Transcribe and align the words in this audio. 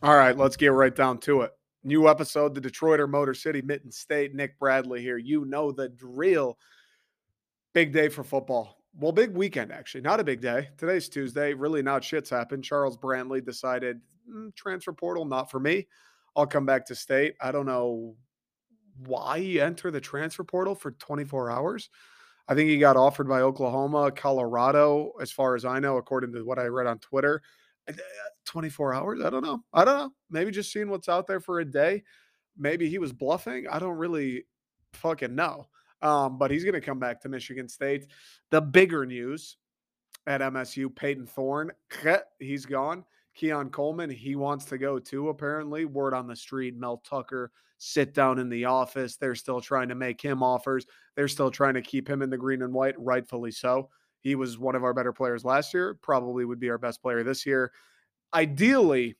All 0.00 0.16
right, 0.16 0.36
let's 0.36 0.56
get 0.56 0.72
right 0.72 0.94
down 0.94 1.18
to 1.18 1.40
it. 1.40 1.50
New 1.82 2.08
episode, 2.08 2.54
the 2.54 2.60
Detroiter 2.60 3.08
Motor 3.08 3.34
City 3.34 3.62
Mitten 3.62 3.90
State. 3.90 4.32
Nick 4.32 4.56
Bradley 4.56 5.02
here. 5.02 5.18
You 5.18 5.44
know 5.44 5.72
the 5.72 5.88
drill. 5.88 6.56
Big 7.72 7.92
day 7.92 8.08
for 8.08 8.22
football. 8.22 8.76
Well, 8.96 9.10
big 9.10 9.34
weekend, 9.34 9.72
actually. 9.72 10.02
Not 10.02 10.20
a 10.20 10.24
big 10.24 10.40
day. 10.40 10.68
Today's 10.76 11.08
Tuesday. 11.08 11.52
Really 11.52 11.82
not 11.82 12.04
shit's 12.04 12.30
happened. 12.30 12.62
Charles 12.62 12.96
Brantley 12.96 13.44
decided 13.44 14.00
mm, 14.30 14.54
transfer 14.54 14.92
portal, 14.92 15.24
not 15.24 15.50
for 15.50 15.58
me. 15.58 15.88
I'll 16.36 16.46
come 16.46 16.66
back 16.66 16.86
to 16.86 16.94
state. 16.94 17.34
I 17.40 17.50
don't 17.50 17.66
know 17.66 18.14
why 19.04 19.40
he 19.40 19.60
entered 19.60 19.92
the 19.92 20.00
transfer 20.00 20.44
portal 20.44 20.76
for 20.76 20.92
24 20.92 21.50
hours. 21.50 21.90
I 22.46 22.54
think 22.54 22.70
he 22.70 22.78
got 22.78 22.96
offered 22.96 23.28
by 23.28 23.40
Oklahoma, 23.40 24.12
Colorado, 24.12 25.12
as 25.20 25.32
far 25.32 25.56
as 25.56 25.64
I 25.64 25.80
know, 25.80 25.96
according 25.96 26.32
to 26.34 26.44
what 26.44 26.60
I 26.60 26.66
read 26.66 26.86
on 26.86 27.00
Twitter. 27.00 27.42
Uh, 27.88 27.92
24 28.44 28.94
hours? 28.94 29.20
I 29.22 29.30
don't 29.30 29.44
know. 29.44 29.62
I 29.72 29.84
don't 29.84 29.98
know. 29.98 30.10
Maybe 30.30 30.50
just 30.50 30.72
seeing 30.72 30.88
what's 30.90 31.08
out 31.08 31.26
there 31.26 31.40
for 31.40 31.60
a 31.60 31.64
day. 31.64 32.02
Maybe 32.56 32.88
he 32.88 32.98
was 32.98 33.12
bluffing. 33.12 33.66
I 33.70 33.78
don't 33.78 33.96
really 33.96 34.44
fucking 34.94 35.34
know. 35.34 35.68
Um, 36.02 36.38
but 36.38 36.50
he's 36.50 36.64
going 36.64 36.74
to 36.74 36.80
come 36.80 36.98
back 36.98 37.20
to 37.22 37.28
Michigan 37.28 37.68
State. 37.68 38.06
The 38.50 38.60
bigger 38.60 39.04
news 39.04 39.56
at 40.26 40.40
MSU, 40.40 40.94
Payton 40.94 41.26
Thorne, 41.26 41.72
he's 42.38 42.66
gone. 42.66 43.04
Keon 43.34 43.70
Coleman, 43.70 44.10
he 44.10 44.34
wants 44.34 44.64
to 44.66 44.78
go 44.78 44.98
too, 44.98 45.28
apparently. 45.28 45.84
Word 45.84 46.14
on 46.14 46.26
the 46.26 46.36
street, 46.36 46.76
Mel 46.76 46.98
Tucker 46.98 47.52
sit 47.78 48.12
down 48.12 48.38
in 48.38 48.48
the 48.48 48.64
office. 48.64 49.16
They're 49.16 49.34
still 49.34 49.60
trying 49.60 49.88
to 49.88 49.94
make 49.94 50.20
him 50.20 50.42
offers. 50.42 50.86
They're 51.14 51.28
still 51.28 51.50
trying 51.50 51.74
to 51.74 51.82
keep 51.82 52.08
him 52.08 52.22
in 52.22 52.30
the 52.30 52.36
green 52.36 52.62
and 52.62 52.74
white, 52.74 52.98
rightfully 52.98 53.52
so. 53.52 53.88
He 54.20 54.34
was 54.34 54.58
one 54.58 54.74
of 54.74 54.84
our 54.84 54.94
better 54.94 55.12
players 55.12 55.44
last 55.44 55.72
year, 55.72 55.94
probably 56.02 56.44
would 56.44 56.60
be 56.60 56.70
our 56.70 56.78
best 56.78 57.02
player 57.02 57.22
this 57.22 57.46
year. 57.46 57.72
Ideally, 58.34 59.16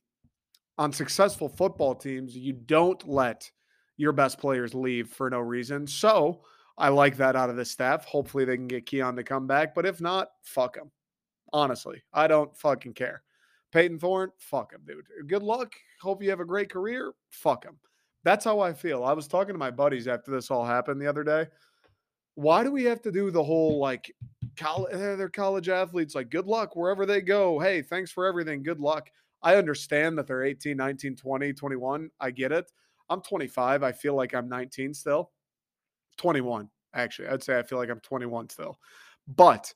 on 0.76 0.92
successful 0.92 1.48
football 1.48 1.94
teams, 1.94 2.36
you 2.36 2.52
don't 2.52 3.06
let 3.08 3.50
your 3.96 4.12
best 4.12 4.38
players 4.38 4.74
leave 4.74 5.08
for 5.08 5.28
no 5.28 5.40
reason. 5.40 5.86
So 5.86 6.42
I 6.76 6.88
like 6.88 7.16
that 7.16 7.36
out 7.36 7.50
of 7.50 7.56
the 7.56 7.64
staff. 7.64 8.04
Hopefully 8.04 8.44
they 8.44 8.56
can 8.56 8.68
get 8.68 8.86
Keon 8.86 9.16
to 9.16 9.24
come 9.24 9.46
back. 9.46 9.74
But 9.74 9.86
if 9.86 10.00
not, 10.00 10.28
fuck 10.42 10.76
him. 10.76 10.90
Honestly, 11.52 12.02
I 12.12 12.28
don't 12.28 12.56
fucking 12.56 12.94
care. 12.94 13.22
Payton 13.72 13.98
Thorne, 13.98 14.30
fuck 14.38 14.72
him, 14.72 14.80
dude. 14.86 15.04
Good 15.26 15.42
luck. 15.42 15.74
Hope 16.00 16.22
you 16.22 16.30
have 16.30 16.40
a 16.40 16.44
great 16.44 16.70
career. 16.70 17.12
Fuck 17.30 17.64
him. 17.64 17.78
That's 18.24 18.44
how 18.44 18.60
I 18.60 18.72
feel. 18.72 19.04
I 19.04 19.12
was 19.12 19.28
talking 19.28 19.54
to 19.54 19.58
my 19.58 19.70
buddies 19.70 20.08
after 20.08 20.30
this 20.30 20.50
all 20.50 20.64
happened 20.64 21.00
the 21.00 21.06
other 21.06 21.24
day. 21.24 21.46
Why 22.34 22.62
do 22.62 22.70
we 22.70 22.84
have 22.84 23.02
to 23.02 23.12
do 23.12 23.30
the 23.30 23.42
whole 23.42 23.78
like 23.78 24.14
college, 24.58 24.92
they're 24.92 25.28
college 25.28 25.68
athletes. 25.68 26.14
Like, 26.14 26.30
good 26.30 26.46
luck 26.46 26.76
wherever 26.76 27.06
they 27.06 27.20
go. 27.20 27.58
Hey, 27.58 27.82
thanks 27.82 28.10
for 28.10 28.26
everything. 28.26 28.62
Good 28.62 28.80
luck. 28.80 29.10
I 29.42 29.54
understand 29.54 30.18
that 30.18 30.26
they're 30.26 30.44
18, 30.44 30.76
19, 30.76 31.16
20, 31.16 31.52
21. 31.52 32.10
I 32.20 32.30
get 32.30 32.52
it. 32.52 32.70
I'm 33.08 33.22
25. 33.22 33.82
I 33.82 33.92
feel 33.92 34.14
like 34.14 34.34
I'm 34.34 34.48
19 34.48 34.92
still. 34.92 35.30
21, 36.18 36.68
actually. 36.94 37.28
I'd 37.28 37.42
say 37.42 37.58
I 37.58 37.62
feel 37.62 37.78
like 37.78 37.88
I'm 37.88 38.00
21 38.00 38.50
still. 38.50 38.78
But 39.28 39.72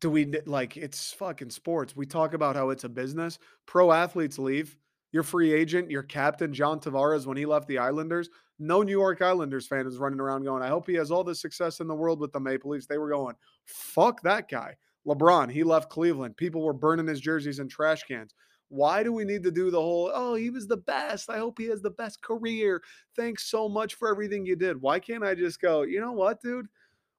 do 0.00 0.10
we 0.10 0.32
like 0.46 0.76
it's 0.76 1.12
fucking 1.12 1.50
sports? 1.50 1.94
We 1.96 2.06
talk 2.06 2.34
about 2.34 2.56
how 2.56 2.70
it's 2.70 2.84
a 2.84 2.88
business. 2.88 3.38
Pro 3.66 3.92
athletes 3.92 4.38
leave. 4.38 4.76
Your 5.12 5.22
free 5.22 5.52
agent, 5.52 5.90
your 5.90 6.02
captain, 6.02 6.52
John 6.52 6.80
Tavares, 6.80 7.26
when 7.26 7.36
he 7.36 7.46
left 7.46 7.68
the 7.68 7.78
Islanders, 7.78 8.28
no 8.58 8.82
New 8.82 8.92
York 8.92 9.22
Islanders 9.22 9.66
fan 9.66 9.86
is 9.86 9.98
running 9.98 10.20
around 10.20 10.44
going, 10.44 10.62
I 10.62 10.68
hope 10.68 10.86
he 10.86 10.94
has 10.94 11.10
all 11.10 11.24
the 11.24 11.34
success 11.34 11.80
in 11.80 11.86
the 11.86 11.94
world 11.94 12.20
with 12.20 12.32
the 12.32 12.40
Maple 12.40 12.70
Leafs. 12.70 12.86
They 12.86 12.98
were 12.98 13.10
going, 13.10 13.34
fuck 13.64 14.22
that 14.22 14.48
guy. 14.48 14.76
LeBron, 15.06 15.50
he 15.50 15.62
left 15.62 15.90
Cleveland. 15.90 16.36
People 16.36 16.62
were 16.62 16.72
burning 16.72 17.06
his 17.06 17.20
jerseys 17.20 17.58
in 17.58 17.68
trash 17.68 18.02
cans. 18.04 18.34
Why 18.68 19.04
do 19.04 19.12
we 19.12 19.24
need 19.24 19.44
to 19.44 19.52
do 19.52 19.70
the 19.70 19.80
whole, 19.80 20.10
oh, 20.12 20.34
he 20.34 20.50
was 20.50 20.66
the 20.66 20.78
best. 20.78 21.30
I 21.30 21.38
hope 21.38 21.58
he 21.58 21.66
has 21.66 21.82
the 21.82 21.90
best 21.90 22.20
career. 22.22 22.82
Thanks 23.14 23.44
so 23.44 23.68
much 23.68 23.94
for 23.94 24.08
everything 24.08 24.44
you 24.44 24.56
did. 24.56 24.80
Why 24.80 24.98
can't 24.98 25.22
I 25.22 25.34
just 25.34 25.60
go, 25.60 25.82
you 25.82 26.00
know 26.00 26.12
what, 26.12 26.40
dude? 26.40 26.66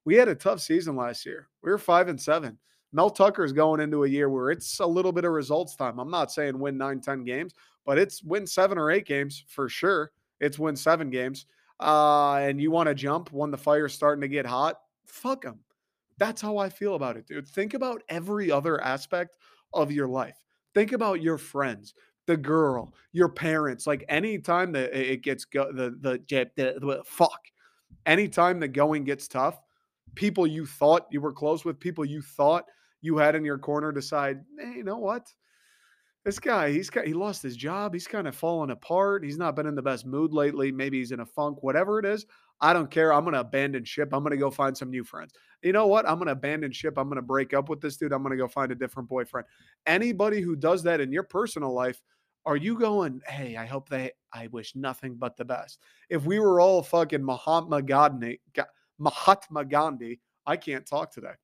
We 0.03 0.15
had 0.15 0.27
a 0.27 0.35
tough 0.35 0.59
season 0.59 0.95
last 0.95 1.25
year. 1.25 1.47
We 1.61 1.71
were 1.71 1.77
five 1.77 2.09
and 2.09 2.19
seven. 2.19 2.57
Mel 2.93 3.09
Tucker 3.09 3.43
is 3.43 3.53
going 3.53 3.79
into 3.79 4.03
a 4.03 4.09
year 4.09 4.29
where 4.29 4.49
it's 4.49 4.79
a 4.79 4.85
little 4.85 5.11
bit 5.11 5.25
of 5.25 5.31
results 5.31 5.75
time. 5.75 5.99
I'm 5.99 6.11
not 6.11 6.31
saying 6.31 6.57
win 6.57 6.77
nine, 6.77 7.01
10 7.01 7.23
games, 7.23 7.53
but 7.85 7.97
it's 7.97 8.23
win 8.23 8.47
seven 8.47 8.77
or 8.77 8.91
eight 8.91 9.05
games 9.05 9.43
for 9.47 9.69
sure. 9.69 10.11
It's 10.39 10.59
win 10.59 10.75
seven 10.75 11.09
games. 11.09 11.45
Uh, 11.79 12.35
and 12.35 12.59
you 12.59 12.71
want 12.71 12.87
to 12.87 12.95
jump 12.95 13.31
when 13.31 13.51
the 13.51 13.57
fire's 13.57 13.93
starting 13.93 14.21
to 14.21 14.27
get 14.27 14.45
hot, 14.45 14.79
fuck 15.05 15.43
them. 15.43 15.59
That's 16.17 16.41
how 16.41 16.57
I 16.57 16.69
feel 16.69 16.95
about 16.95 17.17
it, 17.17 17.27
dude. 17.27 17.47
Think 17.47 17.75
about 17.75 18.01
every 18.09 18.51
other 18.51 18.81
aspect 18.83 19.37
of 19.73 19.91
your 19.91 20.07
life. 20.07 20.35
Think 20.73 20.91
about 20.91 21.21
your 21.21 21.37
friends, 21.37 21.93
the 22.25 22.37
girl, 22.37 22.93
your 23.11 23.29
parents. 23.29 23.85
Like 23.85 24.03
anytime 24.09 24.71
that 24.71 24.93
it 24.95 25.21
gets 25.21 25.45
go, 25.45 25.71
the, 25.71 25.91
the 26.01 26.19
the 26.27 26.79
the 26.79 27.03
fuck, 27.05 27.39
anytime 28.05 28.59
the 28.59 28.67
going 28.67 29.03
gets 29.03 29.27
tough, 29.27 29.61
people 30.15 30.47
you 30.47 30.65
thought 30.65 31.07
you 31.11 31.21
were 31.21 31.33
close 31.33 31.63
with, 31.63 31.79
people 31.79 32.03
you 32.03 32.21
thought 32.21 32.65
you 33.01 33.17
had 33.17 33.35
in 33.35 33.45
your 33.45 33.59
corner, 33.59 33.91
decide, 33.91 34.41
hey, 34.59 34.73
you 34.77 34.83
know 34.83 34.97
what? 34.97 35.31
This 36.27 36.39
guy, 36.39 36.69
he's 36.69 36.89
got 36.89 37.07
he 37.07 37.13
lost 37.13 37.41
his 37.41 37.55
job. 37.55 37.93
He's 37.93 38.05
kind 38.05 38.27
of 38.27 38.35
fallen 38.35 38.71
apart. 38.71 39.23
He's 39.23 39.37
not 39.37 39.55
been 39.55 39.65
in 39.65 39.75
the 39.75 39.81
best 39.81 40.05
mood 40.05 40.33
lately. 40.33 40.73
Maybe 40.73 40.97
he's 40.97 41.13
in 41.13 41.21
a 41.21 41.25
funk, 41.25 41.63
whatever 41.63 41.99
it 41.99 42.05
is. 42.05 42.25
I 42.59 42.73
don't 42.73 42.91
care. 42.91 43.13
I'm 43.13 43.23
going 43.23 43.33
to 43.33 43.39
abandon 43.39 43.85
ship. 43.85 44.09
I'm 44.11 44.23
going 44.23 44.31
to 44.31 44.37
go 44.37 44.51
find 44.51 44.75
some 44.75 44.89
new 44.89 45.05
friends. 45.05 45.31
You 45.61 45.71
know 45.71 45.87
what? 45.87 46.05
I'm 46.05 46.15
going 46.15 46.25
to 46.25 46.33
abandon 46.33 46.73
ship. 46.73 46.97
I'm 46.97 47.07
going 47.07 47.15
to 47.15 47.21
break 47.21 47.53
up 47.53 47.69
with 47.69 47.79
this 47.79 47.95
dude. 47.95 48.11
I'm 48.11 48.23
going 48.23 48.31
to 48.31 48.37
go 48.37 48.49
find 48.49 48.73
a 48.73 48.75
different 48.75 49.07
boyfriend. 49.07 49.47
Anybody 49.85 50.41
who 50.41 50.57
does 50.57 50.83
that 50.83 50.99
in 50.99 51.13
your 51.13 51.23
personal 51.23 51.73
life, 51.73 52.01
are 52.45 52.57
you 52.57 52.77
going, 52.77 53.21
hey, 53.25 53.55
I 53.55 53.65
hope 53.65 53.87
they, 53.87 54.11
I 54.33 54.47
wish 54.47 54.75
nothing 54.75 55.15
but 55.15 55.37
the 55.37 55.45
best. 55.45 55.79
If 56.09 56.25
we 56.25 56.39
were 56.39 56.59
all 56.59 56.83
fucking 56.83 57.23
Mahatma 57.23 57.83
Gandhi, 57.83 58.41
Mahatma 58.99 59.63
Gandhi, 59.63 60.19
I 60.45 60.57
can't 60.57 60.85
talk 60.85 61.09
today. 61.09 61.35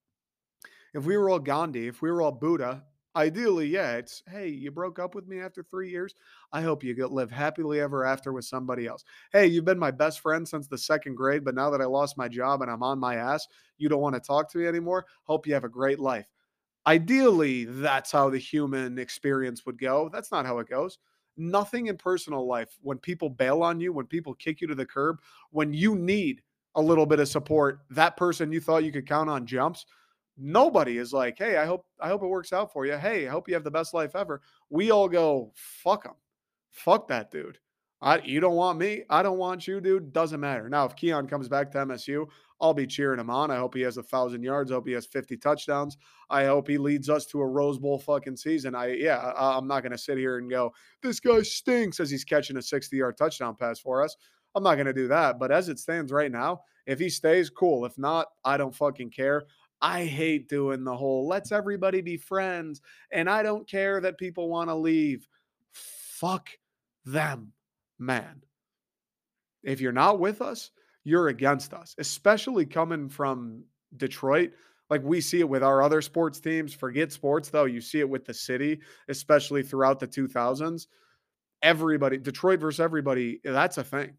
If 0.94 1.05
we 1.05 1.15
were 1.15 1.29
all 1.29 1.39
Gandhi, 1.39 1.88
if 1.88 2.01
we 2.01 2.11
were 2.11 2.21
all 2.21 2.33
Buddha, 2.33 2.83
ideally, 3.16 3.68
yeah, 3.68 3.94
it's 3.94 4.24
hey, 4.28 4.47
you 4.47 4.72
broke 4.72 5.00
up 5.00 5.16
with 5.16 5.28
me 5.28 5.40
after 5.40 5.63
three 5.63 5.90
years. 5.90 6.16
I 6.51 6.62
hope 6.62 6.84
you 6.84 6.96
live 7.07 7.31
happily 7.31 7.79
ever 7.79 8.06
after 8.06 8.34
with 8.34 8.46
somebody 8.46 8.88
else. 8.88 9.03
Hey, 9.31 9.47
you've 9.47 9.66
been 9.66 9.79
my 9.79 9.91
best 9.91 10.19
friend 10.19 10.47
since 10.47 10.68
the 10.68 10.78
second 10.78 11.16
grade, 11.16 11.44
but 11.44 11.56
now 11.56 11.69
that 11.69 11.81
I 11.81 11.85
lost 11.85 12.18
my 12.18 12.28
job 12.28 12.62
and 12.62 12.72
I'm 12.72 12.84
on 12.84 13.00
my 13.00 13.16
ass, 13.16 13.47
you 13.78 13.90
don't 13.90 14.01
want 14.01 14.16
to 14.16 14.22
talk 14.22 14.50
to 14.51 14.57
me 14.57 14.68
anymore. 14.68 15.06
Hope 15.24 15.47
you 15.47 15.53
have 15.53 15.63
a 15.63 15.69
great 15.69 16.00
life. 16.00 16.28
Ideally, 16.85 17.66
that's 17.66 18.12
how 18.12 18.29
the 18.29 18.38
human 18.38 19.00
experience 19.00 19.66
would 19.66 19.80
go. 19.80 20.09
That's 20.12 20.31
not 20.31 20.45
how 20.45 20.59
it 20.59 20.68
goes. 20.68 21.00
Nothing 21.38 21.88
in 21.88 21.97
personal 21.97 22.45
life, 22.45 22.78
when 22.81 22.97
people 22.97 23.30
bail 23.30 23.63
on 23.63 23.80
you, 23.80 23.94
when 23.94 24.06
people 24.06 24.34
kick 24.35 24.62
you 24.62 24.68
to 24.68 24.75
the 24.75 24.85
curb, 24.85 25.22
when 25.51 25.74
you 25.74 25.95
need 25.95 26.41
a 26.75 26.81
little 26.81 27.06
bit 27.06 27.19
of 27.19 27.28
support, 27.28 27.80
that 27.90 28.18
person 28.18 28.51
you 28.51 28.59
thought 28.59 28.84
you 28.84 28.91
could 28.91 29.07
count 29.07 29.30
on 29.30 29.45
jumps 29.45 29.85
Nobody 30.38 30.97
is 30.97 31.13
like, 31.13 31.38
"Hey, 31.38 31.57
I 31.57 31.66
hope 31.66 31.85
I 31.99 32.07
hope 32.07 32.23
it 32.23 32.27
works 32.27 32.53
out 32.53 32.73
for 32.73 32.85
you. 32.85 32.97
Hey, 32.97 33.27
I 33.27 33.31
hope 33.31 33.47
you 33.47 33.53
have 33.53 33.63
the 33.63 33.71
best 33.71 33.94
life 33.94 34.16
ever." 34.16 34.41
We 34.69 34.91
all 34.91 35.07
go, 35.07 35.51
"Fuck 35.55 36.05
him, 36.05 36.16
fuck 36.71 37.07
that 37.09 37.31
dude." 37.31 37.59
I, 38.03 38.19
you 38.19 38.41
don't 38.41 38.55
want 38.55 38.77
me. 38.79 39.03
I 39.09 39.23
don't 39.23 39.38
want 39.38 39.66
you, 39.66 39.79
dude. 39.79 40.11
Doesn't 40.11 40.41
matter. 40.41 40.67
Now, 40.67 40.83
if 40.83 40.94
Keon 40.94 41.25
comes 41.25 41.47
back 41.47 41.71
to 41.71 41.77
MSU, 41.77 42.27
I'll 42.59 42.73
be 42.73 42.85
cheering 42.85 43.19
him 43.19 43.29
on. 43.29 43.49
I 43.49 43.55
hope 43.55 43.73
he 43.73 43.81
has 43.81 43.95
a 43.95 44.03
thousand 44.03 44.44
yards. 44.44 44.71
I 44.71 44.75
hope 44.75 44.88
he 44.88 44.94
has 44.94 45.05
50 45.05 45.38
touchdowns. 45.38 45.97
I 46.29 46.44
hope 46.44 46.67
he 46.67 46.77
leads 46.77 47.09
us 47.09 47.25
to 47.27 47.39
a 47.39 47.47
Rose 47.47 47.79
Bowl 47.79 47.97
fucking 47.97 48.35
season. 48.35 48.75
I, 48.75 48.95
yeah, 48.95 49.19
I, 49.19 49.57
I'm 49.57 49.67
not 49.67 49.83
to 49.83 49.97
sit 49.97 50.17
here 50.17 50.38
and 50.38 50.50
go, 50.50 50.73
this 51.01 51.21
guy 51.21 51.44
stinks 51.44 52.01
as 52.01 52.11
he's 52.11 52.25
catching 52.25 52.57
a 52.57 52.61
60 52.61 52.97
yard 52.97 53.15
touchdown 53.15 53.55
pass 53.55 53.79
for 53.79 54.03
us. 54.03 54.17
I'm 54.53 54.63
not 54.63 54.75
going 54.75 54.88
to 54.88 54.94
do 54.94 55.07
that. 55.07 55.39
But 55.39 55.53
as 55.53 55.69
it 55.69 55.79
stands 55.79 56.11
right 56.11 56.31
now, 56.31 56.61
if 56.85 57.00
he 57.00 57.09
stays, 57.09 57.50
cool. 57.50 57.85
If 57.85 57.97
not, 57.97 58.27
I 58.44 58.57
don't 58.57 58.75
fucking 58.75 59.11
care. 59.11 59.44
I 59.83 60.05
hate 60.05 60.47
doing 60.47 60.85
the 60.85 60.95
whole 60.95 61.27
let's 61.27 61.51
everybody 61.51 61.99
be 61.99 62.16
friends 62.16 62.81
and 63.11 63.29
I 63.29 63.44
don't 63.44 63.68
care 63.68 64.00
that 64.00 64.18
people 64.18 64.47
want 64.50 64.69
to 64.69 64.75
leave. 64.75 65.27
Fuck 65.74 66.50
them, 67.03 67.51
man. 68.00 68.41
If 69.62 69.81
you're 69.81 69.91
not 69.91 70.21
with 70.21 70.41
us, 70.41 70.71
you're 71.03 71.27
against 71.27 71.74
us, 71.74 71.95
especially 71.97 72.65
coming 72.65 73.09
from 73.09 73.65
Detroit. 73.97 74.53
Like 74.89 75.03
we 75.03 75.19
see 75.19 75.41
it 75.41 75.50
with 75.50 75.63
our 75.63 75.81
other 75.81 76.01
sports 76.01 76.39
teams. 76.39 76.74
Forget 76.74 77.12
sports, 77.12 77.50
though. 77.50 77.65
You 77.65 77.81
see 77.81 78.00
it 78.00 78.09
with 78.09 78.24
the 78.24 78.33
city, 78.33 78.79
especially 79.09 79.63
throughout 79.63 80.00
the 80.00 80.07
2000s. 80.07 80.88
Everybody, 81.62 82.18
Detroit 82.18 82.62
versus 82.62 82.79
everybody, 82.79 83.41
that's 83.44 83.77
a 83.77 83.83
thing. 83.83 84.13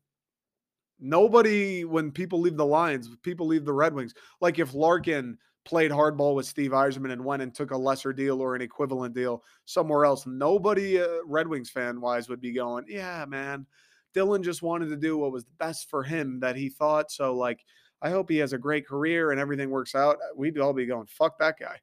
Nobody, 1.00 1.84
when 1.84 2.10
people 2.10 2.40
leave 2.40 2.56
the 2.56 2.66
Lions, 2.66 3.08
people 3.22 3.46
leave 3.46 3.64
the 3.64 3.72
Red 3.72 3.94
Wings. 3.94 4.14
Like 4.40 4.58
if 4.58 4.74
Larkin 4.74 5.38
played 5.64 5.90
hardball 5.90 6.34
with 6.34 6.46
Steve 6.46 6.72
Yzerman 6.72 7.12
and 7.12 7.24
went 7.24 7.42
and 7.42 7.54
took 7.54 7.70
a 7.70 7.76
lesser 7.76 8.12
deal 8.12 8.40
or 8.40 8.54
an 8.54 8.62
equivalent 8.62 9.14
deal 9.14 9.42
somewhere 9.64 10.04
else, 10.04 10.26
nobody 10.26 11.00
uh, 11.00 11.06
Red 11.26 11.48
Wings 11.48 11.70
fan 11.70 12.00
wise 12.00 12.28
would 12.28 12.40
be 12.40 12.52
going, 12.52 12.84
yeah, 12.88 13.24
man, 13.26 13.66
Dylan 14.14 14.42
just 14.42 14.62
wanted 14.62 14.88
to 14.90 14.96
do 14.96 15.16
what 15.18 15.32
was 15.32 15.44
best 15.58 15.90
for 15.90 16.02
him 16.02 16.40
that 16.40 16.56
he 16.56 16.68
thought. 16.68 17.10
So, 17.10 17.34
like, 17.34 17.64
I 18.02 18.10
hope 18.10 18.28
he 18.28 18.36
has 18.38 18.52
a 18.52 18.58
great 18.58 18.86
career 18.86 19.30
and 19.30 19.40
everything 19.40 19.70
works 19.70 19.94
out. 19.94 20.18
We'd 20.36 20.58
all 20.58 20.72
be 20.72 20.86
going, 20.86 21.06
fuck 21.06 21.38
that 21.38 21.58
guy. 21.58 21.78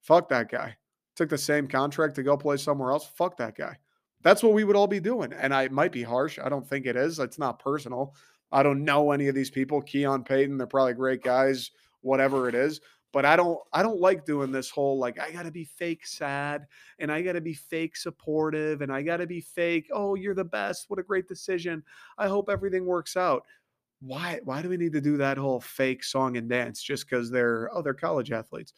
Fuck 0.00 0.28
that 0.28 0.50
guy. 0.50 0.76
Took 1.16 1.28
the 1.28 1.38
same 1.38 1.66
contract 1.66 2.14
to 2.14 2.22
go 2.22 2.36
play 2.36 2.56
somewhere 2.56 2.92
else. 2.92 3.06
Fuck 3.16 3.36
that 3.38 3.56
guy. 3.56 3.76
That's 4.22 4.42
what 4.42 4.52
we 4.52 4.64
would 4.64 4.76
all 4.76 4.86
be 4.86 5.00
doing. 5.00 5.32
And 5.32 5.52
I 5.52 5.68
might 5.68 5.92
be 5.92 6.02
harsh. 6.02 6.38
I 6.42 6.48
don't 6.48 6.66
think 6.66 6.86
it 6.86 6.96
is. 6.96 7.18
It's 7.18 7.38
not 7.38 7.58
personal. 7.58 8.14
I 8.52 8.62
don't 8.62 8.84
know 8.84 9.12
any 9.12 9.28
of 9.28 9.34
these 9.34 9.50
people. 9.50 9.82
Keon 9.82 10.24
Payton, 10.24 10.56
they're 10.56 10.66
probably 10.66 10.94
great 10.94 11.22
guys, 11.22 11.70
whatever 12.00 12.48
it 12.48 12.54
is. 12.54 12.80
But 13.12 13.24
I 13.24 13.34
don't 13.34 13.58
I 13.72 13.82
don't 13.82 14.00
like 14.00 14.24
doing 14.24 14.52
this 14.52 14.70
whole 14.70 14.98
like 14.98 15.18
I 15.18 15.32
gotta 15.32 15.50
be 15.50 15.64
fake 15.64 16.06
sad 16.06 16.66
and 16.98 17.10
I 17.10 17.22
gotta 17.22 17.40
be 17.40 17.54
fake 17.54 17.96
supportive 17.96 18.82
and 18.82 18.92
I 18.92 19.02
gotta 19.02 19.26
be 19.26 19.40
fake, 19.40 19.88
oh, 19.92 20.14
you're 20.14 20.34
the 20.34 20.44
best. 20.44 20.84
What 20.88 21.00
a 21.00 21.04
great 21.04 21.26
decision. 21.26 21.82
I 22.18 22.28
hope 22.28 22.48
everything 22.48 22.86
works 22.86 23.16
out. 23.16 23.42
Why 24.00 24.40
why 24.44 24.62
do 24.62 24.68
we 24.68 24.76
need 24.76 24.92
to 24.92 25.00
do 25.00 25.16
that 25.16 25.38
whole 25.38 25.60
fake 25.60 26.04
song 26.04 26.36
and 26.36 26.48
dance 26.48 26.82
just 26.82 27.08
because 27.08 27.30
they're 27.30 27.68
oh 27.72 27.82
they're 27.82 27.94
college 27.94 28.30
athletes? 28.30 28.74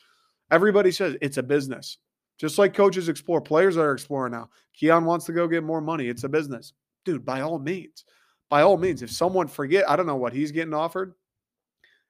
Everybody 0.51 0.93
says 0.93 1.17
it's 1.21 1.37
a 1.37 1.43
business. 1.43 1.99
Just 2.39 2.59
like 2.59 2.75
coaches 2.75 3.09
explore, 3.09 3.41
players 3.41 3.77
are 3.77 3.93
exploring 3.93 4.33
now. 4.33 4.49
Keon 4.75 5.05
wants 5.05 5.27
to 5.27 5.33
go 5.33 5.47
get 5.47 5.63
more 5.63 5.81
money. 5.81 6.09
It's 6.09 6.25
a 6.25 6.29
business. 6.29 6.73
Dude, 7.05 7.25
by 7.25 7.43
all 7.43 7.59
means, 7.59 8.05
by 8.49 8.63
all 8.63 8.79
means, 8.79 9.03
if 9.03 9.11
someone 9.11 9.47
forget, 9.47 9.89
I 9.89 9.97
don't 9.97 10.07
know 10.07 10.17
what 10.17 10.33
he's 10.33 10.51
getting 10.53 10.75
offered. 10.75 11.15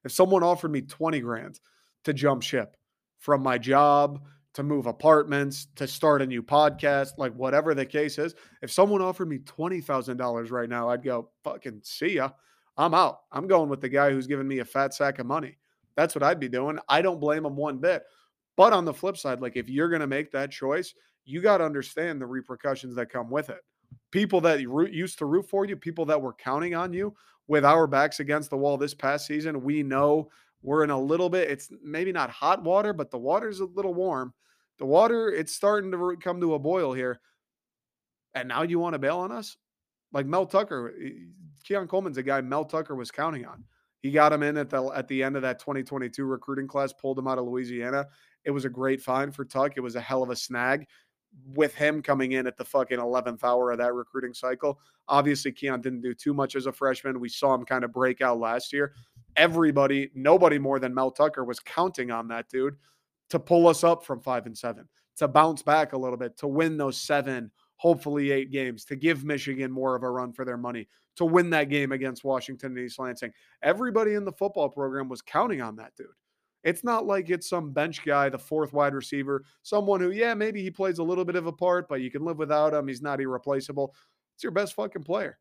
If 0.04 0.12
someone 0.12 0.42
offered 0.42 0.70
me 0.70 0.82
20 0.82 1.20
grand 1.20 1.60
to 2.04 2.12
jump 2.12 2.42
ship 2.42 2.76
from 3.18 3.42
my 3.42 3.58
job, 3.58 4.24
to 4.54 4.62
move 4.62 4.86
apartments, 4.86 5.68
to 5.76 5.86
start 5.86 6.22
a 6.22 6.26
new 6.26 6.42
podcast, 6.42 7.12
like 7.16 7.32
whatever 7.34 7.74
the 7.74 7.86
case 7.86 8.18
is, 8.18 8.34
if 8.60 8.70
someone 8.70 9.00
offered 9.00 9.28
me 9.28 9.38
$20,000 9.38 10.50
right 10.50 10.68
now, 10.68 10.90
I'd 10.90 11.02
go, 11.02 11.30
fucking 11.44 11.80
see 11.82 12.16
ya. 12.16 12.30
I'm 12.76 12.94
out. 12.94 13.20
I'm 13.30 13.46
going 13.46 13.68
with 13.68 13.80
the 13.80 13.88
guy 13.88 14.10
who's 14.10 14.26
giving 14.26 14.48
me 14.48 14.58
a 14.58 14.64
fat 14.64 14.94
sack 14.94 15.18
of 15.18 15.26
money. 15.26 15.58
That's 15.96 16.14
what 16.14 16.22
I'd 16.22 16.40
be 16.40 16.48
doing. 16.48 16.78
I 16.88 17.02
don't 17.02 17.20
blame 17.20 17.44
him 17.44 17.56
one 17.56 17.78
bit. 17.78 18.02
But 18.56 18.72
on 18.72 18.84
the 18.84 18.94
flip 18.94 19.16
side, 19.16 19.40
like 19.40 19.56
if 19.56 19.68
you're 19.68 19.88
going 19.88 20.00
to 20.00 20.06
make 20.06 20.30
that 20.32 20.50
choice, 20.50 20.94
you 21.24 21.40
got 21.40 21.58
to 21.58 21.64
understand 21.64 22.20
the 22.20 22.26
repercussions 22.26 22.94
that 22.96 23.10
come 23.10 23.30
with 23.30 23.50
it. 23.50 23.60
People 24.10 24.40
that 24.42 24.60
used 24.60 25.18
to 25.18 25.26
root 25.26 25.48
for 25.48 25.64
you, 25.64 25.76
people 25.76 26.04
that 26.06 26.20
were 26.20 26.34
counting 26.34 26.74
on 26.74 26.92
you, 26.92 27.14
with 27.48 27.64
our 27.64 27.86
backs 27.86 28.20
against 28.20 28.50
the 28.50 28.56
wall 28.56 28.76
this 28.78 28.94
past 28.94 29.26
season, 29.26 29.62
we 29.62 29.82
know 29.82 30.30
we're 30.62 30.84
in 30.84 30.90
a 30.90 31.00
little 31.00 31.28
bit, 31.28 31.50
it's 31.50 31.70
maybe 31.82 32.12
not 32.12 32.30
hot 32.30 32.62
water, 32.62 32.92
but 32.92 33.10
the 33.10 33.18
water's 33.18 33.60
a 33.60 33.64
little 33.64 33.94
warm. 33.94 34.32
The 34.78 34.86
water, 34.86 35.28
it's 35.28 35.54
starting 35.54 35.90
to 35.92 36.16
come 36.20 36.40
to 36.40 36.54
a 36.54 36.58
boil 36.58 36.92
here. 36.92 37.20
And 38.34 38.48
now 38.48 38.62
you 38.62 38.78
want 38.78 38.94
to 38.94 38.98
bail 38.98 39.18
on 39.18 39.32
us? 39.32 39.56
Like 40.12 40.26
Mel 40.26 40.46
Tucker, 40.46 40.94
eh, 41.02 41.10
Keon 41.64 41.88
Coleman's 41.88 42.16
a 42.16 42.22
guy 42.22 42.40
Mel 42.40 42.64
Tucker 42.64 42.94
was 42.94 43.10
counting 43.10 43.44
on. 43.44 43.64
He 44.00 44.10
got 44.10 44.32
him 44.32 44.42
in 44.42 44.56
at 44.56 44.68
the 44.68 44.84
at 44.88 45.06
the 45.08 45.22
end 45.22 45.36
of 45.36 45.42
that 45.42 45.60
2022 45.60 46.24
recruiting 46.24 46.66
class, 46.66 46.92
pulled 46.92 47.18
him 47.18 47.28
out 47.28 47.38
of 47.38 47.44
Louisiana. 47.44 48.08
It 48.44 48.50
was 48.50 48.64
a 48.64 48.68
great 48.68 49.00
find 49.00 49.34
for 49.34 49.44
Tuck. 49.44 49.74
It 49.76 49.80
was 49.80 49.94
a 49.94 50.00
hell 50.00 50.22
of 50.22 50.30
a 50.30 50.36
snag 50.36 50.86
with 51.54 51.74
him 51.74 52.02
coming 52.02 52.32
in 52.32 52.46
at 52.46 52.56
the 52.56 52.64
fucking 52.64 52.98
11th 52.98 53.44
hour 53.44 53.70
of 53.70 53.78
that 53.78 53.94
recruiting 53.94 54.34
cycle. 54.34 54.78
Obviously, 55.08 55.52
Keon 55.52 55.80
didn't 55.80 56.02
do 56.02 56.14
too 56.14 56.34
much 56.34 56.56
as 56.56 56.66
a 56.66 56.72
freshman. 56.72 57.20
We 57.20 57.28
saw 57.28 57.54
him 57.54 57.64
kind 57.64 57.84
of 57.84 57.92
break 57.92 58.20
out 58.20 58.38
last 58.38 58.72
year. 58.72 58.92
Everybody, 59.36 60.10
nobody 60.14 60.58
more 60.58 60.78
than 60.78 60.94
Mel 60.94 61.10
Tucker 61.10 61.44
was 61.44 61.60
counting 61.60 62.10
on 62.10 62.28
that 62.28 62.48
dude 62.48 62.76
to 63.30 63.38
pull 63.38 63.66
us 63.66 63.82
up 63.82 64.04
from 64.04 64.20
five 64.20 64.46
and 64.46 64.56
seven, 64.56 64.88
to 65.16 65.28
bounce 65.28 65.62
back 65.62 65.92
a 65.92 65.98
little 65.98 66.18
bit, 66.18 66.36
to 66.38 66.46
win 66.46 66.76
those 66.76 67.00
seven, 67.00 67.50
hopefully 67.76 68.30
eight 68.30 68.50
games, 68.50 68.84
to 68.84 68.96
give 68.96 69.24
Michigan 69.24 69.70
more 69.70 69.96
of 69.96 70.02
a 70.02 70.10
run 70.10 70.32
for 70.32 70.44
their 70.44 70.58
money, 70.58 70.86
to 71.16 71.24
win 71.24 71.50
that 71.50 71.70
game 71.70 71.92
against 71.92 72.24
Washington 72.24 72.76
and 72.76 72.86
East 72.86 72.98
Lansing. 72.98 73.32
Everybody 73.62 74.14
in 74.14 74.24
the 74.24 74.32
football 74.32 74.68
program 74.68 75.08
was 75.08 75.22
counting 75.22 75.62
on 75.62 75.76
that 75.76 75.92
dude. 75.96 76.06
It's 76.64 76.84
not 76.84 77.06
like 77.06 77.28
it's 77.28 77.48
some 77.48 77.72
bench 77.72 78.04
guy, 78.04 78.28
the 78.28 78.38
fourth 78.38 78.72
wide 78.72 78.94
receiver, 78.94 79.44
someone 79.62 80.00
who, 80.00 80.10
yeah, 80.10 80.34
maybe 80.34 80.62
he 80.62 80.70
plays 80.70 80.98
a 80.98 81.02
little 81.02 81.24
bit 81.24 81.34
of 81.34 81.46
a 81.46 81.52
part, 81.52 81.88
but 81.88 82.02
you 82.02 82.10
can 82.10 82.24
live 82.24 82.38
without 82.38 82.72
him. 82.72 82.86
He's 82.86 83.02
not 83.02 83.20
irreplaceable. 83.20 83.94
It's 84.36 84.44
your 84.44 84.52
best 84.52 84.74
fucking 84.74 85.02
player. 85.02 85.38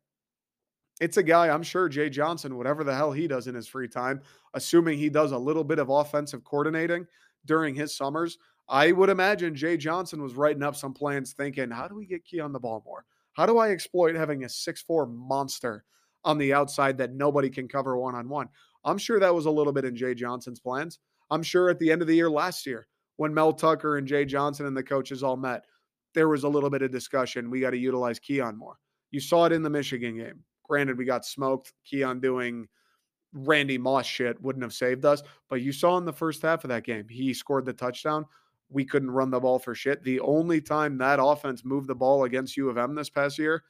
It's 1.02 1.16
a 1.16 1.22
guy, 1.24 1.48
I'm 1.48 1.64
sure 1.64 1.88
Jay 1.88 2.08
Johnson, 2.08 2.56
whatever 2.56 2.84
the 2.84 2.94
hell 2.94 3.10
he 3.10 3.26
does 3.26 3.48
in 3.48 3.56
his 3.56 3.66
free 3.66 3.88
time, 3.88 4.22
assuming 4.54 4.98
he 4.98 5.10
does 5.10 5.32
a 5.32 5.36
little 5.36 5.64
bit 5.64 5.80
of 5.80 5.88
offensive 5.88 6.44
coordinating 6.44 7.08
during 7.44 7.74
his 7.74 7.96
summers, 7.96 8.38
I 8.68 8.92
would 8.92 9.10
imagine 9.10 9.56
Jay 9.56 9.76
Johnson 9.76 10.22
was 10.22 10.36
writing 10.36 10.62
up 10.62 10.76
some 10.76 10.94
plans 10.94 11.32
thinking, 11.32 11.72
how 11.72 11.88
do 11.88 11.96
we 11.96 12.06
get 12.06 12.24
Keon 12.24 12.52
the 12.52 12.60
ball 12.60 12.84
more? 12.86 13.04
How 13.32 13.46
do 13.46 13.58
I 13.58 13.70
exploit 13.70 14.14
having 14.14 14.44
a 14.44 14.48
six-four 14.48 15.06
monster 15.06 15.82
on 16.22 16.38
the 16.38 16.54
outside 16.54 16.98
that 16.98 17.14
nobody 17.14 17.50
can 17.50 17.66
cover 17.66 17.96
one 17.96 18.14
on 18.14 18.28
one? 18.28 18.48
I'm 18.84 18.98
sure 18.98 19.18
that 19.18 19.34
was 19.34 19.46
a 19.46 19.50
little 19.50 19.72
bit 19.72 19.84
in 19.84 19.96
Jay 19.96 20.14
Johnson's 20.14 20.60
plans. 20.60 21.00
I'm 21.30 21.42
sure 21.42 21.68
at 21.68 21.80
the 21.80 21.90
end 21.90 22.02
of 22.02 22.06
the 22.06 22.14
year 22.14 22.30
last 22.30 22.64
year, 22.64 22.86
when 23.16 23.34
Mel 23.34 23.52
Tucker 23.52 23.96
and 23.96 24.06
Jay 24.06 24.24
Johnson 24.24 24.66
and 24.66 24.76
the 24.76 24.84
coaches 24.84 25.24
all 25.24 25.36
met, 25.36 25.64
there 26.14 26.28
was 26.28 26.44
a 26.44 26.48
little 26.48 26.70
bit 26.70 26.82
of 26.82 26.92
discussion. 26.92 27.50
We 27.50 27.58
got 27.58 27.70
to 27.70 27.76
utilize 27.76 28.20
Keon 28.20 28.56
more. 28.56 28.78
You 29.10 29.18
saw 29.18 29.46
it 29.46 29.52
in 29.52 29.64
the 29.64 29.68
Michigan 29.68 30.16
game. 30.16 30.44
Granted, 30.72 30.96
we 30.96 31.04
got 31.04 31.26
smoked. 31.26 31.74
Keon 31.84 32.18
doing 32.18 32.66
Randy 33.34 33.76
Moss 33.76 34.06
shit 34.06 34.40
wouldn't 34.40 34.62
have 34.62 34.72
saved 34.72 35.04
us, 35.04 35.22
but 35.50 35.60
you 35.60 35.70
saw 35.70 35.98
in 35.98 36.06
the 36.06 36.12
first 36.14 36.40
half 36.40 36.64
of 36.64 36.70
that 36.70 36.82
game, 36.82 37.06
he 37.10 37.34
scored 37.34 37.66
the 37.66 37.74
touchdown. 37.74 38.24
We 38.70 38.86
couldn't 38.86 39.10
run 39.10 39.30
the 39.30 39.38
ball 39.38 39.58
for 39.58 39.74
shit. 39.74 40.02
The 40.02 40.18
only 40.20 40.62
time 40.62 40.96
that 40.96 41.18
offense 41.22 41.62
moved 41.62 41.88
the 41.88 41.94
ball 41.94 42.24
against 42.24 42.56
U 42.56 42.70
of 42.70 42.78
M 42.78 42.94
this 42.94 43.10
past 43.10 43.36
year 43.36 43.64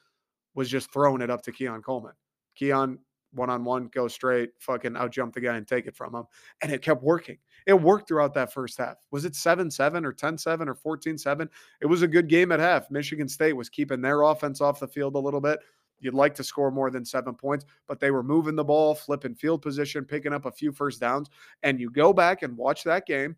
was 0.54 0.68
just 0.68 0.92
throwing 0.92 1.22
it 1.22 1.28
up 1.28 1.42
to 1.42 1.50
Keon 1.50 1.82
Coleman. 1.82 2.12
Keon 2.54 3.00
one 3.32 3.50
on 3.50 3.64
one, 3.64 3.88
go 3.88 4.06
straight, 4.06 4.50
fucking 4.60 4.96
out 4.96 5.10
jump 5.10 5.34
the 5.34 5.40
guy 5.40 5.56
and 5.56 5.66
take 5.66 5.86
it 5.86 5.96
from 5.96 6.14
him. 6.14 6.22
And 6.60 6.70
it 6.70 6.82
kept 6.82 7.02
working. 7.02 7.38
It 7.66 7.74
worked 7.74 8.06
throughout 8.06 8.32
that 8.34 8.52
first 8.52 8.78
half. 8.78 8.98
Was 9.10 9.24
it 9.24 9.34
7 9.34 9.72
7 9.72 10.04
or 10.06 10.12
10 10.12 10.38
7 10.38 10.68
or 10.68 10.74
14 10.76 11.18
7? 11.18 11.50
It 11.80 11.86
was 11.86 12.02
a 12.02 12.08
good 12.08 12.28
game 12.28 12.52
at 12.52 12.60
half. 12.60 12.92
Michigan 12.92 13.26
State 13.26 13.54
was 13.54 13.68
keeping 13.68 14.00
their 14.00 14.22
offense 14.22 14.60
off 14.60 14.78
the 14.78 14.86
field 14.86 15.16
a 15.16 15.18
little 15.18 15.40
bit. 15.40 15.58
You'd 16.02 16.14
like 16.14 16.34
to 16.34 16.44
score 16.44 16.70
more 16.70 16.90
than 16.90 17.04
seven 17.04 17.34
points, 17.34 17.64
but 17.88 18.00
they 18.00 18.10
were 18.10 18.22
moving 18.22 18.56
the 18.56 18.64
ball, 18.64 18.94
flipping 18.94 19.34
field 19.34 19.62
position, 19.62 20.04
picking 20.04 20.32
up 20.34 20.44
a 20.44 20.52
few 20.52 20.72
first 20.72 21.00
downs. 21.00 21.30
And 21.62 21.80
you 21.80 21.90
go 21.90 22.12
back 22.12 22.42
and 22.42 22.56
watch 22.56 22.84
that 22.84 23.06
game, 23.06 23.36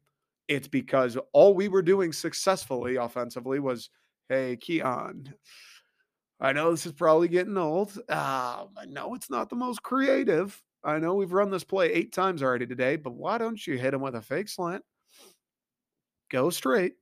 it's 0.48 0.68
because 0.68 1.16
all 1.32 1.54
we 1.54 1.68
were 1.68 1.82
doing 1.82 2.12
successfully 2.12 2.96
offensively 2.96 3.60
was, 3.60 3.90
hey, 4.28 4.56
Keon, 4.56 5.32
I 6.40 6.52
know 6.52 6.70
this 6.70 6.86
is 6.86 6.92
probably 6.92 7.28
getting 7.28 7.56
old. 7.56 7.98
Uh, 8.08 8.64
I 8.76 8.86
know 8.86 9.14
it's 9.14 9.30
not 9.30 9.48
the 9.48 9.56
most 9.56 9.82
creative. 9.82 10.60
I 10.82 10.98
know 10.98 11.14
we've 11.14 11.32
run 11.32 11.50
this 11.50 11.64
play 11.64 11.92
eight 11.92 12.12
times 12.12 12.42
already 12.42 12.66
today, 12.66 12.96
but 12.96 13.14
why 13.14 13.38
don't 13.38 13.64
you 13.66 13.78
hit 13.78 13.94
him 13.94 14.02
with 14.02 14.16
a 14.16 14.22
fake 14.22 14.48
slant? 14.48 14.82
Go 16.30 16.50
straight. 16.50 16.94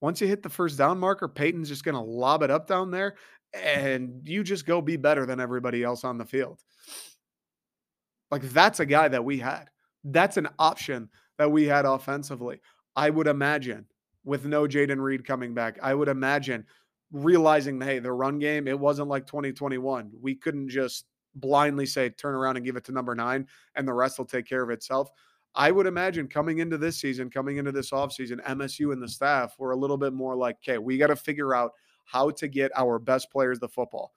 Once 0.00 0.20
you 0.20 0.28
hit 0.28 0.42
the 0.42 0.48
first 0.48 0.78
down 0.78 0.98
marker, 0.98 1.28
Payton's 1.28 1.68
just 1.68 1.84
going 1.84 1.96
to 1.96 2.00
lob 2.00 2.42
it 2.42 2.50
up 2.50 2.66
down 2.66 2.90
there, 2.90 3.16
and 3.54 4.20
you 4.24 4.42
just 4.42 4.66
go 4.66 4.80
be 4.80 4.96
better 4.96 5.26
than 5.26 5.40
everybody 5.40 5.82
else 5.82 6.04
on 6.04 6.18
the 6.18 6.24
field. 6.24 6.62
Like 8.30 8.42
that's 8.42 8.80
a 8.80 8.86
guy 8.86 9.08
that 9.08 9.24
we 9.24 9.38
had. 9.38 9.70
That's 10.04 10.36
an 10.36 10.48
option 10.58 11.08
that 11.38 11.50
we 11.50 11.64
had 11.64 11.84
offensively. 11.84 12.60
I 12.94 13.10
would 13.10 13.26
imagine 13.26 13.86
with 14.24 14.44
no 14.44 14.66
Jayden 14.66 15.00
Reed 15.00 15.26
coming 15.26 15.54
back, 15.54 15.78
I 15.82 15.94
would 15.94 16.08
imagine 16.08 16.66
realizing, 17.12 17.80
hey, 17.80 17.98
the 17.98 18.12
run 18.12 18.38
game, 18.38 18.68
it 18.68 18.78
wasn't 18.78 19.08
like 19.08 19.26
2021. 19.26 20.12
We 20.20 20.34
couldn't 20.34 20.68
just 20.68 21.06
blindly 21.34 21.86
say, 21.86 22.10
turn 22.10 22.34
around 22.34 22.56
and 22.56 22.66
give 22.66 22.76
it 22.76 22.84
to 22.84 22.92
number 22.92 23.14
nine, 23.14 23.46
and 23.74 23.86
the 23.86 23.94
rest 23.94 24.18
will 24.18 24.26
take 24.26 24.46
care 24.46 24.62
of 24.62 24.70
itself. 24.70 25.10
I 25.54 25.70
would 25.70 25.86
imagine 25.86 26.28
coming 26.28 26.58
into 26.58 26.76
this 26.76 27.00
season, 27.00 27.30
coming 27.30 27.56
into 27.56 27.72
this 27.72 27.90
offseason, 27.90 28.44
MSU 28.44 28.92
and 28.92 29.02
the 29.02 29.08
staff 29.08 29.54
were 29.58 29.70
a 29.70 29.76
little 29.76 29.96
bit 29.96 30.12
more 30.12 30.36
like, 30.36 30.56
okay, 30.56 30.78
we 30.78 30.98
got 30.98 31.06
to 31.06 31.16
figure 31.16 31.54
out 31.54 31.72
how 32.08 32.30
to 32.30 32.48
get 32.48 32.72
our 32.74 32.98
best 32.98 33.30
players 33.30 33.58
the 33.58 33.68
football. 33.68 34.12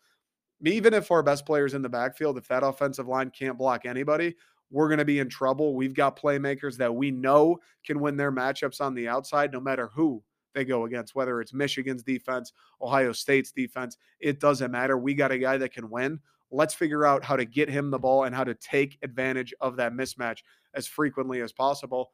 Even 0.64 0.94
if 0.94 1.12
our 1.12 1.24
best 1.24 1.46
players 1.46 1.74
in 1.74 1.82
the 1.82 1.90
backfield, 1.90 2.38
if 2.38 2.48
that 2.48 2.64
offensive 2.64 3.08
line 3.08 3.32
can't 3.32 3.58
block 3.58 3.86
anybody, 3.86 4.36
we're 4.70 4.88
going 4.88 5.00
to 5.00 5.06
be 5.06 5.20
in 5.20 5.28
trouble. 5.28 5.76
We've 5.76 5.94
got 5.94 6.18
playmakers 6.18 6.78
that 6.78 6.96
we 6.96 7.12
know 7.12 7.60
can 7.86 8.00
win 8.00 8.16
their 8.16 8.32
matchups 8.32 8.80
on 8.80 8.94
the 8.94 9.08
outside, 9.08 9.52
no 9.52 9.60
matter 9.60 9.88
who 9.88 10.24
they 10.54 10.64
go 10.64 10.86
against, 10.86 11.16
whether 11.16 11.42
it's 11.42 11.54
Michigan's 11.54 12.04
defense, 12.04 12.54
Ohio 12.82 13.12
State's 13.12 13.52
defense. 13.52 13.98
It 14.20 14.40
doesn't 14.40 14.72
matter. 14.72 14.98
We 14.98 15.14
got 15.14 15.32
a 15.32 15.38
guy 15.38 15.58
that 15.58 15.74
can 15.74 15.90
win. 15.90 16.20
Let's 16.52 16.74
figure 16.74 17.06
out 17.06 17.24
how 17.24 17.36
to 17.36 17.46
get 17.46 17.70
him 17.70 17.90
the 17.92 18.00
ball 18.00 18.24
and 18.24 18.36
how 18.36 18.44
to 18.44 18.54
take 18.56 18.98
advantage 19.04 19.54
of 19.62 19.76
that 19.78 19.94
mismatch 19.94 20.40
as 20.74 20.88
frequently 20.88 21.42
as 21.42 21.52
possible. 21.52 22.12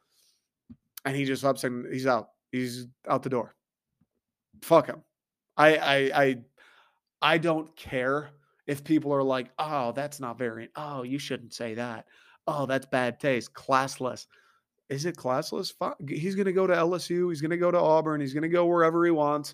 And 1.05 1.15
he 1.15 1.25
just 1.25 1.43
ups 1.43 1.63
and 1.63 1.91
he's 1.91 2.07
out. 2.07 2.29
He's 2.51 2.87
out 3.07 3.23
the 3.23 3.29
door. 3.29 3.55
Fuck 4.61 4.87
him. 4.87 5.03
I 5.57 5.75
I 5.77 6.23
I 6.23 6.37
I 7.21 7.37
don't 7.37 7.75
care 7.75 8.29
if 8.67 8.83
people 8.83 9.13
are 9.13 9.23
like, 9.23 9.49
"Oh, 9.59 9.91
that's 9.91 10.19
not 10.19 10.37
very. 10.37 10.69
Oh, 10.75 11.03
you 11.03 11.19
shouldn't 11.19 11.53
say 11.53 11.73
that. 11.75 12.05
Oh, 12.47 12.65
that's 12.65 12.85
bad 12.85 13.19
taste. 13.19 13.53
Classless." 13.53 14.27
Is 14.89 15.05
it 15.05 15.17
classless? 15.17 15.73
He's 16.07 16.35
going 16.35 16.45
to 16.45 16.53
go 16.53 16.65
to 16.65 16.73
LSU. 16.73 17.29
He's 17.29 17.41
going 17.41 17.51
to 17.51 17.57
go 17.57 17.71
to 17.71 17.79
Auburn. 17.79 18.21
He's 18.21 18.33
going 18.33 18.43
to 18.43 18.49
go 18.49 18.65
wherever 18.65 19.03
he 19.03 19.11
wants. 19.11 19.53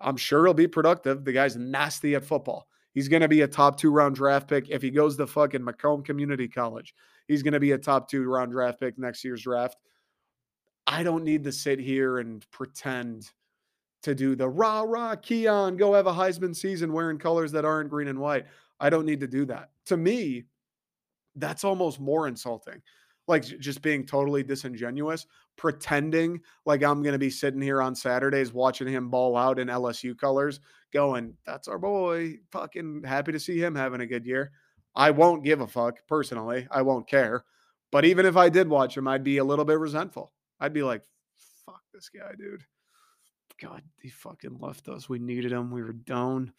I'm 0.00 0.16
sure 0.16 0.44
he'll 0.44 0.54
be 0.54 0.68
productive. 0.68 1.24
The 1.24 1.32
guy's 1.32 1.56
nasty 1.56 2.14
at 2.14 2.24
football. 2.24 2.68
He's 2.94 3.08
going 3.08 3.22
to 3.22 3.28
be 3.28 3.40
a 3.40 3.48
top 3.48 3.76
two 3.78 3.90
round 3.90 4.14
draft 4.14 4.48
pick. 4.48 4.70
If 4.70 4.82
he 4.82 4.90
goes 4.90 5.16
to 5.16 5.26
fucking 5.26 5.64
Macomb 5.64 6.02
Community 6.02 6.48
College, 6.48 6.94
he's 7.26 7.42
going 7.42 7.54
to 7.54 7.60
be 7.60 7.72
a 7.72 7.78
top 7.78 8.08
two 8.08 8.24
round 8.24 8.52
draft 8.52 8.80
pick 8.80 8.98
next 8.98 9.24
year's 9.24 9.42
draft. 9.42 9.76
I 10.86 11.02
don't 11.02 11.24
need 11.24 11.44
to 11.44 11.52
sit 11.52 11.78
here 11.80 12.18
and 12.18 12.48
pretend 12.50 13.30
to 14.08 14.14
do 14.14 14.34
the 14.34 14.48
rah 14.48 14.82
rah 14.82 15.14
Keon, 15.16 15.76
go 15.76 15.94
have 15.94 16.06
a 16.06 16.12
Heisman 16.12 16.54
season 16.54 16.92
wearing 16.92 17.18
colors 17.18 17.52
that 17.52 17.64
aren't 17.64 17.90
green 17.90 18.08
and 18.08 18.18
white. 18.18 18.46
I 18.80 18.90
don't 18.90 19.06
need 19.06 19.20
to 19.20 19.26
do 19.26 19.44
that. 19.46 19.70
To 19.86 19.96
me, 19.96 20.44
that's 21.36 21.64
almost 21.64 22.00
more 22.00 22.28
insulting. 22.28 22.82
Like 23.26 23.44
just 23.44 23.82
being 23.82 24.06
totally 24.06 24.42
disingenuous, 24.42 25.26
pretending 25.56 26.40
like 26.64 26.82
I'm 26.82 27.02
going 27.02 27.12
to 27.12 27.18
be 27.18 27.30
sitting 27.30 27.60
here 27.60 27.82
on 27.82 27.94
Saturdays 27.94 28.54
watching 28.54 28.88
him 28.88 29.10
ball 29.10 29.36
out 29.36 29.58
in 29.58 29.68
LSU 29.68 30.16
colors, 30.16 30.60
going, 30.92 31.34
that's 31.44 31.68
our 31.68 31.78
boy. 31.78 32.38
Fucking 32.50 33.02
happy 33.04 33.32
to 33.32 33.40
see 33.40 33.62
him 33.62 33.74
having 33.74 34.00
a 34.00 34.06
good 34.06 34.24
year. 34.24 34.52
I 34.94 35.10
won't 35.10 35.44
give 35.44 35.60
a 35.60 35.66
fuck 35.66 35.98
personally. 36.08 36.66
I 36.70 36.82
won't 36.82 37.06
care. 37.06 37.44
But 37.92 38.04
even 38.06 38.24
if 38.24 38.36
I 38.36 38.48
did 38.48 38.68
watch 38.68 38.96
him, 38.96 39.06
I'd 39.06 39.24
be 39.24 39.38
a 39.38 39.44
little 39.44 39.64
bit 39.64 39.78
resentful. 39.78 40.32
I'd 40.58 40.72
be 40.72 40.82
like, 40.82 41.02
fuck 41.66 41.82
this 41.92 42.08
guy, 42.08 42.32
dude. 42.38 42.64
God, 43.60 43.82
he 44.00 44.08
fucking 44.08 44.58
left 44.60 44.88
us. 44.88 45.08
We 45.08 45.18
needed 45.18 45.52
him. 45.52 45.70
We 45.70 45.82
were 45.82 45.92
down. 45.92 46.52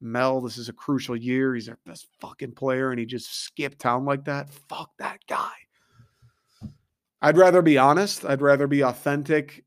Mel, 0.00 0.42
this 0.42 0.58
is 0.58 0.68
a 0.68 0.74
crucial 0.74 1.16
year. 1.16 1.54
He's 1.54 1.68
our 1.68 1.78
best 1.86 2.08
fucking 2.20 2.52
player, 2.52 2.90
and 2.90 3.00
he 3.00 3.06
just 3.06 3.44
skipped 3.44 3.78
town 3.78 4.04
like 4.04 4.24
that. 4.26 4.50
Fuck 4.50 4.90
that 4.98 5.20
guy. 5.26 5.52
I'd 7.22 7.38
rather 7.38 7.62
be 7.62 7.78
honest. 7.78 8.24
I'd 8.24 8.42
rather 8.42 8.66
be 8.66 8.82
authentic, 8.82 9.64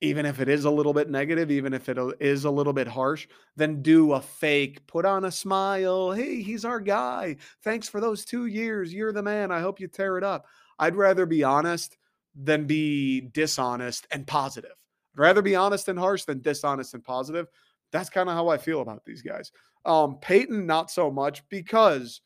even 0.00 0.24
if 0.24 0.40
it 0.40 0.48
is 0.48 0.64
a 0.64 0.70
little 0.70 0.92
bit 0.92 1.10
negative, 1.10 1.50
even 1.50 1.74
if 1.74 1.88
it 1.88 1.98
uh, 1.98 2.12
is 2.20 2.44
a 2.44 2.50
little 2.50 2.72
bit 2.72 2.86
harsh, 2.86 3.26
than 3.56 3.82
do 3.82 4.12
a 4.12 4.20
fake, 4.20 4.86
put 4.86 5.04
on 5.04 5.24
a 5.24 5.32
smile. 5.32 6.12
Hey, 6.12 6.40
he's 6.42 6.64
our 6.64 6.78
guy. 6.78 7.36
Thanks 7.64 7.88
for 7.88 8.00
those 8.00 8.24
two 8.24 8.46
years. 8.46 8.94
You're 8.94 9.12
the 9.12 9.22
man. 9.22 9.50
I 9.50 9.60
hope 9.60 9.80
you 9.80 9.88
tear 9.88 10.16
it 10.16 10.24
up. 10.24 10.46
I'd 10.78 10.94
rather 10.94 11.26
be 11.26 11.42
honest 11.42 11.96
than 12.36 12.66
be 12.66 13.22
dishonest 13.22 14.06
and 14.12 14.26
positive. 14.26 14.76
I'd 15.16 15.22
rather 15.22 15.42
be 15.42 15.56
honest 15.56 15.88
and 15.88 15.98
harsh 15.98 16.24
than 16.24 16.42
dishonest 16.42 16.94
and 16.94 17.02
positive. 17.02 17.46
That's 17.92 18.10
kind 18.10 18.28
of 18.28 18.34
how 18.34 18.48
I 18.48 18.58
feel 18.58 18.80
about 18.80 19.04
these 19.04 19.22
guys. 19.22 19.52
Um, 19.84 20.18
Payton, 20.20 20.66
not 20.66 20.90
so 20.90 21.10
much 21.10 21.48
because 21.48 22.20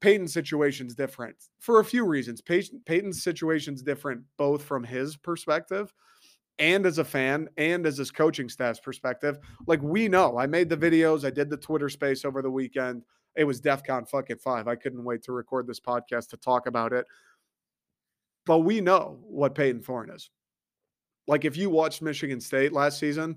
Payton's 0.00 0.32
situation 0.32 0.86
is 0.86 0.94
different 0.94 1.36
for 1.60 1.80
a 1.80 1.84
few 1.84 2.04
reasons. 2.04 2.40
Payton, 2.40 2.82
Payton's 2.86 3.22
situation 3.22 3.74
is 3.74 3.82
different 3.82 4.22
both 4.36 4.62
from 4.62 4.82
his 4.82 5.16
perspective 5.16 5.92
and 6.58 6.86
as 6.86 6.98
a 6.98 7.04
fan 7.04 7.48
and 7.56 7.86
as 7.86 7.98
his 7.98 8.10
coaching 8.10 8.48
staff's 8.48 8.80
perspective. 8.80 9.38
Like 9.66 9.82
we 9.82 10.08
know, 10.08 10.38
I 10.38 10.46
made 10.46 10.68
the 10.68 10.76
videos, 10.76 11.24
I 11.24 11.30
did 11.30 11.50
the 11.50 11.56
Twitter 11.56 11.88
space 11.88 12.24
over 12.24 12.42
the 12.42 12.50
weekend. 12.50 13.02
It 13.36 13.44
was 13.44 13.60
DEF 13.60 13.82
DEFCON 13.82 14.08
fucking 14.08 14.38
five. 14.38 14.66
I 14.66 14.76
couldn't 14.76 15.04
wait 15.04 15.22
to 15.24 15.32
record 15.32 15.66
this 15.66 15.80
podcast 15.80 16.30
to 16.30 16.38
talk 16.38 16.66
about 16.66 16.94
it. 16.94 17.06
But 18.46 18.60
we 18.60 18.80
know 18.80 19.18
what 19.22 19.54
Payton 19.54 19.82
Thorne 19.82 20.10
is. 20.10 20.30
Like 21.26 21.44
if 21.44 21.56
you 21.56 21.70
watched 21.70 22.02
Michigan 22.02 22.40
State 22.40 22.72
last 22.72 22.98
season, 22.98 23.36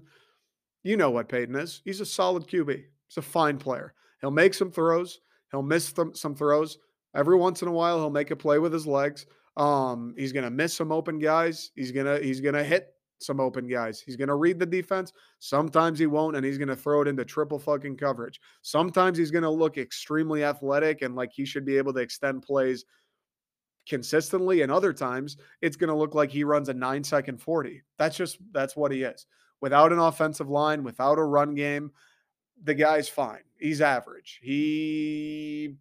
you 0.84 0.98
know 0.98 1.10
what 1.10 1.30
Payton 1.30 1.56
is. 1.56 1.82
He's 1.84 2.02
a 2.02 2.06
solid 2.06 2.48
QB. 2.48 2.70
He's 2.70 3.18
a 3.18 3.22
fine 3.22 3.58
player. 3.58 3.94
He'll 4.22 4.32
make 4.32 4.54
some 4.54 4.72
throws. 4.72 5.22
He'll 5.52 5.64
miss 5.64 5.92
th- 5.92 6.16
some 6.16 6.36
throws. 6.36 6.78
Every 7.16 7.36
once 7.36 7.62
in 7.62 7.68
a 7.68 7.72
while, 7.72 7.98
he'll 7.98 8.10
make 8.10 8.32
a 8.32 8.36
play 8.36 8.60
with 8.60 8.72
his 8.72 8.86
legs. 8.86 9.26
Um, 9.58 10.14
he's 10.18 10.32
gonna 10.32 10.50
miss 10.50 10.74
some 10.74 10.92
open 10.92 11.20
guys. 11.20 11.72
He's 11.76 11.92
gonna 11.92 12.20
he's 12.20 12.40
gonna 12.40 12.64
hit 12.64 12.94
some 13.20 13.40
open 13.40 13.68
guys. 13.68 14.00
He's 14.00 14.16
gonna 14.16 14.36
read 14.36 14.60
the 14.60 14.66
defense. 14.66 15.12
Sometimes 15.40 16.00
he 16.00 16.08
won't, 16.08 16.36
and 16.36 16.46
he's 16.46 16.58
gonna 16.58 16.76
throw 16.76 17.02
it 17.02 17.08
into 17.08 17.26
triple 17.26 17.60
fucking 17.60 17.98
coverage. 17.98 18.40
Sometimes 18.62 19.18
he's 19.18 19.32
gonna 19.32 19.50
look 19.50 19.78
extremely 19.78 20.44
athletic 20.44 21.02
and 21.02 21.16
like 21.16 21.32
he 21.34 21.46
should 21.46 21.66
be 21.66 21.78
able 21.78 21.94
to 21.94 22.00
extend 22.00 22.44
plays 22.44 22.86
consistently. 23.88 24.62
And 24.62 24.72
other 24.72 24.94
times 24.94 25.38
it's 25.62 25.78
gonna 25.78 25.98
look 25.98 26.16
like 26.16 26.32
he 26.32 26.44
runs 26.44 26.70
a 26.70 26.74
nine 26.74 27.04
second 27.04 27.42
40. 27.42 27.82
That's 27.98 28.18
just 28.18 28.38
that's 28.52 28.76
what 28.76 28.92
he 28.92 29.04
is. 29.04 29.26
Without 29.62 29.92
an 29.92 30.00
offensive 30.00 30.50
line, 30.50 30.84
without 30.84 31.18
a 31.18 31.24
run 31.24 31.54
game, 31.54 31.92
the 32.64 32.74
guy's 32.74 33.10
fine. 33.10 33.42
He's 33.58 33.82
average. 33.82 34.40
He, 34.42 35.76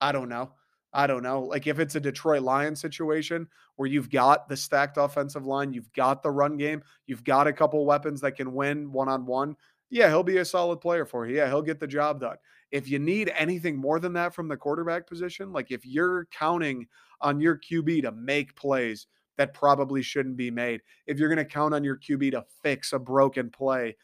I 0.00 0.12
don't 0.12 0.28
know. 0.28 0.52
I 0.92 1.08
don't 1.08 1.24
know. 1.24 1.42
Like 1.42 1.66
if 1.66 1.80
it's 1.80 1.96
a 1.96 2.00
Detroit 2.00 2.42
Lions 2.42 2.80
situation 2.80 3.48
where 3.74 3.88
you've 3.88 4.10
got 4.10 4.48
the 4.48 4.56
stacked 4.56 4.96
offensive 4.96 5.44
line, 5.44 5.72
you've 5.72 5.92
got 5.92 6.22
the 6.22 6.30
run 6.30 6.56
game, 6.56 6.82
you've 7.06 7.24
got 7.24 7.48
a 7.48 7.52
couple 7.52 7.84
weapons 7.84 8.20
that 8.20 8.36
can 8.36 8.54
win 8.54 8.92
one 8.92 9.08
on 9.08 9.26
one. 9.26 9.56
Yeah, 9.90 10.08
he'll 10.08 10.22
be 10.22 10.38
a 10.38 10.44
solid 10.44 10.80
player 10.80 11.04
for 11.04 11.26
you. 11.26 11.36
Yeah, 11.36 11.48
he'll 11.48 11.62
get 11.62 11.80
the 11.80 11.86
job 11.86 12.20
done. 12.20 12.36
If 12.70 12.88
you 12.88 13.00
need 13.00 13.32
anything 13.36 13.76
more 13.76 13.98
than 13.98 14.12
that 14.14 14.34
from 14.34 14.46
the 14.46 14.56
quarterback 14.56 15.08
position, 15.08 15.52
like 15.52 15.72
if 15.72 15.84
you're 15.84 16.26
counting 16.26 16.86
on 17.20 17.40
your 17.40 17.58
QB 17.58 18.02
to 18.02 18.12
make 18.12 18.56
plays 18.56 19.06
that 19.36 19.54
probably 19.54 20.02
shouldn't 20.02 20.36
be 20.36 20.50
made, 20.50 20.80
if 21.06 21.18
you're 21.18 21.28
going 21.28 21.38
to 21.38 21.44
count 21.44 21.74
on 21.74 21.84
your 21.84 21.98
QB 21.98 22.32
to 22.32 22.44
fix 22.62 22.92
a 22.92 22.98
broken 22.98 23.50
play, 23.50 23.96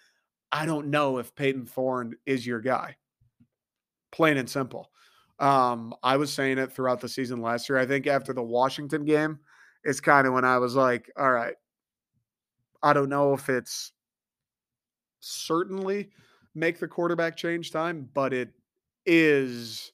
I 0.53 0.67
don't 0.67 0.89
know 0.89 1.19
if 1.19 1.35
Payton 1.35 1.67
Thorne 1.67 2.15
is 2.27 2.47
your 2.47 2.61
guy. 2.61 2.97
Plain 4.11 4.37
and 4.37 4.51
simple. 4.51 4.91
Um, 5.39 5.95
I 6.03 6.17
was 6.17 6.33
saying 6.33 6.59
it 6.59 6.73
throughout 6.73 7.01
the 7.01 7.09
season 7.09 7.41
last 7.41 7.69
year. 7.69 7.79
I 7.79 7.87
think 7.87 8.07
after 8.07 8.33
the 8.33 8.43
Washington 8.43 9.05
game, 9.05 9.39
it's 9.85 10.01
kind 10.01 10.27
of 10.27 10.35
when 10.35 10.45
I 10.45 10.59
was 10.59 10.75
like, 10.75 11.11
all 11.17 11.31
right, 11.31 11.55
I 12.83 12.93
don't 12.93 13.09
know 13.09 13.33
if 13.33 13.49
it's 13.49 13.93
certainly 15.21 16.11
make 16.55 16.79
the 16.79 16.89
quarterback 16.89 17.37
change 17.37 17.71
time, 17.71 18.09
but 18.13 18.33
it 18.33 18.51
is 19.07 19.93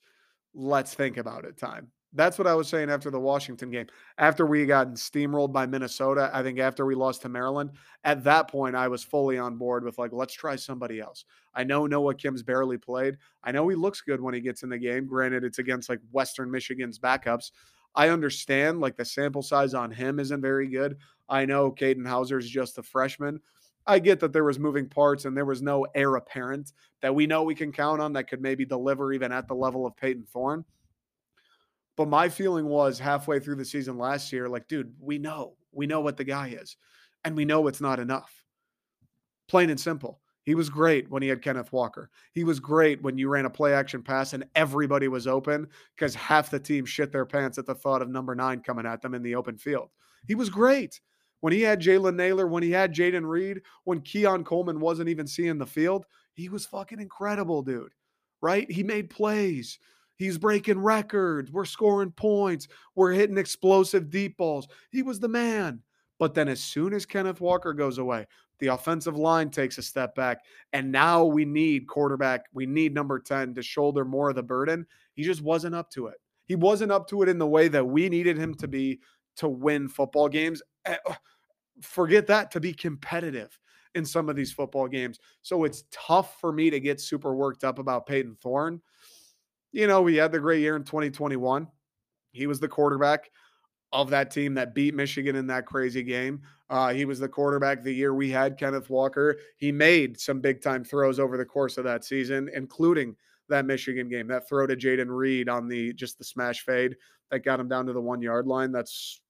let's 0.54 0.94
think 0.94 1.16
about 1.16 1.44
it 1.44 1.56
time. 1.56 1.92
That's 2.12 2.38
what 2.38 2.46
I 2.46 2.54
was 2.54 2.68
saying 2.68 2.88
after 2.88 3.10
the 3.10 3.20
Washington 3.20 3.70
game. 3.70 3.86
After 4.16 4.46
we 4.46 4.64
got 4.64 4.92
steamrolled 4.94 5.52
by 5.52 5.66
Minnesota, 5.66 6.30
I 6.32 6.42
think 6.42 6.58
after 6.58 6.86
we 6.86 6.94
lost 6.94 7.22
to 7.22 7.28
Maryland, 7.28 7.72
at 8.04 8.24
that 8.24 8.48
point, 8.48 8.74
I 8.74 8.88
was 8.88 9.04
fully 9.04 9.38
on 9.38 9.56
board 9.56 9.84
with 9.84 9.98
like, 9.98 10.12
let's 10.12 10.32
try 10.32 10.56
somebody 10.56 11.00
else. 11.00 11.24
I 11.54 11.64
know 11.64 11.86
Noah 11.86 12.14
Kim's 12.14 12.42
barely 12.42 12.78
played. 12.78 13.18
I 13.44 13.52
know 13.52 13.68
he 13.68 13.76
looks 13.76 14.00
good 14.00 14.20
when 14.20 14.34
he 14.34 14.40
gets 14.40 14.62
in 14.62 14.70
the 14.70 14.78
game. 14.78 15.06
Granted, 15.06 15.44
it's 15.44 15.58
against 15.58 15.88
like 15.88 16.00
Western 16.10 16.50
Michigan's 16.50 16.98
backups. 16.98 17.50
I 17.94 18.10
understand 18.10 18.80
like 18.80 18.96
the 18.96 19.04
sample 19.04 19.42
size 19.42 19.74
on 19.74 19.90
him 19.90 20.20
isn't 20.20 20.40
very 20.40 20.68
good. 20.68 20.96
I 21.28 21.44
know 21.44 21.70
Katin 21.70 22.04
Houser's 22.04 22.48
just 22.48 22.78
a 22.78 22.82
freshman. 22.82 23.40
I 23.86 23.98
get 23.98 24.20
that 24.20 24.32
there 24.32 24.44
was 24.44 24.58
moving 24.58 24.88
parts 24.88 25.24
and 25.24 25.36
there 25.36 25.44
was 25.44 25.62
no 25.62 25.86
heir 25.94 26.16
apparent 26.16 26.72
that 27.02 27.14
we 27.14 27.26
know 27.26 27.42
we 27.42 27.54
can 27.54 27.72
count 27.72 28.00
on 28.00 28.12
that 28.14 28.28
could 28.28 28.42
maybe 28.42 28.64
deliver 28.64 29.12
even 29.12 29.32
at 29.32 29.48
the 29.48 29.54
level 29.54 29.86
of 29.86 29.96
Payton 29.96 30.26
Thorne. 30.32 30.64
But 31.96 32.08
my 32.08 32.28
feeling 32.28 32.66
was 32.66 32.98
halfway 32.98 33.40
through 33.40 33.56
the 33.56 33.64
season 33.64 33.98
last 33.98 34.32
year, 34.32 34.48
like, 34.48 34.68
dude, 34.68 34.94
we 35.00 35.18
know, 35.18 35.54
we 35.72 35.86
know 35.86 36.00
what 36.00 36.16
the 36.16 36.24
guy 36.24 36.48
is, 36.48 36.76
and 37.24 37.34
we 37.34 37.44
know 37.44 37.66
it's 37.66 37.80
not 37.80 37.98
enough. 37.98 38.44
Plain 39.48 39.70
and 39.70 39.80
simple. 39.80 40.20
He 40.46 40.54
was 40.54 40.70
great 40.70 41.10
when 41.10 41.22
he 41.22 41.28
had 41.28 41.42
Kenneth 41.42 41.72
Walker. 41.72 42.08
He 42.32 42.44
was 42.44 42.60
great 42.60 43.02
when 43.02 43.18
you 43.18 43.28
ran 43.28 43.46
a 43.46 43.50
play 43.50 43.74
action 43.74 44.00
pass 44.00 44.32
and 44.32 44.44
everybody 44.54 45.08
was 45.08 45.26
open 45.26 45.66
because 45.96 46.14
half 46.14 46.50
the 46.50 46.60
team 46.60 46.84
shit 46.86 47.10
their 47.10 47.26
pants 47.26 47.58
at 47.58 47.66
the 47.66 47.74
thought 47.74 48.00
of 48.00 48.08
number 48.08 48.32
nine 48.32 48.60
coming 48.60 48.86
at 48.86 49.02
them 49.02 49.12
in 49.12 49.24
the 49.24 49.34
open 49.34 49.58
field. 49.58 49.90
He 50.28 50.36
was 50.36 50.48
great 50.48 51.00
when 51.40 51.52
he 51.52 51.62
had 51.62 51.82
Jalen 51.82 52.14
Nailor, 52.14 52.46
when 52.46 52.62
he 52.62 52.70
had 52.70 52.94
Jayden 52.94 53.28
Reed, 53.28 53.62
when 53.82 54.00
Keon 54.00 54.44
Coleman 54.44 54.78
wasn't 54.78 55.08
even 55.08 55.26
seeing 55.26 55.58
the 55.58 55.66
field. 55.66 56.06
He 56.34 56.48
was 56.48 56.64
fucking 56.64 57.00
incredible, 57.00 57.62
dude. 57.62 57.92
Right? 58.40 58.70
He 58.70 58.84
made 58.84 59.10
plays. 59.10 59.80
He's 60.16 60.38
breaking 60.38 60.80
records. 60.80 61.52
We're 61.52 61.64
scoring 61.64 62.10
points. 62.10 62.68
We're 62.94 63.12
hitting 63.12 63.38
explosive 63.38 64.10
deep 64.10 64.36
balls. 64.36 64.66
He 64.90 65.02
was 65.02 65.20
the 65.20 65.28
man. 65.28 65.82
But 66.18 66.34
then 66.34 66.48
as 66.48 66.60
soon 66.60 66.94
as 66.94 67.04
Kenneth 67.04 67.40
Walker 67.40 67.74
goes 67.74 67.98
away, 67.98 68.26
the 68.58 68.68
offensive 68.68 69.16
line 69.16 69.50
takes 69.50 69.76
a 69.76 69.82
step 69.82 70.14
back. 70.14 70.38
And 70.72 70.90
now 70.90 71.24
we 71.24 71.44
need 71.44 71.86
quarterback. 71.86 72.46
We 72.54 72.64
need 72.64 72.94
number 72.94 73.18
10 73.18 73.54
to 73.54 73.62
shoulder 73.62 74.04
more 74.04 74.30
of 74.30 74.36
the 74.36 74.42
burden. 74.42 74.86
He 75.12 75.22
just 75.22 75.42
wasn't 75.42 75.74
up 75.74 75.90
to 75.90 76.06
it. 76.06 76.16
He 76.46 76.56
wasn't 76.56 76.92
up 76.92 77.08
to 77.08 77.22
it 77.22 77.28
in 77.28 77.38
the 77.38 77.46
way 77.46 77.68
that 77.68 77.84
we 77.84 78.08
needed 78.08 78.38
him 78.38 78.54
to 78.54 78.68
be 78.68 79.00
to 79.36 79.48
win 79.48 79.88
football 79.88 80.28
games. 80.28 80.62
Eh, 80.86 80.96
forget 81.82 82.26
that, 82.28 82.50
to 82.52 82.60
be 82.60 82.72
competitive 82.72 83.58
in 83.94 84.06
some 84.06 84.28
of 84.28 84.36
these 84.36 84.52
football 84.52 84.88
games. 84.88 85.18
So 85.42 85.64
it's 85.64 85.84
tough 85.90 86.40
for 86.40 86.52
me 86.52 86.70
to 86.70 86.80
get 86.80 87.00
super 87.00 87.34
worked 87.34 87.64
up 87.64 87.78
about 87.78 88.06
Payton 88.06 88.36
Thorne 88.42 88.80
you 89.76 89.86
know, 89.86 90.00
we 90.00 90.16
had 90.16 90.32
the 90.32 90.40
great 90.40 90.60
year 90.60 90.74
in 90.74 90.84
2021. 90.84 91.68
He 92.32 92.46
was 92.46 92.58
the 92.58 92.66
quarterback 92.66 93.30
of 93.92 94.08
that 94.08 94.30
team 94.30 94.54
that 94.54 94.74
beat 94.74 94.94
Michigan 94.94 95.36
in 95.36 95.46
that 95.48 95.66
crazy 95.66 96.02
game. 96.02 96.40
Uh, 96.70 96.94
he 96.94 97.04
was 97.04 97.20
the 97.20 97.28
quarterback 97.28 97.82
the 97.82 97.92
year 97.92 98.14
we 98.14 98.30
had 98.30 98.56
Kenneth 98.56 98.88
Walker. 98.88 99.36
He 99.58 99.70
made 99.70 100.18
some 100.18 100.40
big 100.40 100.62
time 100.62 100.82
throws 100.82 101.20
over 101.20 101.36
the 101.36 101.44
course 101.44 101.76
of 101.76 101.84
that 101.84 102.04
season, 102.04 102.48
including 102.54 103.16
that 103.50 103.66
Michigan 103.66 104.08
game, 104.08 104.26
that 104.28 104.48
throw 104.48 104.66
to 104.66 104.74
Jayden 104.74 105.14
Reed 105.14 105.50
on 105.50 105.68
the 105.68 105.92
just 105.92 106.16
the 106.16 106.24
smash 106.24 106.64
fade 106.64 106.96
that 107.30 107.44
got 107.44 107.60
him 107.60 107.68
down 107.68 107.84
to 107.84 107.92
the 107.92 108.00
one 108.00 108.22
yard 108.22 108.46
line. 108.46 108.72
That's, 108.72 109.20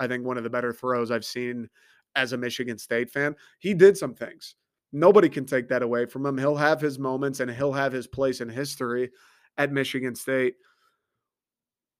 I 0.00 0.08
think, 0.08 0.24
one 0.24 0.38
of 0.38 0.44
the 0.44 0.50
better 0.50 0.72
throws 0.72 1.10
I've 1.10 1.26
seen 1.26 1.68
as 2.16 2.32
a 2.32 2.38
Michigan 2.38 2.78
State 2.78 3.10
fan. 3.10 3.36
He 3.58 3.74
did 3.74 3.98
some 3.98 4.14
things. 4.14 4.54
Nobody 4.92 5.28
can 5.28 5.44
take 5.44 5.68
that 5.68 5.82
away 5.82 6.06
from 6.06 6.24
him. 6.24 6.38
He'll 6.38 6.56
have 6.56 6.80
his 6.80 6.98
moments 6.98 7.40
and 7.40 7.50
he'll 7.50 7.74
have 7.74 7.92
his 7.92 8.06
place 8.06 8.40
in 8.40 8.48
history 8.48 9.10
at 9.60 9.70
Michigan 9.70 10.14
State. 10.14 10.54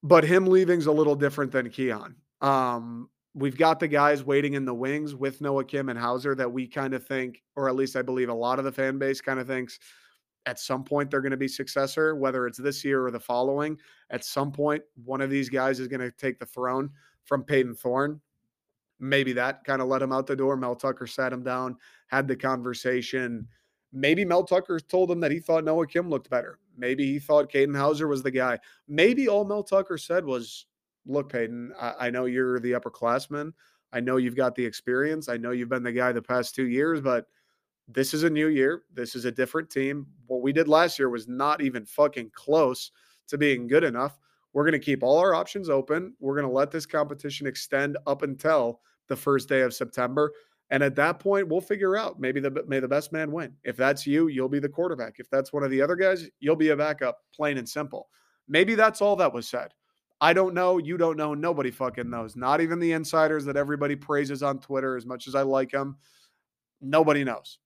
But 0.03 0.25
him 0.25 0.47
leaving's 0.47 0.87
a 0.87 0.93
little 0.93 1.15
different 1.15 1.53
than 1.53 1.69
Keon. 1.69 2.17
Um, 2.41 3.11
we've 3.35 3.59
got 3.59 3.79
the 3.79 3.87
guys 3.87 4.25
waiting 4.25 4.55
in 4.55 4.65
the 4.65 4.73
wings 4.73 5.15
with 5.15 5.43
Noah 5.43 5.65
Kim 5.65 5.91
and 5.91 5.99
Houser 5.99 6.35
that 6.37 6.51
we 6.51 6.67
kind 6.67 6.95
of 6.95 7.07
think, 7.07 7.43
or 7.57 7.69
at 7.69 7.77
least 7.77 7.97
I 7.97 8.03
believe 8.03 8.31
a 8.31 8.35
lot 8.35 8.59
of 8.59 8.65
the 8.65 8.73
fan 8.73 8.99
base 8.99 9.21
kind 9.21 9.39
of 9.39 9.47
thinks 9.47 9.79
at 10.47 10.59
some 10.59 10.85
point 10.85 11.11
they're 11.11 11.21
going 11.21 11.33
to 11.33 11.37
be 11.37 11.49
successor, 11.49 12.15
whether 12.15 12.47
it's 12.47 12.57
this 12.57 12.83
year 12.83 13.05
or 13.05 13.11
the 13.11 13.21
following. 13.21 13.79
At 14.09 14.25
some 14.25 14.51
point, 14.51 14.83
one 15.05 15.21
of 15.21 15.29
these 15.29 15.51
guys 15.51 15.81
is 15.81 15.87
going 15.87 16.01
to 16.01 16.11
take 16.11 16.39
the 16.39 16.47
throne 16.47 16.89
from 17.25 17.45
Payton 17.45 17.75
Thorne. 17.75 18.23
Maybe 19.01 19.35
that 19.35 19.65
kind 19.65 19.83
of 19.83 19.89
let 19.89 20.01
him 20.01 20.13
out 20.13 20.27
the 20.27 20.35
door. 20.35 20.57
Mel 20.57 20.77
Tucker 20.77 21.07
sat 21.07 21.31
him 21.31 21.43
down, 21.43 21.77
had 22.07 22.27
the 22.27 22.37
conversation. 22.37 23.47
Maybe 23.93 24.25
Mel 24.25 24.45
Tucker 24.45 24.81
told 24.81 25.11
him 25.11 25.21
that 25.21 25.31
he 25.31 25.41
thought 25.41 25.65
Noah 25.65 25.87
Kim 25.87 26.09
looked 26.09 26.31
better. 26.31 26.59
Maybe 26.77 27.07
he 27.07 27.19
thought 27.19 27.51
Katin 27.51 27.75
Houser 27.75 28.09
was 28.09 28.23
the 28.23 28.31
guy. 28.31 28.59
Maybe 28.89 29.29
all 29.29 29.45
Mel 29.45 29.63
Tucker 29.63 29.99
said 29.99 30.25
was, 30.25 30.67
look, 31.07 31.33
Payton, 31.33 31.73
I, 31.81 31.95
I 32.01 32.11
know 32.11 32.25
you're 32.25 32.61
the 32.61 32.73
upperclassman. 32.73 33.53
I 33.93 34.01
know 34.01 34.17
you've 34.17 34.37
got 34.37 34.55
the 34.55 34.65
experience. 34.65 35.29
I 35.29 35.37
know 35.37 35.51
you've 35.51 35.69
been 35.69 35.83
the 35.83 35.93
guy 35.93 36.13
the 36.13 36.23
past 36.23 36.55
two 36.55 36.69
years, 36.69 37.01
but 37.01 37.27
this 37.89 38.15
is 38.15 38.23
a 38.23 38.31
new 38.31 38.49
year. 38.49 38.85
This 38.95 39.15
is 39.15 39.25
a 39.25 39.33
different 39.33 39.69
team. 39.69 40.07
What 40.27 40.43
we 40.43 40.53
did 40.53 40.69
last 40.69 40.99
year 40.99 41.09
was 41.09 41.27
not 41.27 41.61
even 41.61 41.85
fucking 41.85 42.31
close 42.35 42.93
to 43.29 43.37
being 43.37 43.67
good 43.67 43.85
enough. 43.85 44.19
We're 44.53 44.65
going 44.65 44.81
to 44.81 44.85
keep 44.85 45.03
all 45.03 45.19
our 45.19 45.35
options 45.35 45.69
open. 45.69 46.15
We're 46.21 46.35
going 46.35 46.47
to 46.47 46.53
let 46.53 46.71
this 46.71 46.87
competition 46.87 47.47
extend 47.47 47.97
up 48.07 48.23
until 48.23 48.81
the 49.09 49.17
first 49.17 49.49
day 49.49 49.63
of 49.63 49.75
September. 49.75 50.33
And 50.71 50.83
at 50.85 50.95
that 50.97 51.19
point, 51.19 51.49
we'll 51.49 51.61
figure 51.61 51.97
out 51.97 52.21
maybe 52.21 52.41
the 52.41 52.65
may 52.69 52.79
the 52.79 52.87
best 52.87 53.13
man 53.13 53.33
win. 53.33 53.55
If 53.65 53.77
that's 53.77 54.07
you, 54.07 54.29
you'll 54.29 54.49
be 54.49 54.61
the 54.61 54.69
quarterback. 54.69 55.17
If 55.19 55.29
that's 55.29 55.53
one 55.53 55.65
of 55.65 55.71
the 55.71 55.83
other 55.83 55.97
guys, 55.97 56.29
you'll 56.39 56.57
be 56.57 56.69
a 56.69 56.77
backup, 56.77 57.19
plain 57.35 57.59
and 57.59 57.69
simple. 57.69 58.09
Maybe 58.49 58.77
that's 58.77 59.01
all 59.01 59.17
that 59.17 59.33
was 59.33 59.49
said. 59.49 59.73
I 60.21 60.33
don't 60.33 60.55
know. 60.55 60.79
You 60.79 60.97
don't 60.97 61.17
know. 61.17 61.35
Nobody 61.35 61.71
fucking 61.71 62.09
knows. 62.09 62.37
Not 62.37 62.61
even 62.61 62.79
the 62.79 62.93
insiders 62.93 63.45
that 63.47 63.57
everybody 63.57 63.97
praises 63.97 64.43
on 64.43 64.61
Twitter, 64.61 64.97
as 64.97 65.07
much 65.07 65.27
as 65.27 65.35
I 65.35 65.43
like 65.43 65.71
them. 65.71 65.97
Nobody 66.81 67.25
knows. 67.25 67.59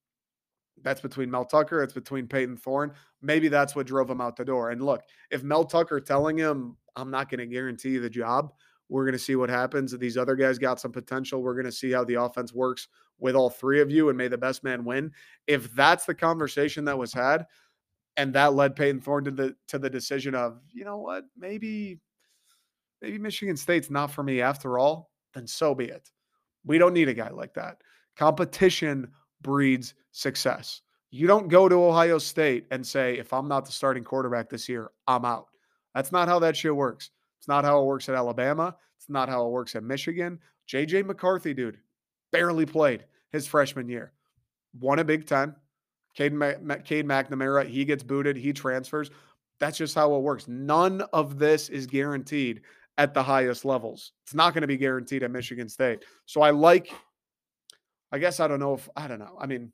That's 0.81 1.01
between 1.01 1.29
Mel 1.29 1.45
Tucker. 1.45 1.83
It's 1.83 1.93
between 1.93 2.27
Payton 2.27 2.57
Thorne. 2.57 2.93
Maybe 3.21 3.49
that's 3.49 3.75
what 3.75 3.87
drove 3.87 4.09
him 4.09 4.21
out 4.21 4.35
the 4.35 4.45
door. 4.45 4.71
And 4.71 4.81
look, 4.81 5.03
if 5.31 5.43
Mel 5.43 5.65
Tucker 5.65 5.99
telling 5.99 6.37
him, 6.37 6.77
I'm 6.95 7.11
not 7.11 7.29
going 7.29 7.39
to 7.39 7.45
guarantee 7.45 7.91
you 7.91 8.01
the 8.01 8.09
job, 8.09 8.51
we're 8.89 9.05
going 9.05 9.13
to 9.13 9.19
see 9.19 9.35
what 9.35 9.49
happens. 9.49 9.97
These 9.97 10.17
other 10.17 10.35
guys 10.35 10.57
got 10.57 10.79
some 10.79 10.91
potential. 10.91 11.41
We're 11.41 11.53
going 11.53 11.65
to 11.65 11.71
see 11.71 11.91
how 11.91 12.03
the 12.03 12.21
offense 12.21 12.53
works 12.53 12.87
with 13.19 13.35
all 13.35 13.49
three 13.49 13.81
of 13.81 13.89
you 13.89 14.09
and 14.09 14.17
may 14.17 14.27
the 14.27 14.37
best 14.37 14.63
man 14.63 14.85
win. 14.85 15.11
If 15.47 15.73
that's 15.73 16.05
the 16.05 16.15
conversation 16.15 16.85
that 16.85 16.97
was 16.97 17.13
had, 17.13 17.45
and 18.17 18.33
that 18.33 18.53
led 18.53 18.75
Payton 18.75 19.01
Thorne 19.01 19.25
to 19.25 19.31
the 19.31 19.55
to 19.67 19.79
the 19.79 19.89
decision 19.89 20.35
of, 20.35 20.61
you 20.73 20.85
know 20.85 20.97
what, 20.97 21.25
maybe 21.37 21.99
maybe 23.01 23.17
Michigan 23.17 23.57
State's 23.57 23.89
not 23.89 24.11
for 24.11 24.23
me 24.23 24.41
after 24.41 24.79
all, 24.79 25.11
then 25.33 25.47
so 25.47 25.75
be 25.75 25.85
it. 25.85 26.09
We 26.65 26.77
don't 26.77 26.93
need 26.93 27.09
a 27.09 27.13
guy 27.13 27.29
like 27.29 27.53
that. 27.55 27.81
Competition 28.15 29.11
breeds 29.41 29.93
success. 30.11 30.81
You 31.11 31.27
don't 31.27 31.49
go 31.49 31.69
to 31.69 31.75
Ohio 31.75 32.17
State 32.17 32.67
and 32.71 32.85
say, 32.85 33.17
if 33.17 33.31
I'm 33.31 33.47
not 33.47 33.65
the 33.65 33.71
starting 33.71 34.03
quarterback 34.03 34.49
this 34.49 34.67
year, 34.67 34.91
I'm 35.07 35.25
out. 35.25 35.47
That's 35.93 36.11
not 36.11 36.27
how 36.27 36.39
that 36.39 36.57
shit 36.57 36.75
works. 36.75 37.11
It's 37.37 37.47
not 37.47 37.65
how 37.65 37.81
it 37.81 37.85
works 37.85 38.09
at 38.09 38.15
Alabama. 38.15 38.75
It's 38.97 39.09
not 39.09 39.29
how 39.29 39.45
it 39.45 39.51
works 39.51 39.75
at 39.75 39.83
Michigan. 39.83 40.39
JJ 40.69 41.05
McCarthy, 41.05 41.53
dude, 41.53 41.79
barely 42.31 42.65
played 42.65 43.05
his 43.31 43.47
freshman 43.47 43.87
year. 43.89 44.13
Won 44.79 44.99
a 44.99 45.03
Big 45.03 45.27
Ten. 45.27 45.55
Cade, 46.15 46.33
Ma- 46.33 46.75
Cade 46.83 47.05
McNamara, 47.05 47.67
he 47.67 47.83
gets 47.83 48.03
booted. 48.03 48.37
He 48.37 48.53
transfers. 48.53 49.11
That's 49.59 49.77
just 49.77 49.95
how 49.95 50.15
it 50.15 50.21
works. 50.21 50.47
None 50.47 51.01
of 51.13 51.37
this 51.37 51.69
is 51.69 51.87
guaranteed 51.87 52.61
at 52.97 53.13
the 53.13 53.21
highest 53.21 53.65
levels. 53.65 54.13
It's 54.23 54.33
not 54.33 54.53
going 54.53 54.61
to 54.61 54.67
be 54.67 54.77
guaranteed 54.77 55.23
at 55.23 55.31
Michigan 55.31 55.67
State. 55.67 56.05
So 56.25 56.41
I 56.41 56.51
like 56.51 56.91
I 58.11 58.17
guess 58.17 58.39
I 58.39 58.47
don't 58.47 58.59
know 58.59 58.73
if 58.73 58.87
I 58.95 59.07
don't 59.07 59.19
know. 59.19 59.37
I 59.39 59.45
mean, 59.45 59.73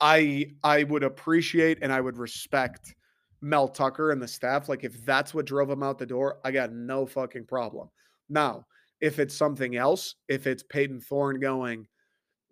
I 0.00 0.50
I 0.62 0.84
would 0.84 1.02
appreciate 1.02 1.78
and 1.80 1.92
I 1.92 2.00
would 2.00 2.18
respect 2.18 2.94
Mel 3.42 3.68
Tucker 3.68 4.12
and 4.12 4.22
the 4.22 4.28
staff. 4.28 4.68
Like 4.68 4.84
if 4.84 5.04
that's 5.04 5.34
what 5.34 5.44
drove 5.44 5.68
him 5.68 5.82
out 5.82 5.98
the 5.98 6.06
door, 6.06 6.38
I 6.44 6.52
got 6.52 6.72
no 6.72 7.04
fucking 7.04 7.44
problem. 7.44 7.90
Now, 8.28 8.64
if 9.00 9.18
it's 9.18 9.36
something 9.36 9.76
else, 9.76 10.14
if 10.28 10.46
it's 10.46 10.62
Payton 10.62 11.00
Thorne 11.00 11.40
going, 11.40 11.86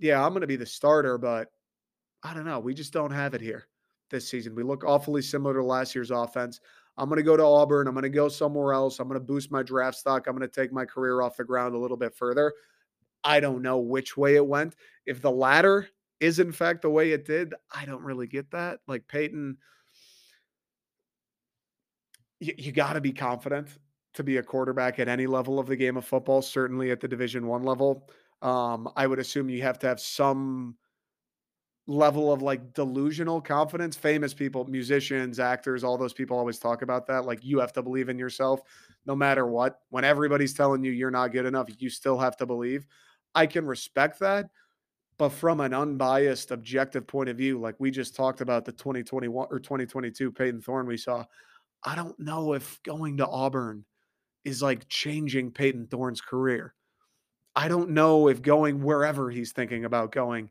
yeah, 0.01 0.23
I'm 0.23 0.33
going 0.33 0.41
to 0.41 0.49
be 0.49 0.57
the 0.57 0.67
starter, 0.67 1.17
but 1.17 1.49
I 2.23 2.35
don't 2.35 2.45
know. 2.45 2.59
We 2.59 2.75
just 2.75 2.93
don't 2.93 3.13
have 3.13 3.35
it 3.35 3.41
here 3.41 3.69
this 4.11 4.29
season. 4.29 4.55
We 4.55 4.65
look 4.65 4.85
awfully 4.85 5.23
similar 5.23 5.55
to 5.55 5.65
last 5.65 5.95
year's 5.95 6.11
offense. 6.11 6.61
I'm 6.97 7.09
going 7.09 7.19
to 7.19 7.23
go 7.23 7.37
to 7.37 7.45
Auburn. 7.45 7.87
I'm 7.87 7.95
going 7.95 8.03
to 8.03 8.09
go 8.09 8.29
somewhere 8.29 8.73
else. 8.73 8.99
I'm 8.99 9.09
going 9.09 9.21
to 9.21 9.25
boost 9.25 9.53
my 9.53 9.63
draft 9.63 9.97
stock. 9.97 10.27
I'm 10.27 10.37
going 10.37 10.49
to 10.49 10.55
take 10.55 10.73
my 10.73 10.85
career 10.85 11.23
off 11.23 11.37
the 11.37 11.45
ground 11.45 11.75
a 11.75 11.79
little 11.79 11.97
bit 11.97 12.15
further. 12.15 12.53
I 13.23 13.39
don't 13.39 13.63
know 13.63 13.79
which 13.79 14.17
way 14.17 14.35
it 14.35 14.47
went. 14.47 14.75
If 15.07 15.23
the 15.23 15.31
latter 15.31 15.89
is 16.19 16.41
in 16.41 16.53
fact 16.53 16.83
the 16.83 16.91
way 16.91 17.13
it 17.13 17.25
did, 17.25 17.55
I 17.75 17.85
don't 17.85 18.03
really 18.03 18.27
get 18.27 18.51
that. 18.51 18.81
Like 18.89 19.07
Payton, 19.07 19.57
you, 22.41 22.55
you 22.59 22.73
got 22.73 22.95
to 22.95 23.01
be 23.01 23.13
confident 23.13 23.69
to 24.15 24.25
be 24.25 24.39
a 24.39 24.43
quarterback 24.43 24.99
at 24.99 25.09
any 25.09 25.27
level 25.27 25.59
of 25.59 25.67
the 25.67 25.77
game 25.77 25.97
of 25.97 26.05
football, 26.05 26.43
certainly 26.43 26.91
at 26.91 27.01
the 27.01 27.09
Division 27.09 27.47
One 27.47 27.63
level. 27.63 28.09
Um, 28.43 28.91
I 28.97 29.07
would 29.07 29.19
assume 29.19 29.49
you 29.49 29.63
have 29.63 29.79
to 29.81 29.87
have 29.87 30.01
some 30.01 30.77
level 31.87 32.33
of 32.33 32.43
like 32.43 32.73
delusional 32.73 33.41
confidence. 33.41 33.97
Famous 33.97 34.33
people, 34.33 34.65
musicians, 34.67 35.39
actors, 35.39 35.85
all 35.85 35.99
those 35.99 36.13
people 36.13 36.39
always 36.39 36.59
talk 36.59 36.83
about 36.83 37.07
that. 37.07 37.25
Like 37.25 37.45
you 37.45 37.59
have 37.61 37.73
to 37.75 37.83
believe 37.83 38.09
in 38.09 38.19
yourself 38.19 38.63
no 39.07 39.15
matter 39.15 39.47
what. 39.47 39.81
When 39.91 40.05
everybody's 40.05 40.55
telling 40.55 40.85
you 40.85 40.93
you're 40.93 41.11
not 41.11 41.33
good 41.33 41.47
enough, 41.47 41.69
you 41.79 41.91
still 41.91 42.19
have 42.19 42.37
to 42.39 42.47
believe. 42.47 42.87
I 43.35 43.47
can 43.47 43.67
respect 43.67 44.19
that. 44.21 44.51
But 45.19 45.31
from 45.31 45.61
an 45.61 45.75
unbiased, 45.75 46.51
objective 46.51 47.07
point 47.07 47.29
of 47.29 47.37
view, 47.37 47.61
like 47.61 47.75
we 47.79 47.91
just 47.91 48.17
talked 48.17 48.41
about 48.41 48.65
the 48.65 48.73
2021 48.73 49.49
or 49.51 49.59
2022 49.59 50.33
Payton 50.33 50.63
Thorne 50.63 50.87
we 50.87 50.97
saw, 50.97 51.25
I 51.85 51.95
don't 51.95 52.19
know 52.19 52.53
if 52.53 52.81
going 52.83 53.19
to 53.19 53.27
Auburn 53.27 53.85
is 54.45 54.63
like 54.63 54.89
changing 54.89 55.53
Payton 55.53 55.89
Thorne's 55.89 56.21
career. 56.21 56.75
I 57.57 57.69
don't 57.69 57.91
know 57.91 58.29
if 58.29 58.43
going 58.43 58.83
wherever 58.83 59.31
he's 59.31 59.53
thinking 59.53 59.85
about 59.85 60.13
going 60.13 60.51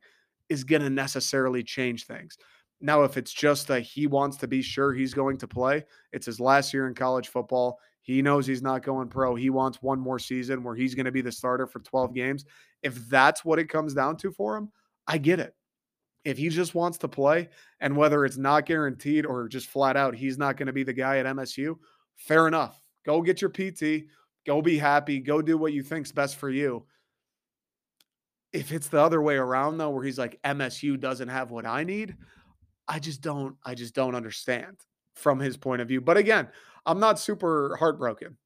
is 0.50 0.64
going 0.64 0.82
to 0.82 0.90
necessarily 0.90 1.64
change 1.64 2.06
things. 2.06 2.38
Now, 2.82 3.04
if 3.04 3.18
it's 3.18 3.34
just 3.34 3.68
that 3.68 3.82
he 3.82 4.08
wants 4.08 4.38
to 4.38 4.48
be 4.48 4.62
sure 4.62 4.94
he's 4.94 5.14
going 5.14 5.38
to 5.38 5.48
play, 5.48 5.86
it's 6.14 6.26
his 6.26 6.40
last 6.40 6.74
year 6.74 6.88
in 6.88 6.96
college 6.96 7.28
football. 7.28 7.80
He 8.02 8.22
knows 8.22 8.48
he's 8.48 8.62
not 8.62 8.84
going 8.84 9.10
pro. 9.10 9.36
He 9.36 9.50
wants 9.50 9.82
one 9.82 10.00
more 10.00 10.18
season 10.18 10.64
where 10.64 10.76
he's 10.76 10.96
going 10.96 11.06
to 11.06 11.12
be 11.12 11.22
the 11.22 11.32
starter 11.32 11.68
for 11.68 11.80
12 11.80 12.14
games. 12.14 12.46
If 12.82 12.96
that's 13.10 13.44
what 13.44 13.60
it 13.60 13.70
comes 13.70 13.94
down 13.94 14.18
to 14.18 14.32
for 14.32 14.56
him, 14.56 14.72
I 15.06 15.18
get 15.18 15.40
it. 15.40 15.54
If 16.30 16.38
he 16.38 16.50
just 16.50 16.76
wants 16.76 16.98
to 17.00 17.08
play 17.08 17.50
and 17.80 17.98
whether 17.98 18.24
it's 18.24 18.38
not 18.38 18.66
guaranteed 18.66 19.26
or 19.26 19.48
just 19.48 19.68
flat 19.68 19.98
out 19.98 20.16
he's 20.16 20.38
not 20.38 20.58
going 20.58 20.68
to 20.68 20.74
be 20.74 20.84
the 20.84 20.94
guy 20.94 21.18
at 21.18 21.26
MSU, 21.26 21.76
fair 22.16 22.48
enough. 22.48 22.82
Go 23.06 23.22
get 23.22 23.42
your 23.42 23.50
PT, 23.50 24.06
go 24.46 24.62
be 24.62 24.78
happy, 24.78 25.20
go 25.20 25.42
do 25.42 25.58
what 25.58 25.74
you 25.74 25.82
think's 25.82 26.12
best 26.12 26.36
for 26.36 26.50
you. 26.50 26.86
If 28.54 28.72
it's 28.72 28.88
the 28.88 29.02
other 29.02 29.22
way 29.22 29.36
around 29.36 29.78
though 29.78 29.90
where 29.90 30.04
he's 30.04 30.20
like 30.20 30.40
MSU 30.44 31.00
doesn't 31.00 31.30
have 31.30 31.50
what 31.50 31.66
I 31.66 31.84
need, 31.84 32.16
I 32.88 33.00
just 33.00 33.22
don't 33.22 33.56
I 33.66 33.74
just 33.74 33.96
don't 33.96 34.16
understand 34.16 34.78
from 35.16 35.40
his 35.40 35.58
point 35.58 35.82
of 35.82 35.88
view. 35.88 36.02
But 36.02 36.18
again, 36.18 36.48
I'm 36.86 37.00
not 37.00 37.20
super 37.20 37.76
heartbroken. 37.78 38.38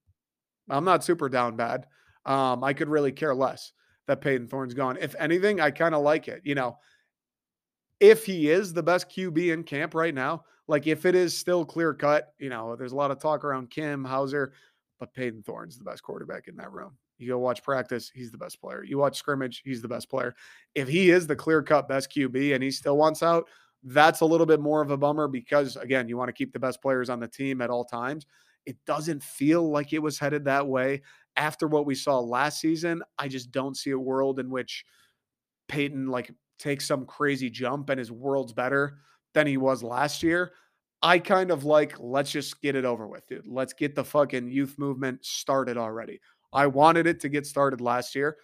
I'm 0.69 0.85
not 0.85 1.03
super 1.03 1.29
down 1.29 1.55
bad. 1.57 1.85
Um, 2.25 2.63
I 2.63 2.73
could 2.73 2.87
really 2.87 3.11
care 3.11 3.35
less 3.35 3.73
that 4.07 4.21
Payton 4.21 4.47
Thorne's 4.47 4.73
gone. 4.73 4.97
If 4.99 5.15
anything, 5.19 5.59
I 5.61 5.71
kind 5.71 5.95
of 5.95 6.03
like 6.03 6.27
it. 6.27 6.41
You 6.43 6.55
know, 6.55 6.77
if 8.03 8.25
he 8.25 8.49
is 8.49 8.73
the 8.73 8.83
best 8.83 9.09
QB 9.09 9.53
in 9.53 9.63
camp 9.63 9.95
right 9.95 10.13
now, 10.13 10.43
like 10.67 10.87
if 10.87 11.05
it 11.05 11.15
is 11.15 11.35
still 11.35 11.63
clear 11.63 11.93
cut, 11.93 12.33
you 12.37 12.49
know, 12.49 12.75
there's 12.75 12.91
a 12.91 12.95
lot 12.97 13.11
of 13.11 13.19
talk 13.19 13.45
around 13.45 13.69
Kim, 13.69 14.03
Houser, 14.03 14.51
but 14.99 15.13
Payton 15.13 15.43
Thorne's 15.43 15.77
the 15.77 15.85
best 15.85 16.03
quarterback 16.03 16.49
in 16.49 16.57
that 16.57 16.73
room. 16.73 16.97
You 17.17 17.29
go 17.29 17.39
watch 17.39 17.63
practice, 17.63 18.11
he's 18.13 18.29
the 18.29 18.37
best 18.37 18.59
player. 18.59 18.83
You 18.83 18.97
watch 18.97 19.17
scrimmage, 19.17 19.61
he's 19.63 19.81
the 19.81 19.87
best 19.87 20.09
player. 20.09 20.35
If 20.75 20.89
he 20.89 21.11
is 21.11 21.27
the 21.27 21.35
clear 21.37 21.63
cut 21.63 21.87
best 21.87 22.11
QB 22.11 22.53
and 22.53 22.61
he 22.61 22.71
still 22.71 22.97
wants 22.97 23.23
out, 23.23 23.47
that's 23.83 24.19
a 24.19 24.25
little 24.25 24.45
bit 24.45 24.59
more 24.59 24.81
of 24.81 24.91
a 24.91 24.97
bummer 24.97 25.29
because, 25.29 25.77
again, 25.77 26.09
you 26.09 26.17
want 26.17 26.27
to 26.27 26.33
keep 26.33 26.51
the 26.51 26.59
best 26.59 26.81
players 26.81 27.09
on 27.09 27.21
the 27.21 27.27
team 27.29 27.61
at 27.61 27.69
all 27.69 27.85
times. 27.85 28.25
It 28.65 28.75
doesn't 28.85 29.23
feel 29.23 29.69
like 29.69 29.93
it 29.93 29.99
was 29.99 30.19
headed 30.19 30.43
that 30.43 30.67
way. 30.67 31.03
After 31.37 31.67
what 31.67 31.85
we 31.85 31.95
saw 31.95 32.19
last 32.19 32.59
season, 32.59 33.01
I 33.17 33.29
just 33.29 33.49
don't 33.51 33.77
see 33.77 33.91
a 33.91 33.97
world 33.97 34.41
in 34.41 34.49
which 34.49 34.83
Payton 35.69 36.07
like 36.07 36.33
takes 36.59 36.85
some 36.85 37.05
crazy 37.05 37.49
jump 37.49 37.89
and 37.89 37.99
his 37.99 38.11
world's 38.11 38.53
better 38.53 38.99
than 39.33 39.47
he 39.47 39.57
was 39.57 39.83
last 39.83 40.23
year. 40.23 40.53
I 41.01 41.19
kind 41.19 41.51
of 41.51 41.65
like, 41.65 41.99
let's 41.99 42.31
just 42.31 42.61
get 42.61 42.75
it 42.75 42.85
over 42.85 43.07
with, 43.07 43.27
dude. 43.27 43.45
Let's 43.45 43.73
get 43.73 43.93
the 43.93 44.05
fucking 44.05 44.49
youth 44.49 44.75
movement 44.77 45.25
started 45.25 45.77
already. 45.77 46.21
I 46.53 46.67
wanted 46.67 47.07
it 47.07 47.19
to 47.21 47.29
get 47.29 47.45
started 47.45 47.81
last 47.81 48.15
year. 48.15 48.37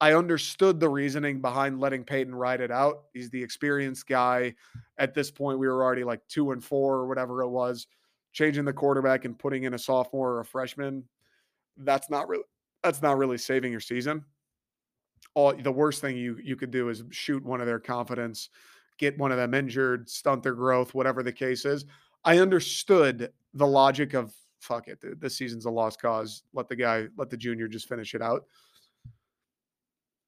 I 0.00 0.14
understood 0.14 0.80
the 0.80 0.88
reasoning 0.88 1.40
behind 1.40 1.78
letting 1.78 2.04
Payton 2.04 2.34
ride 2.34 2.62
it 2.62 2.70
out. 2.70 3.04
He's 3.12 3.30
the 3.30 3.42
experienced 3.42 4.08
guy. 4.08 4.54
At 4.96 5.14
this 5.14 5.30
point, 5.30 5.58
we 5.58 5.68
were 5.68 5.84
already 5.84 6.04
like 6.04 6.26
two 6.26 6.52
and 6.52 6.64
four 6.64 6.94
or 6.94 7.06
whatever 7.06 7.42
it 7.42 7.48
was. 7.50 7.86
Changing 8.32 8.64
the 8.64 8.72
quarterback 8.72 9.24
and 9.24 9.38
putting 9.38 9.64
in 9.64 9.74
a 9.74 9.78
sophomore 9.78 10.30
or 10.32 10.40
a 10.40 10.44
freshman, 10.44 11.04
that's 11.78 12.08
not 12.08 12.28
really 12.28 12.44
that's 12.82 13.02
not 13.02 13.18
really 13.18 13.36
saving 13.36 13.72
your 13.72 13.80
season. 13.80 14.24
All 15.40 15.54
the 15.54 15.72
worst 15.72 16.02
thing 16.02 16.18
you 16.18 16.38
you 16.42 16.54
could 16.54 16.70
do 16.70 16.90
is 16.90 17.02
shoot 17.10 17.42
one 17.42 17.62
of 17.62 17.66
their 17.66 17.80
confidence, 17.80 18.50
get 18.98 19.16
one 19.16 19.32
of 19.32 19.38
them 19.38 19.54
injured, 19.54 20.08
stunt 20.10 20.42
their 20.42 20.54
growth, 20.54 20.92
whatever 20.92 21.22
the 21.22 21.32
case 21.32 21.64
is. 21.64 21.86
I 22.24 22.38
understood 22.40 23.32
the 23.54 23.66
logic 23.66 24.12
of 24.12 24.34
fuck 24.60 24.88
it, 24.88 25.00
dude. 25.00 25.18
This 25.18 25.38
season's 25.38 25.64
a 25.64 25.70
lost 25.70 25.98
cause. 26.02 26.42
Let 26.52 26.68
the 26.68 26.76
guy, 26.76 27.06
let 27.16 27.30
the 27.30 27.38
junior 27.38 27.68
just 27.68 27.88
finish 27.88 28.14
it 28.14 28.20
out. 28.20 28.44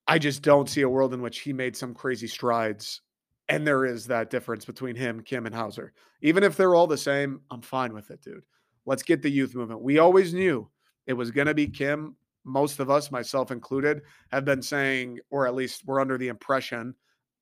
I 0.07 0.17
just 0.17 0.41
don't 0.41 0.67
see 0.67 0.81
a 0.81 0.89
world 0.89 1.13
in 1.13 1.21
which 1.21 1.41
he 1.41 1.53
made 1.53 1.77
some 1.77 1.93
crazy 1.93 2.27
strides. 2.27 3.01
And 3.49 3.67
there 3.67 3.85
is 3.85 4.07
that 4.07 4.31
difference 4.31 4.65
between 4.65 4.95
him, 4.95 5.21
Kim, 5.21 5.45
and 5.45 5.53
Houser. 5.53 5.93
Even 6.23 6.43
if 6.43 6.57
they're 6.57 6.73
all 6.73 6.87
the 6.87 6.97
same, 6.97 7.41
I'm 7.51 7.61
fine 7.61 7.93
with 7.93 8.09
it, 8.09 8.23
dude. 8.23 8.43
Let's 8.87 9.03
get 9.03 9.21
the 9.21 9.29
youth 9.29 9.53
movement. 9.53 9.83
We 9.83 9.99
always 9.99 10.33
knew 10.33 10.69
it 11.05 11.13
was 11.13 11.29
going 11.29 11.47
to 11.47 11.53
be 11.53 11.67
Kim. 11.67 12.15
Most 12.43 12.79
of 12.79 12.89
us, 12.89 13.11
myself 13.11 13.51
included, 13.51 14.01
have 14.31 14.45
been 14.45 14.61
saying, 14.61 15.19
or 15.29 15.47
at 15.47 15.55
least 15.55 15.83
we're 15.85 16.01
under 16.01 16.17
the 16.17 16.27
impression, 16.27 16.93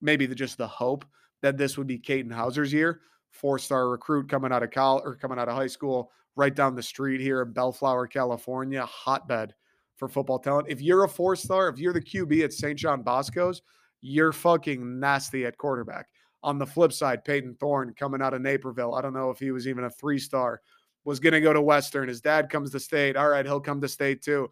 maybe 0.01 0.25
the, 0.25 0.35
just 0.35 0.57
the 0.57 0.67
hope 0.67 1.05
that 1.41 1.57
this 1.57 1.77
would 1.77 1.87
be 1.87 1.97
Katin 1.97 2.31
Houser's 2.31 2.71
year. 2.73 3.01
Four 3.31 3.59
star 3.59 3.89
recruit 3.89 4.29
coming 4.29 4.51
out 4.51 4.63
of 4.63 4.71
college 4.71 5.03
or 5.05 5.15
coming 5.15 5.39
out 5.39 5.47
of 5.47 5.55
high 5.55 5.67
school, 5.67 6.11
right 6.35 6.53
down 6.53 6.75
the 6.75 6.83
street 6.83 7.21
here 7.21 7.41
in 7.41 7.53
Bellflower, 7.53 8.07
California, 8.07 8.85
hotbed 8.85 9.53
for 9.95 10.07
football 10.07 10.39
talent. 10.39 10.67
If 10.69 10.81
you're 10.81 11.03
a 11.03 11.09
four 11.09 11.35
star, 11.35 11.69
if 11.69 11.77
you're 11.79 11.93
the 11.93 12.01
QB 12.01 12.43
at 12.43 12.53
St. 12.53 12.77
John 12.77 13.03
Bosco's, 13.03 13.61
you're 14.01 14.33
fucking 14.33 14.99
nasty 14.99 15.45
at 15.45 15.57
quarterback. 15.57 16.07
On 16.43 16.57
the 16.57 16.65
flip 16.65 16.91
side, 16.91 17.23
Payton 17.23 17.55
Thorne 17.59 17.93
coming 17.93 18.21
out 18.21 18.33
of 18.33 18.41
Naperville. 18.41 18.95
I 18.95 19.01
don't 19.01 19.13
know 19.13 19.29
if 19.29 19.37
he 19.37 19.51
was 19.51 19.67
even 19.67 19.83
a 19.83 19.89
three 19.91 20.17
star, 20.17 20.61
was 21.05 21.19
going 21.19 21.33
to 21.33 21.41
go 21.41 21.53
to 21.53 21.61
Western. 21.61 22.07
His 22.07 22.19
dad 22.19 22.49
comes 22.49 22.71
to 22.71 22.79
state. 22.79 23.15
All 23.15 23.29
right, 23.29 23.45
he'll 23.45 23.59
come 23.59 23.79
to 23.81 23.87
state 23.87 24.23
too. 24.23 24.49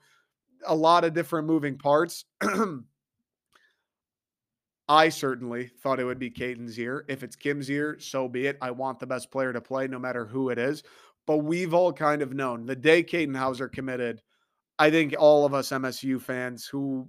A 0.65 0.75
lot 0.75 1.03
of 1.03 1.13
different 1.13 1.47
moving 1.47 1.77
parts. 1.77 2.25
I 4.89 5.09
certainly 5.09 5.69
thought 5.83 5.99
it 5.99 6.05
would 6.05 6.17
be 6.17 6.31
Katin's 6.31 6.77
year. 6.77 7.05
If 7.07 7.21
it's 7.21 7.35
Kim's 7.35 7.69
year, 7.69 7.97
so 7.99 8.27
be 8.27 8.47
it. 8.47 8.57
I 8.61 8.71
want 8.71 8.99
the 8.99 9.05
best 9.05 9.31
player 9.31 9.53
to 9.53 9.61
play, 9.61 9.87
no 9.87 9.99
matter 9.99 10.25
who 10.25 10.49
it 10.49 10.57
is. 10.57 10.83
But 11.27 11.37
we've 11.37 11.75
all 11.75 11.93
kind 11.93 12.23
of 12.23 12.33
known 12.33 12.65
the 12.65 12.75
day 12.75 13.03
Katin 13.03 13.35
Houser 13.35 13.69
committed. 13.69 14.21
I 14.79 14.89
think 14.89 15.13
all 15.19 15.45
of 15.45 15.53
us 15.53 15.69
MSU 15.69 16.19
fans 16.19 16.65
who 16.65 17.07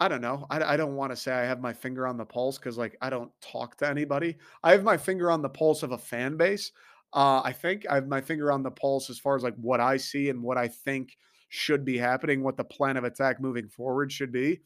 I 0.00 0.08
don't 0.08 0.20
know. 0.20 0.46
I, 0.50 0.60
I 0.64 0.76
don't 0.76 0.96
want 0.96 1.12
to 1.12 1.16
say 1.16 1.32
I 1.32 1.44
have 1.44 1.60
my 1.60 1.72
finger 1.72 2.08
on 2.08 2.16
the 2.16 2.24
pulse 2.24 2.58
because, 2.58 2.76
like, 2.76 2.96
I 3.00 3.08
don't 3.08 3.30
talk 3.40 3.76
to 3.76 3.88
anybody. 3.88 4.36
I 4.64 4.72
have 4.72 4.82
my 4.82 4.96
finger 4.96 5.30
on 5.30 5.42
the 5.42 5.48
pulse 5.48 5.84
of 5.84 5.92
a 5.92 5.98
fan 5.98 6.36
base. 6.36 6.72
Uh, 7.12 7.40
I 7.44 7.52
think 7.52 7.86
I 7.88 7.94
have 7.94 8.08
my 8.08 8.20
finger 8.20 8.50
on 8.50 8.64
the 8.64 8.70
pulse 8.72 9.10
as 9.10 9.18
far 9.20 9.36
as 9.36 9.44
like 9.44 9.54
what 9.54 9.78
I 9.78 9.98
see 9.98 10.28
and 10.28 10.42
what 10.42 10.58
I 10.58 10.66
think 10.66 11.16
should 11.54 11.84
be 11.84 11.98
happening, 11.98 12.42
what 12.42 12.56
the 12.56 12.64
plan 12.64 12.96
of 12.96 13.04
attack 13.04 13.38
moving 13.38 13.68
forward 13.68 14.10
should 14.10 14.32
be. 14.32 14.58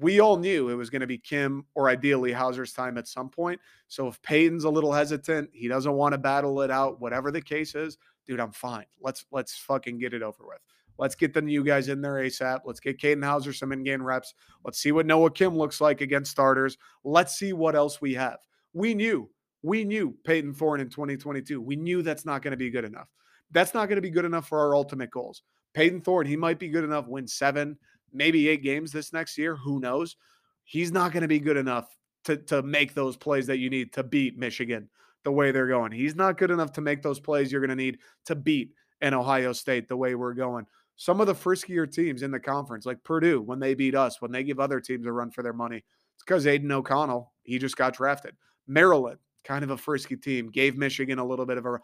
We 0.00 0.18
all 0.18 0.36
knew 0.36 0.70
it 0.70 0.74
was 0.74 0.90
going 0.90 1.02
to 1.02 1.06
be 1.06 1.18
Kim 1.18 1.64
or 1.76 1.88
ideally 1.88 2.32
Houser's 2.32 2.72
time 2.72 2.98
at 2.98 3.06
some 3.06 3.28
point. 3.28 3.60
So 3.86 4.08
if 4.08 4.20
Payton's 4.22 4.64
a 4.64 4.70
little 4.70 4.92
hesitant, 4.92 5.50
he 5.52 5.68
doesn't 5.68 5.92
want 5.92 6.14
to 6.14 6.18
battle 6.18 6.62
it 6.62 6.72
out, 6.72 7.00
whatever 7.00 7.30
the 7.30 7.40
case 7.40 7.76
is, 7.76 7.96
dude, 8.26 8.40
I'm 8.40 8.50
fine. 8.50 8.86
Let's 9.00 9.24
let's 9.30 9.56
fucking 9.56 9.98
get 9.98 10.14
it 10.14 10.22
over 10.22 10.44
with. 10.44 10.58
Let's 10.98 11.14
get 11.14 11.32
the 11.32 11.40
new 11.40 11.62
guys 11.62 11.88
in 11.88 12.00
there 12.00 12.14
ASAP. 12.14 12.62
Let's 12.64 12.80
get 12.80 13.00
Katin 13.00 13.22
Houser 13.22 13.52
some 13.52 13.70
in-game 13.70 14.02
reps. 14.02 14.34
Let's 14.64 14.80
see 14.80 14.90
what 14.90 15.06
Noah 15.06 15.30
Kim 15.30 15.56
looks 15.56 15.80
like 15.80 16.00
against 16.00 16.32
starters. 16.32 16.76
Let's 17.04 17.38
see 17.38 17.52
what 17.52 17.76
else 17.76 18.00
we 18.00 18.14
have. 18.14 18.38
We 18.72 18.94
knew, 18.94 19.30
we 19.62 19.84
knew 19.84 20.16
Payton 20.24 20.54
Thorne 20.54 20.80
in 20.80 20.88
2022. 20.88 21.60
We 21.60 21.76
knew 21.76 22.02
that's 22.02 22.26
not 22.26 22.42
going 22.42 22.50
to 22.50 22.56
be 22.56 22.70
good 22.70 22.84
enough. 22.84 23.08
That's 23.52 23.74
not 23.74 23.88
going 23.88 23.96
to 23.96 24.02
be 24.02 24.10
good 24.10 24.24
enough 24.24 24.48
for 24.48 24.58
our 24.58 24.74
ultimate 24.74 25.10
goals. 25.10 25.42
Payton 25.74 26.02
Thorne, 26.02 26.26
he 26.26 26.36
might 26.36 26.58
be 26.58 26.68
good 26.68 26.84
enough, 26.84 27.06
win 27.06 27.26
seven, 27.26 27.78
maybe 28.12 28.48
eight 28.48 28.62
games 28.62 28.92
this 28.92 29.12
next 29.12 29.38
year. 29.38 29.56
Who 29.56 29.80
knows? 29.80 30.16
He's 30.64 30.92
not 30.92 31.12
going 31.12 31.22
to 31.22 31.28
be 31.28 31.40
good 31.40 31.56
enough 31.56 31.88
to, 32.24 32.36
to 32.36 32.62
make 32.62 32.94
those 32.94 33.16
plays 33.16 33.46
that 33.46 33.58
you 33.58 33.70
need 33.70 33.92
to 33.94 34.02
beat 34.02 34.38
Michigan 34.38 34.88
the 35.24 35.32
way 35.32 35.50
they're 35.50 35.68
going. 35.68 35.92
He's 35.92 36.14
not 36.14 36.38
good 36.38 36.50
enough 36.50 36.72
to 36.72 36.80
make 36.80 37.02
those 37.02 37.20
plays 37.20 37.50
you're 37.50 37.60
going 37.60 37.70
to 37.70 37.76
need 37.76 37.98
to 38.26 38.34
beat 38.34 38.72
an 39.00 39.14
Ohio 39.14 39.52
State 39.52 39.88
the 39.88 39.96
way 39.96 40.14
we're 40.14 40.34
going. 40.34 40.66
Some 40.96 41.20
of 41.20 41.26
the 41.26 41.34
friskier 41.34 41.90
teams 41.90 42.22
in 42.22 42.30
the 42.30 42.40
conference, 42.40 42.86
like 42.86 43.02
Purdue, 43.02 43.40
when 43.40 43.58
they 43.58 43.74
beat 43.74 43.94
us, 43.94 44.20
when 44.20 44.30
they 44.30 44.44
give 44.44 44.60
other 44.60 44.80
teams 44.80 45.06
a 45.06 45.12
run 45.12 45.30
for 45.30 45.42
their 45.42 45.52
money, 45.52 45.78
it's 46.14 46.24
because 46.24 46.46
Aidan 46.46 46.70
O'Connell, 46.70 47.32
he 47.42 47.58
just 47.58 47.76
got 47.76 47.94
drafted. 47.94 48.36
Maryland, 48.66 49.18
kind 49.44 49.64
of 49.64 49.70
a 49.70 49.76
frisky 49.76 50.16
team, 50.16 50.50
gave 50.50 50.76
Michigan 50.76 51.18
a 51.18 51.24
little 51.24 51.46
bit 51.46 51.58
of 51.58 51.66
a 51.66 51.78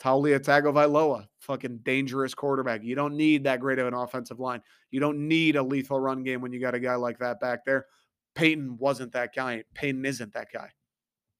Taulia 0.00 0.38
Tagovailoa, 0.38 1.26
fucking 1.38 1.78
dangerous 1.78 2.34
quarterback. 2.34 2.82
You 2.82 2.94
don't 2.94 3.16
need 3.16 3.44
that 3.44 3.60
great 3.60 3.78
of 3.78 3.86
an 3.86 3.94
offensive 3.94 4.38
line. 4.38 4.60
You 4.90 5.00
don't 5.00 5.26
need 5.26 5.56
a 5.56 5.62
lethal 5.62 5.98
run 5.98 6.22
game 6.22 6.40
when 6.40 6.52
you 6.52 6.60
got 6.60 6.74
a 6.74 6.80
guy 6.80 6.94
like 6.96 7.18
that 7.18 7.40
back 7.40 7.64
there. 7.64 7.86
Payton 8.34 8.76
wasn't 8.78 9.12
that 9.12 9.34
guy. 9.34 9.64
Payton 9.74 10.04
isn't 10.04 10.34
that 10.34 10.48
guy. 10.52 10.70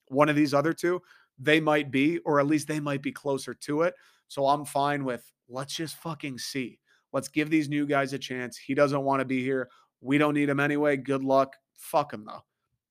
One 0.09 0.29
of 0.29 0.37
these 0.37 0.55
other 0.55 0.73
two, 0.73 1.03
they 1.39 1.61
might 1.61 1.91
be, 1.91 2.19
or 2.19 2.41
at 2.41 2.47
least 2.47 2.69
they 2.69 2.81
might 2.81 3.03
be 3.03 3.13
closer 3.13 3.53
to 3.53 3.83
it. 3.83 3.95
So 4.29 4.47
I'm 4.47 4.65
fine 4.65 5.05
with 5.05 5.31
let's 5.49 5.75
just 5.75 5.97
fucking 5.97 6.39
see. 6.39 6.79
Let's 7.13 7.29
give 7.29 7.51
these 7.51 7.69
new 7.69 7.87
guys 7.87 8.13
a 8.13 8.19
chance. 8.19 8.57
He 8.57 8.75
doesn't 8.75 9.03
want 9.03 9.21
to 9.21 9.25
be 9.25 9.43
here. 9.43 9.69
We 10.01 10.19
don't 10.19 10.35
need 10.35 10.49
him 10.49 10.61
anyway. 10.61 10.97
Good 10.97 11.25
luck. 11.25 11.55
Fuck 11.75 12.13
him 12.13 12.25
though. 12.27 12.43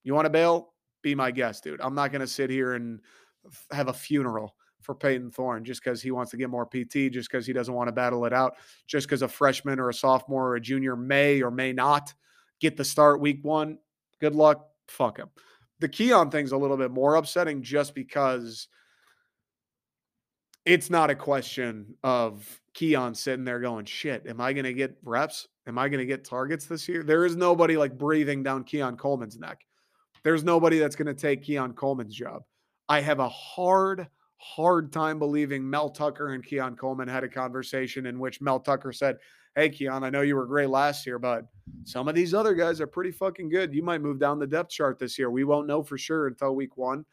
You 0.04 0.14
want 0.14 0.26
to 0.26 0.32
bail? 0.32 0.74
Be 1.02 1.16
my 1.16 1.32
guest, 1.32 1.64
dude. 1.64 1.82
I'm 1.82 1.96
not 1.96 2.12
going 2.12 2.22
to 2.22 2.28
sit 2.28 2.50
here 2.50 2.74
and 2.74 3.00
have 3.72 3.88
a 3.88 3.94
funeral 3.94 4.56
for 4.86 4.96
Payton 4.96 5.32
Thorne 5.32 5.66
just 5.66 5.84
because 5.84 6.02
he 6.02 6.12
wants 6.12 6.32
to 6.32 6.38
get 6.38 6.50
more 6.50 6.66
PT, 6.66 7.12
just 7.12 7.30
because 7.30 7.46
he 7.46 7.54
doesn't 7.54 7.74
want 7.74 7.88
to 7.88 7.92
battle 7.92 8.26
it 8.26 8.34
out, 8.34 8.56
just 8.88 9.08
because 9.08 9.22
a 9.22 9.28
freshman 9.28 9.80
or 9.80 9.90
a 9.90 9.94
sophomore 9.94 10.50
or 10.50 10.56
a 10.56 10.62
junior 10.62 10.96
may 10.96 11.42
or 11.42 11.52
may 11.52 11.74
not 11.74 12.14
get 12.60 12.78
the 12.78 12.86
start 12.86 13.20
week 13.20 13.40
one. 13.44 13.78
Good 14.22 14.36
luck. 14.36 14.68
Fuck 14.88 15.18
him. 15.18 15.30
The 15.80 15.90
Keon 15.90 16.30
thing's 16.30 16.54
a 16.54 16.58
little 16.58 16.78
bit 16.78 16.92
more 16.92 17.16
upsetting 17.16 17.62
just 17.62 17.96
because 17.96 18.68
it's 20.66 20.90
not 20.90 21.10
a 21.10 21.16
question 21.16 21.96
of 22.04 22.62
Keon 22.74 23.14
sitting 23.14 23.46
there 23.46 23.60
going, 23.60 23.86
shit, 23.86 24.26
am 24.28 24.42
I 24.42 24.54
going 24.54 24.66
to 24.66 24.74
get 24.74 24.98
reps? 25.04 25.48
Am 25.68 25.78
I 25.78 25.90
going 25.90 26.00
to 26.00 26.06
get 26.06 26.24
targets 26.24 26.66
this 26.66 26.88
year? 26.88 27.04
There 27.04 27.26
is 27.26 27.36
nobody 27.36 27.78
like 27.78 27.98
breathing 27.98 28.44
down 28.44 28.64
Keon 28.64 28.98
Coleman's 28.98 29.38
neck. 29.38 29.66
There's 30.24 30.44
nobody 30.44 30.80
that's 30.80 30.96
going 30.96 31.08
to 31.08 31.14
take 31.14 31.44
Keon 31.44 31.74
Coleman's 31.74 32.16
job. 32.16 32.44
I 32.90 33.02
have 33.02 33.20
a 33.20 33.30
hard, 33.30 34.08
hard 34.38 34.92
time 34.92 35.20
believing 35.20 35.68
Mel 35.68 35.90
Tucker 35.90 36.34
and 36.34 36.44
Keon 36.44 36.76
Coleman 36.76 37.08
had 37.08 37.24
a 37.24 37.30
conversation 37.30 38.06
in 38.06 38.20
which 38.20 38.42
Mel 38.42 38.60
Tucker 38.60 38.92
said, 38.92 39.18
Hey, 39.56 39.70
Keon, 39.70 40.04
I 40.04 40.10
know 40.10 40.22
you 40.22 40.36
were 40.36 40.46
great 40.46 40.70
last 40.70 41.06
year, 41.06 41.18
but 41.18 41.46
some 41.86 42.10
of 42.10 42.16
these 42.16 42.34
other 42.34 42.54
guys 42.54 42.82
are 42.82 42.88
pretty 42.88 43.12
fucking 43.12 43.48
good. 43.48 43.74
You 43.74 43.84
might 43.84 44.02
move 44.02 44.20
down 44.20 44.38
the 44.38 44.48
depth 44.48 44.70
chart 44.70 45.00
this 45.00 45.18
year. 45.18 45.32
We 45.32 45.46
won't 45.46 45.68
know 45.68 45.82
for 45.82 45.98
sure 45.98 46.28
until 46.28 46.56
week 46.56 46.76
one. 46.76 47.06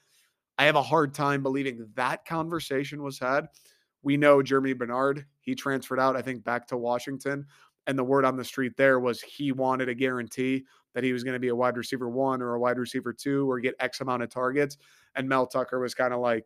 I 0.58 0.64
have 0.64 0.74
a 0.74 0.82
hard 0.82 1.14
time 1.14 1.42
believing 1.42 1.88
that 1.94 2.24
conversation 2.24 3.02
was 3.02 3.18
had. 3.18 3.46
We 4.02 4.16
know 4.16 4.38
Germie 4.38 4.76
Bernard, 4.76 5.24
he 5.40 5.54
transferred 5.54 6.00
out, 6.00 6.16
I 6.16 6.22
think, 6.22 6.42
back 6.42 6.66
to 6.68 6.76
Washington. 6.76 7.46
And 7.86 7.98
the 7.98 8.04
word 8.04 8.24
on 8.24 8.36
the 8.36 8.44
street 8.44 8.76
there 8.76 8.98
was 8.98 9.20
he 9.20 9.52
wanted 9.52 9.88
a 9.88 9.94
guarantee 9.94 10.64
that 10.94 11.04
he 11.04 11.12
was 11.12 11.24
going 11.24 11.34
to 11.34 11.40
be 11.40 11.48
a 11.48 11.56
wide 11.56 11.76
receiver 11.76 12.08
one 12.08 12.42
or 12.42 12.54
a 12.54 12.60
wide 12.60 12.78
receiver 12.78 13.12
two 13.12 13.50
or 13.50 13.60
get 13.60 13.74
X 13.80 14.00
amount 14.00 14.22
of 14.22 14.30
targets. 14.30 14.78
And 15.14 15.28
Mel 15.28 15.46
Tucker 15.46 15.78
was 15.80 15.94
kind 15.94 16.12
of 16.12 16.20
like, 16.20 16.44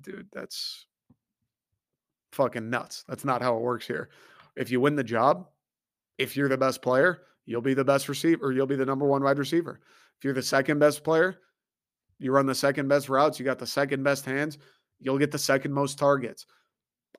dude, 0.00 0.28
that's 0.32 0.86
fucking 2.32 2.70
nuts. 2.70 3.04
That's 3.08 3.24
not 3.24 3.42
how 3.42 3.56
it 3.56 3.62
works 3.62 3.86
here. 3.86 4.08
If 4.56 4.70
you 4.70 4.80
win 4.80 4.96
the 4.96 5.04
job, 5.04 5.48
if 6.18 6.36
you're 6.36 6.48
the 6.48 6.56
best 6.56 6.82
player, 6.82 7.22
you'll 7.46 7.62
be 7.62 7.74
the 7.74 7.84
best 7.84 8.08
receiver, 8.08 8.46
or 8.46 8.52
you'll 8.52 8.66
be 8.66 8.76
the 8.76 8.86
number 8.86 9.06
one 9.06 9.22
wide 9.22 9.38
receiver. 9.38 9.80
If 10.18 10.24
you're 10.24 10.34
the 10.34 10.42
second 10.42 10.78
best 10.78 11.04
player, 11.04 11.38
you 12.18 12.32
run 12.32 12.46
the 12.46 12.54
second 12.54 12.88
best 12.88 13.08
routes, 13.08 13.38
you 13.38 13.44
got 13.44 13.58
the 13.58 13.66
second 13.66 14.02
best 14.02 14.24
hands, 14.24 14.58
you'll 15.00 15.18
get 15.18 15.32
the 15.32 15.38
second 15.38 15.72
most 15.72 15.98
targets. 15.98 16.46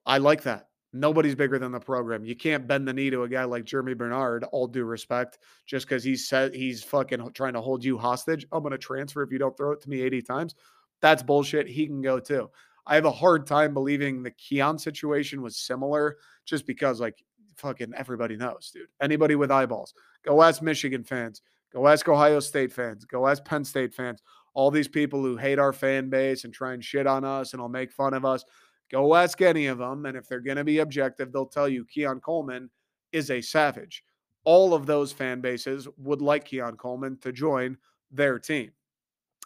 I 0.06 0.18
like 0.18 0.44
that. 0.44 0.70
Nobody's 0.96 1.34
bigger 1.34 1.58
than 1.58 1.72
the 1.72 1.80
program. 1.80 2.24
You 2.24 2.36
can't 2.36 2.68
bend 2.68 2.88
the 2.88 2.94
knee 2.94 3.10
to 3.10 3.24
a 3.24 3.28
guy 3.28 3.46
like 3.46 3.66
Germie 3.66 3.98
Bernard, 3.98 4.44
all 4.46 4.68
due 4.68 4.86
respect, 4.86 5.40
just 5.66 5.88
because 5.88 6.04
he 6.04 6.16
said 6.16 6.54
he's 6.54 6.84
fucking 6.84 7.32
trying 7.34 7.54
to 7.54 7.62
hold 7.62 7.84
you 7.84 7.98
hostage. 7.98 8.46
I'm 8.52 8.62
going 8.62 8.72
to 8.72 8.78
transfer 8.78 9.24
if 9.24 9.32
you 9.32 9.40
don't 9.40 9.58
throw 9.58 9.72
it 9.72 9.82
to 9.82 9.90
me 9.90 10.02
80 10.02 10.22
times. 10.22 10.56
That's 11.04 11.22
bullshit. 11.22 11.68
He 11.68 11.86
can 11.86 12.02
go 12.02 12.18
too. 12.22 12.50
I 12.88 12.96
have 12.96 13.04
a 13.04 13.12
hard 13.12 13.46
time 13.46 13.74
believing 13.74 14.24
the 14.24 14.32
Keon 14.32 14.80
situation 14.80 15.42
was 15.42 15.58
similar 15.58 16.16
just 16.46 16.66
because, 16.66 17.02
like, 17.02 17.22
fucking 17.58 17.92
everybody 17.94 18.38
knows, 18.38 18.72
dude. 18.74 18.88
Anybody 19.02 19.36
with 19.36 19.52
eyeballs. 19.52 19.94
Go 20.24 20.42
ask 20.42 20.62
Michigan 20.62 21.04
fans. 21.04 21.42
Go 21.74 21.90
ask 21.90 22.08
Ohio 22.08 22.40
State 22.40 22.72
fans. 22.72 23.04
Go 23.04 23.28
ask 23.28 23.44
Penn 23.44 23.66
State 23.66 23.94
fans. 23.94 24.24
All 24.54 24.72
these 24.72 24.88
people 24.88 25.22
who 25.22 25.36
hate 25.36 25.60
our 25.60 25.74
fan 25.74 26.10
base 26.10 26.46
and 26.46 26.54
try 26.54 26.74
and 26.74 26.84
shit 26.84 27.06
on 27.06 27.26
us 27.26 27.52
and 27.52 27.62
will 27.62 27.68
make 27.68 27.92
fun 27.92 28.14
of 28.14 28.24
us. 28.24 28.46
Go 28.90 29.14
ask 29.14 29.42
any 29.42 29.66
of 29.68 29.80
them. 29.80 30.06
And 30.06 30.16
if 30.16 30.30
they're 30.30 30.40
going 30.40 30.56
to 30.56 30.64
be 30.64 30.80
objective, 30.80 31.34
they'll 31.34 31.48
tell 31.48 31.68
you 31.68 31.84
Keon 31.84 32.22
Coleman 32.22 32.70
is 33.12 33.30
a 33.30 33.42
savage. 33.42 34.06
All 34.46 34.74
of 34.74 34.86
those 34.86 35.12
fan 35.12 35.42
bases 35.42 35.86
would 35.98 36.22
like 36.22 36.46
Keon 36.46 36.78
Coleman 36.78 37.18
to 37.22 37.34
join 37.34 37.76
their 38.10 38.40
team. 38.40 38.72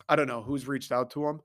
I 0.09 0.15
don't 0.15 0.27
know 0.27 0.41
who's 0.41 0.67
reached 0.67 0.91
out 0.91 1.09
to 1.11 1.27
him. 1.27 1.41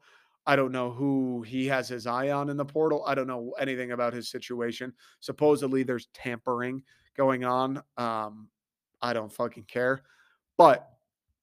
I 0.46 0.57
don't 0.57 0.72
know 0.72 0.90
who 0.90 1.42
he 1.42 1.66
has 1.66 1.88
his 1.88 2.07
eye 2.07 2.31
on 2.31 2.51
in 2.51 2.57
the 2.57 2.64
portal. 2.64 3.05
I 3.07 3.14
don't 3.14 3.29
know 3.29 3.55
anything 3.61 3.92
about 3.92 4.12
his 4.12 4.29
situation. 4.29 4.92
Supposedly 5.20 5.85
there's 5.85 6.09
tampering 6.14 6.83
going 7.16 7.44
on. 7.44 7.83
Um, 7.96 8.48
I 9.01 9.12
don't 9.12 9.33
fucking 9.33 9.64
care. 9.64 10.03
But 10.59 10.88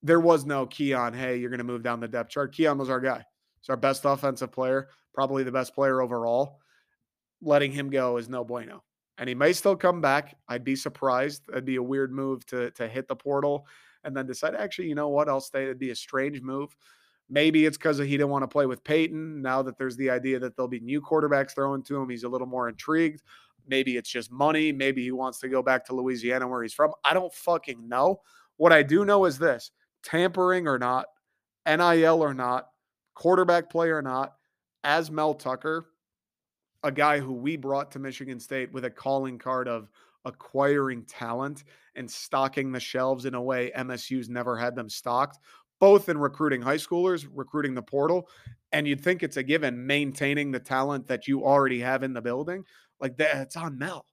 there 0.04 0.20
was 0.20 0.46
no 0.46 0.66
Keon, 0.66 1.14
hey, 1.14 1.38
you're 1.38 1.50
going 1.50 1.60
to 1.60 1.64
move 1.64 1.84
down 1.84 2.00
the 2.00 2.08
depth 2.08 2.30
chart. 2.30 2.54
Keon 2.54 2.78
was 2.78 2.90
our 2.90 3.00
guy. 3.00 3.24
He's 3.60 3.70
our 3.70 3.78
best 3.78 4.06
offensive 4.06 4.52
player, 4.52 4.90
probably 5.14 5.44
the 5.44 5.52
best 5.52 5.76
player 5.76 6.02
overall. 6.02 6.60
Letting 7.42 7.72
him 7.72 7.90
go 7.90 8.18
is 8.18 8.30
no 8.30 8.44
bueno. 8.44 8.84
And 9.18 9.28
he 9.28 9.36
may 9.36 9.52
still 9.52 9.76
come 9.76 10.00
back. 10.00 10.36
I'd 10.48 10.64
be 10.64 10.76
surprised. 10.76 11.44
That'd 11.48 11.66
be 11.66 11.76
a 11.76 11.84
weird 11.84 12.12
move 12.14 12.46
to, 12.48 12.72
to 12.72 12.88
hit 12.88 13.08
the 13.08 13.16
portal 13.16 13.66
and 14.06 14.16
then 14.16 14.26
decide, 14.26 14.56
actually, 14.56 14.88
you 14.88 14.96
know 14.96 15.10
what? 15.10 15.28
I'll 15.28 15.42
stay. 15.42 15.64
It'd 15.64 15.80
be 15.80 15.92
a 15.92 15.96
strange 15.96 16.42
move. 16.42 16.76
Maybe 17.30 17.66
it's 17.66 17.78
because 17.78 18.00
he 18.00 18.06
didn't 18.06 18.30
want 18.30 18.44
to 18.44 18.48
play 18.48 18.66
with 18.66 18.84
Payton. 18.84 19.42
Now 19.42 19.62
that 19.62 19.78
there's 19.78 19.96
the 19.96 20.10
idea 20.10 20.40
that 20.40 20.56
there'll 20.56 20.68
be 20.68 20.80
new 20.80 21.02
quarterbacks 21.02 21.54
thrown 21.54 21.84
to 21.84 21.98
him, 21.98 22.10
he's 22.10 22.24
a 22.24 22.30
little 22.30 22.48
more 22.48 22.70
intrigued. 22.70 23.22
Maybe 23.68 23.98
it's 23.98 24.10
just 24.10 24.32
money. 24.32 24.72
Maybe 24.72 25.04
he 25.04 25.12
wants 25.12 25.40
to 25.42 25.50
go 25.50 25.62
back 25.62 25.86
to 25.86 25.96
Louisiana 25.96 26.48
where 26.48 26.64
he's 26.64 26.74
from. 26.74 26.92
I 27.04 27.14
don't 27.14 27.34
fucking 27.34 27.88
know. 27.88 28.22
What 28.58 28.74
I 28.74 28.82
do 28.82 29.06
know 29.06 29.26
is 29.26 29.38
this 29.38 29.72
tampering 30.04 30.68
or 30.68 30.80
not, 30.80 31.06
NIL 31.68 32.24
or 32.24 32.34
not, 32.34 32.70
quarterback 33.14 33.70
play 33.70 33.90
or 33.90 34.02
not, 34.02 34.34
as 34.84 35.12
Mel 35.12 35.36
Tucker, 35.36 35.86
a 36.84 36.92
guy 36.92 37.20
who 37.20 37.34
we 37.34 37.58
brought 37.58 37.92
to 37.92 38.00
Michigan 38.00 38.40
State 38.40 38.72
with 38.72 38.86
a 38.86 38.90
calling 38.90 39.38
card 39.38 39.68
of 39.68 39.90
acquiring 40.26 41.04
talent 41.04 41.64
and 41.96 42.10
stocking 42.10 42.72
the 42.72 42.80
shelves 42.80 43.26
in 43.26 43.34
a 43.34 43.42
way 43.42 43.72
MSU's 43.78 44.30
never 44.30 44.58
had 44.58 44.76
them 44.76 44.90
stocked 44.90 45.40
both 45.80 46.10
in 46.10 46.18
recruiting 46.18 46.62
high 46.62 46.78
schoolers, 46.78 47.28
recruiting 47.34 47.74
the 47.74 47.82
portal, 47.82 48.30
and 48.72 48.88
you'd 48.88 49.02
think 49.02 49.24
it's 49.24 49.38
a 49.38 49.44
given 49.44 49.86
maintaining 49.86 50.52
the 50.52 50.60
talent 50.60 51.08
that 51.08 51.28
you 51.28 51.44
already 51.44 51.80
have 51.80 52.04
in 52.04 52.14
the 52.14 52.22
building. 52.22 52.64
Like 53.00 53.18
that, 53.18 53.38
it's 53.38 53.56
on 53.56 53.78
Mel. 53.78 54.06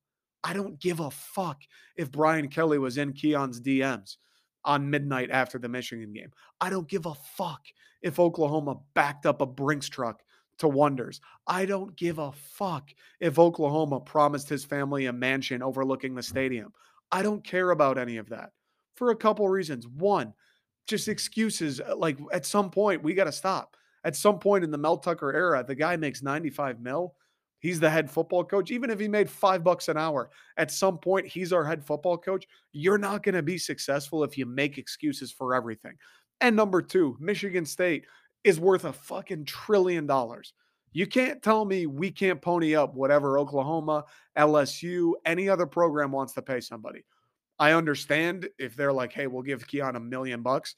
I 0.44 0.52
don't 0.52 0.80
give 0.80 1.00
a 1.00 1.10
fuck 1.10 1.60
if 1.96 2.12
Brian 2.12 2.48
Kelly 2.48 2.78
was 2.78 2.98
in 2.98 3.12
Keon's 3.12 3.60
DMs 3.60 4.16
on 4.64 4.90
midnight 4.90 5.30
after 5.30 5.58
the 5.58 5.68
Michigan 5.68 6.12
game. 6.12 6.30
I 6.60 6.70
don't 6.70 6.88
give 6.88 7.06
a 7.06 7.14
fuck 7.14 7.62
if 8.02 8.20
Oklahoma 8.20 8.76
backed 8.94 9.26
up 9.26 9.40
a 9.40 9.46
Brinks 9.46 9.88
truck 9.88 10.22
to 10.58 10.68
Wonders. 10.68 11.20
I 11.46 11.66
don't 11.66 11.96
give 11.96 12.18
a 12.18 12.32
fuck 12.32 12.90
if 13.20 13.38
Oklahoma 13.38 14.00
promised 14.00 14.48
his 14.48 14.64
family 14.64 15.06
a 15.06 15.12
mansion 15.12 15.62
overlooking 15.62 16.14
the 16.14 16.22
stadium. 16.22 16.72
I 17.12 17.22
don't 17.22 17.44
care 17.44 17.70
about 17.70 17.98
any 17.98 18.16
of 18.16 18.28
that 18.30 18.50
for 18.94 19.10
a 19.10 19.16
couple 19.16 19.48
reasons. 19.48 19.86
One, 19.86 20.32
just 20.86 21.08
excuses. 21.08 21.80
Uh, 21.80 21.96
like 21.96 22.18
at 22.32 22.46
some 22.46 22.70
point, 22.70 23.02
we 23.02 23.14
got 23.14 23.24
to 23.24 23.32
stop. 23.32 23.76
At 24.04 24.16
some 24.16 24.38
point 24.38 24.64
in 24.64 24.70
the 24.70 24.78
Mel 24.78 24.98
Tucker 24.98 25.32
era, 25.32 25.64
the 25.66 25.74
guy 25.74 25.96
makes 25.96 26.22
95 26.22 26.80
mil. 26.80 27.14
He's 27.58 27.80
the 27.80 27.90
head 27.90 28.10
football 28.10 28.44
coach. 28.44 28.70
Even 28.70 28.90
if 28.90 29.00
he 29.00 29.08
made 29.08 29.28
five 29.28 29.64
bucks 29.64 29.88
an 29.88 29.96
hour, 29.96 30.30
at 30.56 30.70
some 30.70 30.98
point, 30.98 31.26
he's 31.26 31.52
our 31.52 31.64
head 31.64 31.84
football 31.84 32.18
coach. 32.18 32.46
You're 32.72 32.98
not 32.98 33.22
going 33.22 33.34
to 33.34 33.42
be 33.42 33.58
successful 33.58 34.22
if 34.22 34.38
you 34.38 34.46
make 34.46 34.78
excuses 34.78 35.32
for 35.32 35.54
everything. 35.54 35.96
And 36.40 36.54
number 36.54 36.82
two, 36.82 37.16
Michigan 37.18 37.64
State 37.64 38.04
is 38.44 38.60
worth 38.60 38.84
a 38.84 38.92
fucking 38.92 39.46
trillion 39.46 40.06
dollars. 40.06 40.52
You 40.92 41.06
can't 41.06 41.42
tell 41.42 41.64
me 41.64 41.86
we 41.86 42.10
can't 42.10 42.40
pony 42.40 42.74
up 42.74 42.94
whatever 42.94 43.38
Oklahoma, 43.38 44.04
LSU, 44.38 45.12
any 45.24 45.48
other 45.48 45.66
program 45.66 46.12
wants 46.12 46.34
to 46.34 46.42
pay 46.42 46.60
somebody. 46.60 47.04
I 47.58 47.72
understand 47.72 48.48
if 48.58 48.76
they're 48.76 48.92
like, 48.92 49.12
hey, 49.12 49.26
we'll 49.26 49.42
give 49.42 49.66
Keon 49.66 49.96
a 49.96 50.00
million 50.00 50.42
bucks. 50.42 50.74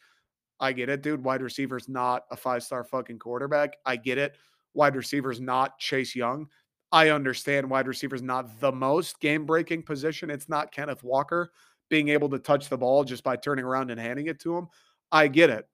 I 0.61 0.73
get 0.73 0.89
it, 0.89 1.03
dude. 1.03 1.25
Wide 1.25 1.43
receiver's 1.43 1.89
not 1.89 2.25
a 2.31 2.37
five 2.37 2.63
star 2.63 2.85
fucking 2.85 3.19
quarterback. 3.19 3.77
I 3.85 3.97
get 3.97 4.19
it. 4.19 4.37
Wide 4.75 4.97
receiver's 4.97 5.41
not 5.41 5.79
Chase 5.79 6.15
Young. 6.15 6.47
I 6.91 7.11
understand 7.11 7.69
wide 7.69 7.87
receiver's 7.87 8.23
not 8.23 8.61
the 8.61 8.73
most 8.73 9.21
game 9.21 9.45
breaking 9.45 9.83
position. 9.83 10.31
It's 10.31 10.49
not 10.49 10.73
Kenneth 10.73 11.03
Walker 11.03 11.53
being 11.91 12.09
able 12.09 12.29
to 12.31 12.39
touch 12.39 12.69
the 12.69 12.79
ball 12.79 13.05
just 13.05 13.25
by 13.25 13.37
turning 13.37 13.65
around 13.65 13.91
and 13.91 14.01
handing 14.01 14.27
it 14.27 14.41
to 14.41 14.57
him. 14.57 14.69
I 15.13 15.29
get 15.29 15.51
it. 15.51 15.67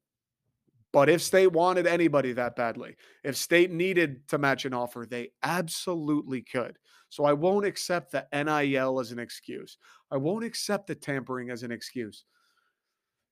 But 0.92 1.08
if 1.08 1.22
state 1.22 1.52
wanted 1.52 1.86
anybody 1.88 2.32
that 2.34 2.54
badly, 2.54 2.96
if 3.24 3.36
state 3.36 3.72
needed 3.72 4.28
to 4.28 4.38
match 4.38 4.64
an 4.64 4.74
offer, 4.74 5.06
they 5.08 5.30
absolutely 5.42 6.42
could. 6.42 6.78
So 7.08 7.24
I 7.24 7.32
won't 7.32 7.66
accept 7.66 8.12
the 8.12 8.26
NIL 8.32 9.00
as 9.00 9.12
an 9.12 9.18
excuse. 9.18 9.78
I 10.10 10.16
won't 10.16 10.44
accept 10.44 10.86
the 10.86 10.94
tampering 10.94 11.50
as 11.50 11.62
an 11.62 11.70
excuse. 11.70 12.24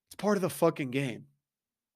It's 0.08 0.16
part 0.16 0.36
of 0.36 0.42
the 0.42 0.50
fucking 0.50 0.90
game. 0.90 1.24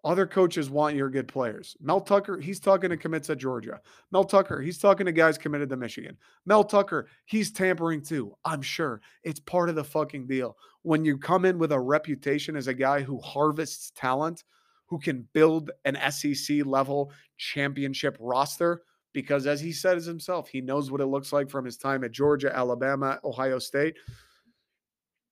Other 0.06 0.26
coaches 0.26 0.70
want 0.70 0.94
your 0.94 1.10
good 1.10 1.26
players. 1.26 1.76
Mel 1.80 2.00
Tucker, 2.00 2.38
he's 2.38 2.60
talking 2.60 2.90
to 2.90 2.96
commits 2.96 3.28
at 3.28 3.38
Georgia. 3.38 3.80
Mel 4.12 4.22
Tucker, 4.22 4.60
he's 4.60 4.78
talking 4.78 5.04
to 5.04 5.10
guys 5.10 5.36
committed 5.36 5.68
to 5.70 5.76
Michigan. 5.76 6.16
Mel 6.44 6.62
Tucker, 6.62 7.08
he's 7.24 7.50
tampering 7.50 8.02
too. 8.02 8.32
I'm 8.44 8.62
sure 8.62 9.00
it's 9.24 9.40
part 9.40 9.68
of 9.68 9.74
the 9.74 9.82
fucking 9.82 10.28
deal. 10.28 10.56
When 10.82 11.04
you 11.04 11.18
come 11.18 11.44
in 11.44 11.58
with 11.58 11.72
a 11.72 11.80
reputation 11.80 12.54
as 12.54 12.68
a 12.68 12.74
guy 12.74 13.00
who 13.00 13.18
harvests 13.20 13.90
talent, 13.96 14.44
who 14.86 15.00
can 15.00 15.26
build 15.32 15.72
an 15.84 15.98
SEC 16.12 16.64
level 16.64 17.10
championship 17.36 18.16
roster, 18.20 18.82
because 19.16 19.46
as 19.46 19.62
he 19.62 19.72
says 19.72 20.04
himself, 20.04 20.46
he 20.46 20.60
knows 20.60 20.90
what 20.90 21.00
it 21.00 21.06
looks 21.06 21.32
like 21.32 21.48
from 21.48 21.64
his 21.64 21.78
time 21.78 22.04
at 22.04 22.12
Georgia, 22.12 22.54
Alabama, 22.54 23.18
Ohio 23.24 23.58
State. 23.58 23.96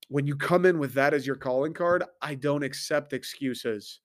When 0.09 0.27
you 0.27 0.37
come 0.37 0.64
in 0.64 0.79
with 0.79 0.94
that 0.94 1.12
as 1.12 1.27
your 1.27 1.37
calling 1.37 1.75
card, 1.75 2.03
I 2.23 2.35
don't 2.35 2.62
accept 2.64 3.12
excuses 3.12 4.01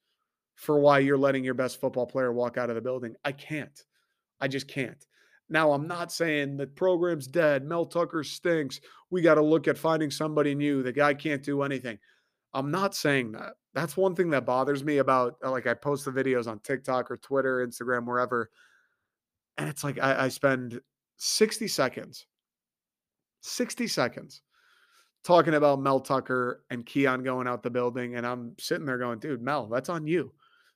for 0.56 0.82
why 0.82 1.00
you're 1.00 1.18
letting 1.18 1.46
your 1.46 1.54
best 1.54 1.80
football 1.80 2.06
player 2.06 2.34
walk 2.34 2.58
out 2.58 2.70
of 2.70 2.76
the 2.76 2.82
building. 2.82 3.16
I 3.24 3.32
can't. 3.32 3.86
I 4.42 4.50
just 4.50 4.68
can't. 4.68 5.02
Now, 5.48 5.72
I'm 5.72 5.88
not 5.88 6.12
saying 6.12 6.58
the 6.58 6.68
program's 6.68 7.26
dead. 7.26 7.64
Mel 7.64 7.86
Tucker 7.86 8.26
stinks. 8.26 8.82
We 9.10 9.22
got 9.22 9.36
to 9.36 9.42
look 9.42 9.70
at 9.70 9.78
finding 9.78 10.12
somebody 10.12 10.56
new. 10.56 10.84
The 10.84 10.92
guy 10.92 11.14
can't 11.14 11.42
do 11.42 11.62
anything. 11.62 12.00
I'm 12.54 12.70
not 12.70 12.96
saying 12.96 13.32
that. 13.32 13.54
That's 13.74 13.96
one 13.96 14.14
thing 14.14 14.32
that 14.32 14.46
bothers 14.46 14.84
me 14.84 14.98
about, 14.98 15.38
like, 15.42 15.68
I 15.68 15.74
post 15.74 16.04
the 16.04 16.12
videos 16.12 16.48
on 16.48 16.60
TikTok 16.60 17.10
or 17.10 17.16
Twitter, 17.16 17.66
Instagram, 17.66 18.06
wherever 18.06 18.50
and 19.60 19.68
it's 19.68 19.84
like 19.84 20.00
I, 20.02 20.26
I 20.26 20.28
spend 20.30 20.80
60 21.18 21.68
seconds, 21.68 22.26
60 23.42 23.88
seconds 23.88 24.42
talking 25.24 25.54
about 25.54 25.82
Mel 25.82 26.00
Tucker 26.00 26.64
and 26.72 26.86
Keon 26.86 27.24
going 27.24 27.46
out 27.46 27.62
the 27.62 27.70
building. 27.70 28.16
And 28.16 28.26
I'm 28.26 28.56
sitting 28.58 28.86
there 28.86 28.98
going, 28.98 29.20
dude, 29.20 29.42
Mel, 29.42 29.68
that's 29.68 29.90
on 29.90 30.08
you. 30.08 30.32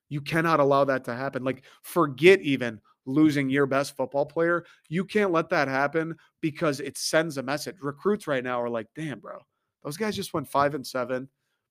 You 0.10 0.19
cannot 0.19 0.60
allow 0.60 0.84
that 0.84 1.06
to 1.06 1.15
happen. 1.15 1.46
Like, 1.46 1.63
forget 1.82 2.41
even 2.41 2.80
losing 3.06 3.50
your 3.50 3.65
best 3.65 3.96
football 3.96 4.26
player. 4.26 4.65
You 4.89 5.06
can't 5.06 5.32
let 5.32 5.50
that 5.50 5.69
happen 5.69 6.15
because 6.41 6.82
it 6.82 6.98
sends 6.98 7.38
a 7.38 7.43
message. 7.43 7.78
Recruits 7.82 8.28
right 8.28 8.43
now 8.43 8.62
are 8.62 8.69
like, 8.69 8.88
damn, 8.96 9.19
bro, 9.19 9.39
those 9.84 9.98
guys 9.98 10.15
just 10.15 10.34
went 10.34 10.48
five 10.48 10.76
and 10.76 10.86
seven. 10.86 11.30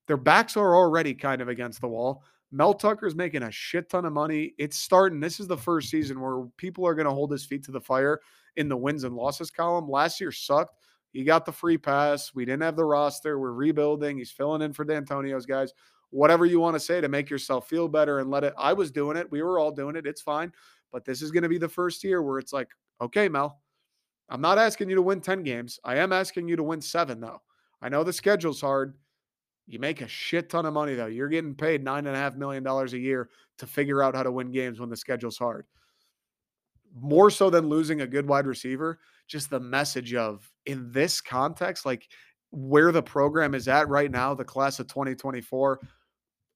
Their 0.09 0.17
backs 0.17 0.57
are 0.57 0.75
already 0.75 1.15
kind 1.15 1.43
of 1.43 1.49
against 1.49 1.83
the 1.83 1.89
wall. 1.89 2.25
Mel 2.53 2.75
Tucker's 2.75 3.15
making 3.15 3.43
a 3.43 3.51
shit 3.51 3.89
ton 3.89 4.05
of 4.05 4.13
money. 4.13 4.53
It's 4.59 4.77
starting. 4.77 5.21
This 5.21 5.41
is 5.41 5.47
the 5.47 5.57
first 5.57 5.89
season 5.89 6.21
where 6.21 6.45
people 6.59 6.87
are 6.87 6.95
going 6.95 7.07
to 7.07 7.13
hold 7.13 7.33
his 7.33 7.47
feet 7.47 7.65
to 7.65 7.73
the 7.73 7.81
fire 7.81 8.21
in 8.57 8.69
the 8.69 8.77
wins 8.77 9.05
and 9.05 9.17
losses 9.17 9.51
column. 9.51 9.89
Last 9.89 10.21
year 10.21 10.31
sucked. 10.31 10.77
He 11.13 11.25
got 11.25 11.47
the 11.47 11.53
free 11.53 11.79
pass. 11.79 12.35
We 12.35 12.45
didn't 12.45 12.63
have 12.63 12.77
the 12.77 12.85
roster. 12.85 13.39
We're 13.39 13.53
rebuilding. 13.53 14.19
He's 14.19 14.31
filling 14.31 14.63
in 14.63 14.75
for 14.75 14.85
Dantonio's 14.85 15.47
guys. 15.47 15.73
Whatever 16.11 16.45
you 16.45 16.61
want 16.61 16.75
to 16.75 16.81
say 16.81 17.01
to 17.01 17.09
make 17.09 17.31
yourself 17.31 17.69
feel 17.69 17.89
better 17.89 18.19
and 18.19 18.31
let 18.31 18.45
it. 18.45 18.53
I 18.59 18.75
was 18.75 18.91
doing 18.91 19.17
it. 19.17 19.31
We 19.31 19.43
were 19.43 19.59
all 19.59 19.73
doing 19.73 19.97
it. 19.97 20.07
It's 20.07 20.21
fine. 20.21 20.53
But 20.91 21.07
this 21.07 21.23
is 21.23 21.31
going 21.31 21.43
to 21.43 21.49
be 21.49 21.59
the 21.59 21.69
first 21.69 22.05
year 22.05 22.23
where 22.23 22.39
it's 22.39 22.53
like, 22.53 22.69
okay, 23.01 23.31
Mel, 23.31 23.61
I'm 24.29 24.43
not 24.43 24.59
asking 24.59 24.91
you 24.91 24.95
to 24.97 25.03
win 25.03 25.23
10 25.23 25.43
games. 25.43 25.81
I 25.85 25.97
am 25.97 26.13
asking 26.13 26.49
you 26.49 26.57
to 26.57 26.63
win 26.63 26.83
seven, 26.83 27.19
though. 27.19 27.41
I 27.81 27.89
know 27.89 28.05
the 28.05 28.13
schedule's 28.13 28.61
hard. 28.61 28.95
You 29.67 29.79
make 29.79 30.01
a 30.01 30.09
shit 30.09 30.51
ton 30.51 30.67
of 30.67 30.75
money 30.75 30.95
though. 30.95 31.07
You're 31.07 31.29
getting 31.29 31.55
paid 31.55 31.85
nine 31.85 32.07
and 32.07 32.17
a 32.17 32.19
half 32.19 32.37
million 32.37 32.63
dollars 32.63 32.93
a 32.95 32.99
year 32.99 33.31
to 33.59 33.67
figure 33.67 34.03
out 34.03 34.15
how 34.15 34.23
to 34.23 34.33
win 34.33 34.51
games 34.51 34.81
when 34.81 34.91
the 34.91 34.97
schedule's 34.97 35.39
hard. 35.39 35.67
More 36.95 37.31
so 37.31 37.49
than 37.49 37.69
losing 37.69 38.01
a 38.01 38.07
good 38.07 38.29
wide 38.29 38.47
receiver, 38.47 38.99
just 39.29 39.51
the 39.51 39.61
message 39.61 40.15
of 40.15 40.51
in 40.67 40.91
this 40.93 41.21
context, 41.21 41.87
like 41.87 42.09
where 42.51 42.93
the 42.93 43.03
program 43.03 43.55
is 43.55 43.69
at 43.69 43.89
right 43.89 44.11
now, 44.11 44.35
the 44.35 44.45
class 44.45 44.79
of 44.79 44.89
2024 44.89 45.81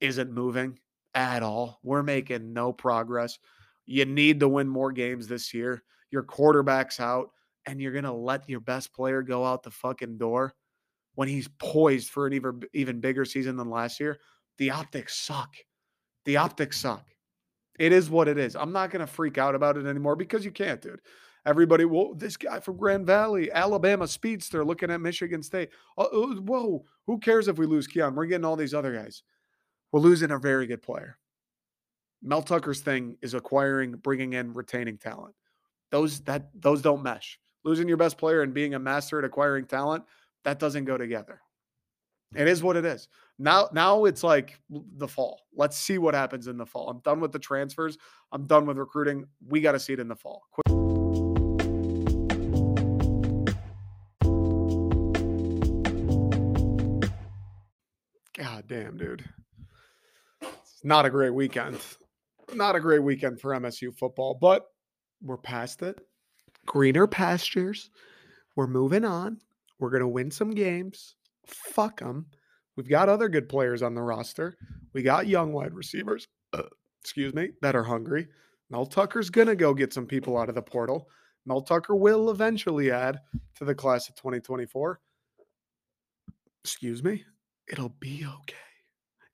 isn't 0.01 0.31
moving 0.31 0.79
at 1.15 1.43
all. 1.43 1.81
We're 1.83 2.03
making 2.03 2.53
no 2.53 2.73
progress. 2.73 3.39
You 3.87 4.05
need 4.05 4.41
to 4.41 4.49
win 4.49 4.69
more 4.69 4.93
games 4.93 5.27
this 5.27 5.55
year. 5.55 5.83
Your 6.11 6.23
quarterback's 6.23 7.01
out, 7.01 7.31
and 7.65 7.81
you're 7.81 7.93
going 7.93 8.05
to 8.05 8.13
let 8.13 8.49
your 8.49 8.61
best 8.61 8.93
player 8.93 9.23
go 9.23 9.45
out 9.45 9.63
the 9.63 9.71
fucking 9.71 10.19
door 10.19 10.55
when 11.17 11.29
he's 11.29 11.49
poised 11.59 12.11
for 12.11 12.27
an 12.27 12.33
even 12.35 12.63
even 12.73 13.01
bigger 13.01 13.25
season 13.25 13.57
than 13.57 13.69
last 13.69 13.99
year, 13.99 14.21
the 14.59 14.71
optics 14.71 15.17
suck. 15.17 15.57
The 16.25 16.37
optics 16.37 16.79
suck. 16.79 17.05
It 17.79 17.93
is 17.93 18.09
what 18.09 18.29
it 18.29 18.39
is. 18.39 18.55
I'm 18.57 18.73
not 18.73 18.91
going 18.91 19.01
to 19.01 19.13
freak 19.13 19.37
out 19.37 19.55
about 19.55 19.77
it 19.77 19.87
anymore 19.87 20.17
because 20.17 20.45
you 20.45 20.51
can't, 20.51 20.81
dude. 20.81 21.01
Everybody, 21.45 21.85
well, 21.85 22.15
this 22.15 22.37
guy 22.37 22.59
from 22.61 22.77
Grand 22.77 23.07
Valley, 23.07 23.53
Alabama 23.53 24.09
speedster, 24.09 24.65
looking 24.65 24.91
at 24.91 25.01
Michigan 25.01 25.43
State. 25.43 25.69
Oh, 25.97 26.35
whoa, 26.37 26.85
who 27.07 27.19
cares 27.19 27.49
if 27.49 27.59
we 27.59 27.67
lose 27.67 27.87
Keon? 27.87 28.15
We're 28.15 28.27
getting 28.27 28.45
all 28.45 28.57
these 28.57 28.75
other 28.75 28.93
guys. 28.95 29.23
We're 29.93 30.01
losing 30.01 30.33
a 30.33 30.39
very 30.39 30.67
good 30.67 30.83
player. 30.83 31.19
Mel 32.23 32.43
Tucker's 32.43 32.81
thing 32.81 33.17
is 33.23 33.35
acquiring, 33.35 33.93
bringing 33.93 34.33
in, 34.33 34.55
retaining 34.55 34.99
talent. 34.99 35.35
Those 35.93 36.21
that 36.23 36.49
those 36.55 36.83
don't 36.83 37.03
mesh. 37.03 37.39
Losing 37.65 37.87
your 37.87 37.97
best 37.97 38.19
player 38.19 38.43
and 38.43 38.53
being 38.53 38.75
a 38.75 38.79
master 38.79 39.19
at 39.19 39.25
acquiring 39.25 39.67
talent, 39.67 40.05
that 40.47 40.61
doesn't 40.61 40.85
go 40.85 40.97
together. 40.97 41.41
It 42.37 42.47
is 42.47 42.63
what 42.63 42.77
it 42.77 42.85
is. 42.85 43.09
Now, 43.37 43.69
now 43.73 44.05
it's 44.05 44.23
like 44.23 44.61
the 44.71 45.09
fall. 45.09 45.41
Let's 45.53 45.77
see 45.77 45.99
what 45.99 46.15
happens 46.15 46.47
in 46.47 46.57
the 46.57 46.65
fall. 46.65 46.89
I'm 46.89 47.01
done 47.01 47.19
with 47.19 47.33
the 47.33 47.41
transfers. 47.41 47.99
I'm 48.31 48.47
done 48.47 48.65
with 48.65 48.79
recruiting. 48.79 49.25
We 49.45 49.61
got 49.61 49.73
to 49.73 49.81
see 49.81 49.93
it 49.93 49.99
in 49.99 50.07
the 50.07 50.15
fall. 50.15 50.45
Quick- 50.53 50.67
God 58.39 58.69
damn, 58.69 58.97
dude. 58.97 59.25
It's 60.43 60.85
not 60.85 61.07
a 61.07 61.11
great 61.11 61.35
weekend. 61.35 61.81
Not 62.55 62.77
a 62.77 62.81
great 62.81 63.03
weekend 63.03 63.41
for 63.41 63.51
MSU 63.51 63.93
football, 63.93 64.39
but 64.41 64.67
we're 65.21 65.39
past 65.39 65.83
it. 65.83 65.99
Greener 66.67 67.09
pastures. 67.09 67.91
We're 68.55 68.69
moving 68.69 69.05
on. 69.05 69.41
We're 69.79 69.91
going 69.91 70.01
to 70.01 70.09
win 70.09 70.31
some 70.31 70.51
games. 70.51 71.17
Fuck 71.47 72.01
them. 72.01 72.27
We've 72.77 72.89
got 72.89 73.09
other 73.09 73.29
good 73.29 73.49
players 73.49 73.83
on 73.83 73.95
the 73.95 74.03
roster. 74.03 74.57
We 74.93 75.03
got 75.03 75.27
young 75.27 75.53
wide 75.53 75.75
receivers, 75.75 76.27
uh, 76.53 76.63
excuse 77.03 77.35
me, 77.35 77.51
that 77.63 77.77
are 77.77 77.85
hungry. 77.85 78.29
Mel 78.71 78.87
Tucker's 78.87 79.31
going 79.31 79.47
to 79.47 79.57
go 79.57 79.75
get 79.75 79.93
some 79.93 80.07
people 80.07 80.37
out 80.37 80.49
of 80.49 80.55
the 80.55 80.63
portal. 80.63 81.09
Mel 81.47 81.63
Tucker 81.63 81.95
will 81.95 82.31
eventually 82.31 82.91
add 82.91 83.19
to 83.57 83.65
the 83.65 83.75
class 83.75 84.09
of 84.09 84.17
2024. 84.17 85.01
Excuse 86.65 87.03
me. 87.03 87.25
It'll 87.71 87.95
be 88.01 88.27
okay. 88.27 88.57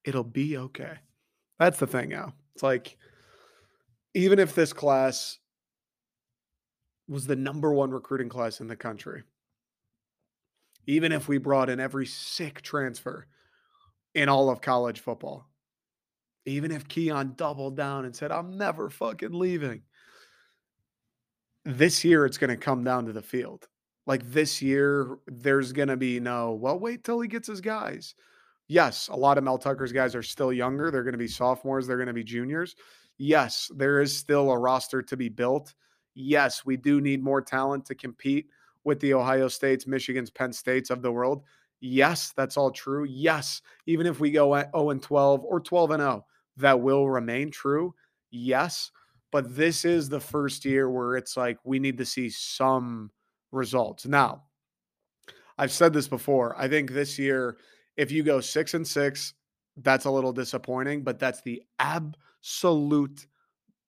It'll 0.05 0.25
be 0.25 0.57
okay. 0.57 0.99
That's 1.59 1.79
the 1.79 1.87
thing 1.87 2.11
now. 2.11 2.35
It's 2.55 2.63
like, 2.63 2.97
even 4.15 4.39
if 4.39 4.55
this 4.55 4.73
class 4.73 5.39
was 7.09 7.27
the 7.27 7.37
number 7.37 7.73
one 7.73 7.91
recruiting 7.91 8.29
class 8.29 8.61
in 8.61 8.67
the 8.67 8.77
country, 8.77 9.23
even 10.87 11.13
if 11.13 11.29
we 11.29 11.39
brought 11.39 11.71
in 11.71 11.81
every 11.81 12.07
sick 12.07 12.63
transfer 12.63 13.27
in 14.15 14.29
all 14.29 14.51
of 14.51 14.61
college 14.61 15.01
football, 15.01 15.47
even 16.45 16.71
if 16.71 16.89
Keon 16.89 17.35
doubled 17.37 17.77
down 17.77 18.05
and 18.05 18.15
said, 18.15 18.33
I'm 18.33 18.57
never 18.59 18.91
fucking 18.91 19.33
leaving, 19.33 19.83
this 21.65 22.05
year 22.05 22.27
it's 22.27 22.39
going 22.39 22.51
to 22.51 22.57
come 22.57 22.83
down 22.83 23.07
to 23.07 23.13
the 23.13 23.23
field. 23.23 23.69
Like 24.07 24.29
this 24.33 24.61
year, 24.61 25.19
there's 25.29 25.73
going 25.73 25.89
to 25.89 25.97
be 25.97 26.19
no, 26.19 26.53
well, 26.55 26.79
wait 26.79 27.05
till 27.05 27.21
he 27.21 27.29
gets 27.29 27.47
his 27.47 27.61
guys. 27.61 28.17
Yes, 28.67 29.09
a 29.09 29.15
lot 29.15 29.39
of 29.39 29.45
Mel 29.45 29.59
Tucker's 29.59 29.93
guys 29.93 30.17
are 30.17 30.23
still 30.23 30.53
younger. 30.53 30.91
They're 30.91 31.05
going 31.05 31.13
to 31.13 31.19
be 31.19 31.29
sophomores, 31.29 31.87
they're 31.87 31.97
going 31.97 32.09
to 32.09 32.13
be 32.13 32.25
juniors. 32.25 32.75
Yes, 33.19 33.71
there 33.77 34.01
is 34.01 34.17
still 34.17 34.51
a 34.51 34.59
roster 34.59 35.03
to 35.03 35.17
be 35.17 35.29
built. 35.29 35.75
Yes, 36.15 36.65
we 36.65 36.77
do 36.77 37.01
need 37.01 37.23
more 37.23 37.41
talent 37.41 37.87
to 37.87 37.95
compete 37.95 38.49
with 38.85 39.01
the 39.01 39.15
Ohio 39.15 39.49
States, 39.49 39.87
Michigan's, 39.87 40.31
Penn 40.31 40.53
States 40.53 40.91
of 40.91 41.03
the 41.03 41.13
world. 41.13 41.43
Yes, 41.81 42.33
that's 42.37 42.57
all 42.57 42.71
true. 42.71 43.05
Yes, 43.05 43.61
even 43.87 44.07
if 44.07 44.21
we 44.21 44.31
go 44.31 44.55
at 44.55 44.71
0 44.73 44.91
and 44.91 45.03
12 45.03 45.45
or 45.45 45.61
12 45.61 45.91
and 45.93 46.01
0, 46.01 46.27
that 46.59 46.81
will 46.81 47.09
remain 47.09 47.51
true. 47.51 47.95
Yes, 48.31 48.91
but 49.33 49.57
this 49.57 49.85
is 49.85 50.09
the 50.09 50.21
first 50.21 50.65
year 50.65 50.91
where 50.91 51.17
it's 51.17 51.37
like 51.37 51.59
we 51.65 51.79
need 51.79 51.99
to 51.99 52.05
see 52.05 52.31
some 52.31 53.11
results. 53.51 54.07
Now, 54.07 54.45
I've 55.59 55.73
said 55.73 55.93
this 55.93 56.09
before. 56.09 56.55
I 56.59 56.69
think 56.69 56.91
this 56.91 57.19
year, 57.19 57.57
if 57.97 58.11
you 58.11 58.23
go 58.23 58.41
six 58.41 58.75
and 58.75 58.87
six, 58.87 59.35
that's 59.77 60.05
a 60.05 60.11
little 60.11 60.33
disappointing, 60.33 61.03
but 61.03 61.19
that's 61.19 61.41
the 61.43 61.63
absolute 61.79 63.27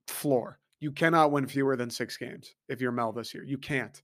floor. 0.08 0.58
You 0.80 0.92
cannot 0.92 1.30
win 1.30 1.46
fewer 1.46 1.76
than 1.76 1.90
six 1.90 2.16
games 2.16 2.54
if 2.68 2.80
you're 2.80 2.92
Mel 2.92 3.12
this 3.12 3.34
year. 3.34 3.44
You 3.44 3.58
can't 3.58 4.02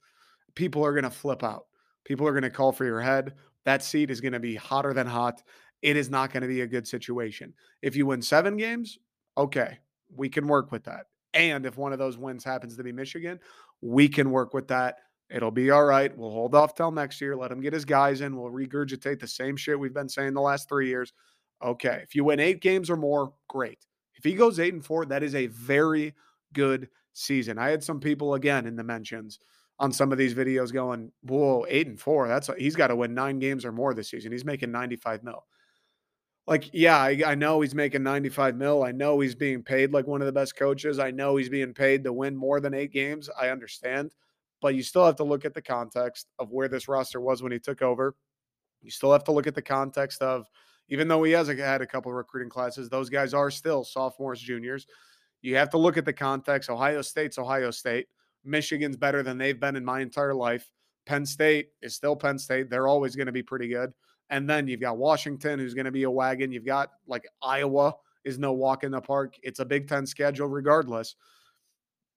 people 0.55 0.85
are 0.85 0.93
going 0.93 1.05
to 1.05 1.11
flip 1.11 1.43
out. 1.43 1.67
People 2.05 2.27
are 2.27 2.33
going 2.33 2.43
to 2.43 2.51
call 2.51 2.73
for 2.73 2.85
your 2.85 3.01
head. 3.01 3.35
That 3.65 3.85
seat 3.85 4.11
is 4.11 4.21
going 4.21 4.33
to 4.33 4.41
be 4.41 4.55
hotter 4.55 4.93
than 4.93 5.07
hot. 5.07 5.43
It 5.83 5.97
is 5.97 6.11
not 6.11 6.33
going 6.33 6.43
to 6.43 6.49
be 6.49 6.63
a 6.63 6.67
good 6.67 6.87
situation. 6.87 7.55
If 7.83 7.97
you 7.97 8.07
win 8.07 8.23
seven 8.23 8.57
games, 8.57 8.99
okay, 9.37 9.79
we 10.15 10.29
can 10.29 10.47
work 10.47 10.73
with 10.73 10.85
that. 10.85 11.07
And 11.35 11.65
if 11.65 11.77
one 11.77 11.93
of 11.93 11.99
those 11.99 12.19
wins 12.19 12.45
happens 12.45 12.77
to 12.77 12.83
be 12.83 12.93
Michigan, 12.93 13.39
we 13.81 14.09
can 14.09 14.31
work 14.31 14.53
with 14.53 14.69
that. 14.69 14.97
It'll 15.31 15.53
be 15.53 15.71
all 15.71 15.85
right. 15.85 16.17
We'll 16.17 16.33
hold 16.33 16.55
off 16.55 16.75
till 16.75 16.91
next 16.91 17.21
year. 17.21 17.37
Let 17.37 17.53
him 17.53 17.61
get 17.61 17.73
his 17.73 17.85
guys 17.85 18.21
in. 18.21 18.37
We'll 18.37 18.51
regurgitate 18.51 19.21
the 19.21 19.29
same 19.29 19.57
shit 19.57 19.79
we've 19.79 19.95
been 19.95 20.09
saying 20.09 20.35
the 20.35 20.41
last 20.41 20.69
three 20.69 20.89
years. 20.89 21.13
Okay. 21.63 22.01
If 22.03 22.15
you 22.15 22.25
win 22.25 22.41
eight 22.41 22.61
games 22.61 22.91
or 22.91 22.97
more, 22.97 23.33
great. 23.49 23.79
If 24.17 24.25
he 24.25 24.35
goes 24.35 24.59
eight 24.59 24.75
and 24.75 24.85
four, 24.85 25.07
that 25.07 25.23
is 25.23 25.35
a 25.35 25.47
very 25.47 26.15
good 26.53 26.89
season. 27.13 27.59
I 27.59 27.71
had 27.71 27.85
some 27.85 28.01
people 28.01 28.35
again 28.35 28.67
in 28.67 28.77
the 28.77 28.85
mentions 28.85 29.39
on 29.81 29.90
some 29.90 30.12
of 30.12 30.19
these 30.19 30.35
videos 30.35 30.73
going, 30.73 31.11
whoa, 31.23 31.64
eight 31.69 31.87
and 31.87 31.99
four. 31.99 32.29
That's 32.29 32.51
he's 32.59 32.77
got 32.77 32.88
to 32.88 32.97
win 32.97 33.14
nine 33.14 33.38
games 33.38 33.64
or 33.64 33.73
more 33.73 33.95
this 33.95 34.11
season. 34.11 34.31
He's 34.31 34.45
making 34.45 34.71
95 34.71 35.25
mil. 35.25 35.47
Like, 36.47 36.69
yeah, 36.73 36.99
I, 36.99 37.23
I, 37.27 37.35
know 37.35 37.61
he's 37.61 37.75
making 37.75 38.03
95 38.03 38.57
mil. 38.57 38.83
I 38.83 38.93
know 38.93 39.21
he's 39.21 39.35
being 39.35 39.62
paid 39.62 39.93
like 39.93 40.07
one 40.07 40.21
of 40.21 40.27
the 40.27 40.33
best 40.33 40.57
coaches. 40.57 40.99
I 40.99 41.11
know 41.11 41.37
he's 41.37 41.49
being 41.49 41.73
paid 41.73 42.05
to 42.05 42.12
win 42.12 42.37
more 42.37 42.61
than 42.61 42.75
eight 42.75 42.93
games. 42.93 43.31
I 43.40 43.49
understand. 43.49 44.12
But 44.61 44.75
you 44.75 44.83
still 44.83 45.07
have 45.07 45.16
to 45.16 45.25
look 45.25 45.45
at 45.45 45.55
the 45.55 45.62
context 45.62 46.27
of 46.38 46.51
where 46.51 46.69
this 46.69 46.88
roster 46.88 47.21
was 47.21 47.43
when 47.43 47.53
he 47.53 47.59
took 47.59 47.81
over. 47.81 48.14
You 48.83 48.90
still 48.90 49.12
have 49.12 49.25
to 49.25 49.33
look 49.33 49.47
at 49.47 49.55
the 49.55 49.62
context 49.62 50.21
of, 50.21 50.47
even 50.88 51.09
though 51.09 51.23
he 51.23 51.33
has 51.33 51.49
had 51.49 51.81
a 51.81 51.87
couple 51.87 52.12
recruiting 52.12 52.51
classes, 52.51 52.88
those 52.88 53.09
guys 53.09 53.33
are 53.33 53.51
still 53.51 53.85
sophomores, 53.85 54.40
juniors. 54.40 54.87
You 55.40 55.57
have 55.57 55.71
to 55.71 55.79
look 55.79 55.97
at 55.97 56.05
the 56.05 56.12
context. 56.12 56.69
Ohio 56.69 57.01
State's 57.01 57.38
Ohio 57.38 57.71
State. 57.71 58.09
Michigan's 58.44 58.96
better 58.96 59.22
than 59.22 59.38
they've 59.38 59.59
been 59.59 59.76
in 59.76 59.85
my 59.85 60.00
entire 60.00 60.35
life. 60.35 60.70
Penn 61.07 61.26
State 61.26 61.68
is 61.83 61.94
still 61.94 62.16
Penn 62.16 62.38
State. 62.38 62.70
They're 62.70 62.88
always 62.88 63.16
going 63.16 63.26
to 63.26 63.33
be 63.33 63.42
pretty 63.42 63.68
good. 63.68 63.92
And 64.31 64.48
then 64.48 64.68
you've 64.68 64.81
got 64.81 64.96
Washington, 64.96 65.59
who's 65.59 65.74
going 65.74 65.87
to 65.87 65.90
be 65.90 66.05
a 66.05 66.11
wagon. 66.11 66.53
You've 66.53 66.64
got 66.64 66.90
like 67.07 67.26
Iowa 67.42 67.94
is 68.24 68.38
no 68.38 68.53
walk 68.53 68.85
in 68.85 68.92
the 68.92 69.00
park. 69.00 69.37
It's 69.42 69.61
a 69.61 69.64
Big 69.64 69.88
Ten 69.88 70.07
schedule, 70.07 70.46
regardless. 70.46 71.16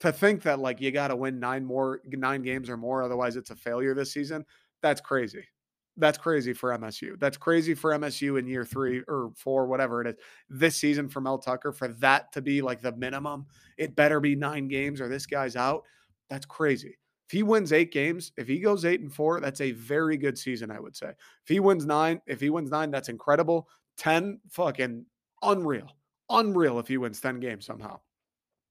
To 0.01 0.11
think 0.11 0.43
that 0.43 0.59
like 0.59 0.81
you 0.81 0.91
got 0.91 1.07
to 1.07 1.15
win 1.15 1.39
nine 1.39 1.65
more, 1.65 2.01
nine 2.05 2.43
games 2.43 2.69
or 2.69 2.77
more, 2.77 3.03
otherwise 3.03 3.35
it's 3.35 3.51
a 3.51 3.55
failure 3.55 3.95
this 3.95 4.11
season, 4.11 4.45
that's 4.81 5.01
crazy. 5.01 5.45
That's 5.95 6.17
crazy 6.17 6.53
for 6.53 6.75
MSU. 6.77 7.19
That's 7.19 7.37
crazy 7.37 7.75
for 7.75 7.91
MSU 7.91 8.39
in 8.39 8.47
year 8.47 8.65
three 8.65 9.03
or 9.07 9.31
four, 9.35 9.67
whatever 9.67 10.01
it 10.01 10.07
is. 10.07 10.15
This 10.49 10.75
season 10.75 11.07
for 11.07 11.21
Mel 11.21 11.37
Tucker, 11.37 11.71
for 11.71 11.87
that 11.87 12.31
to 12.33 12.41
be 12.41 12.61
like 12.61 12.81
the 12.81 12.91
minimum, 12.91 13.45
it 13.77 13.95
better 13.95 14.19
be 14.19 14.35
nine 14.35 14.67
games 14.67 14.99
or 14.99 15.07
this 15.07 15.25
guy's 15.25 15.55
out. 15.55 15.83
That's 16.29 16.45
crazy. 16.45 16.97
If 17.27 17.31
he 17.31 17.43
wins 17.43 17.71
eight 17.73 17.91
games, 17.91 18.31
if 18.37 18.47
he 18.47 18.59
goes 18.59 18.85
eight 18.85 19.01
and 19.01 19.13
four, 19.13 19.39
that's 19.39 19.61
a 19.61 19.71
very 19.71 20.17
good 20.17 20.37
season, 20.37 20.69
I 20.71 20.79
would 20.79 20.95
say. 20.95 21.09
If 21.09 21.47
he 21.47 21.59
wins 21.59 21.85
nine, 21.85 22.21
if 22.27 22.39
he 22.39 22.49
wins 22.49 22.71
nine, 22.71 22.91
that's 22.91 23.09
incredible. 23.09 23.67
10, 23.97 24.39
fucking 24.49 25.05
unreal. 25.41 25.95
Unreal 26.29 26.79
if 26.79 26.87
he 26.87 26.97
wins 26.97 27.21
10 27.21 27.39
games 27.39 27.65
somehow. 27.65 27.99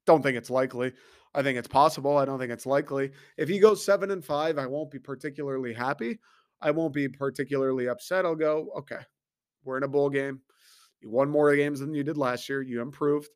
Don't 0.06 0.22
think 0.22 0.36
it's 0.36 0.50
likely. 0.50 0.92
I 1.34 1.42
think 1.42 1.58
it's 1.58 1.68
possible. 1.68 2.16
I 2.18 2.24
don't 2.24 2.38
think 2.38 2.52
it's 2.52 2.66
likely. 2.66 3.12
If 3.36 3.48
he 3.48 3.58
goes 3.58 3.84
seven 3.84 4.10
and 4.10 4.24
five, 4.24 4.58
I 4.58 4.66
won't 4.66 4.90
be 4.90 4.98
particularly 4.98 5.72
happy. 5.72 6.18
I 6.60 6.70
won't 6.70 6.92
be 6.92 7.08
particularly 7.08 7.88
upset. 7.88 8.24
I'll 8.24 8.34
go, 8.34 8.68
okay, 8.76 9.00
we're 9.64 9.78
in 9.78 9.82
a 9.82 9.88
bowl 9.88 10.10
game. 10.10 10.40
You 11.00 11.10
won 11.10 11.30
more 11.30 11.54
games 11.56 11.80
than 11.80 11.94
you 11.94 12.04
did 12.04 12.16
last 12.16 12.48
year. 12.48 12.62
You 12.62 12.80
improved. 12.80 13.28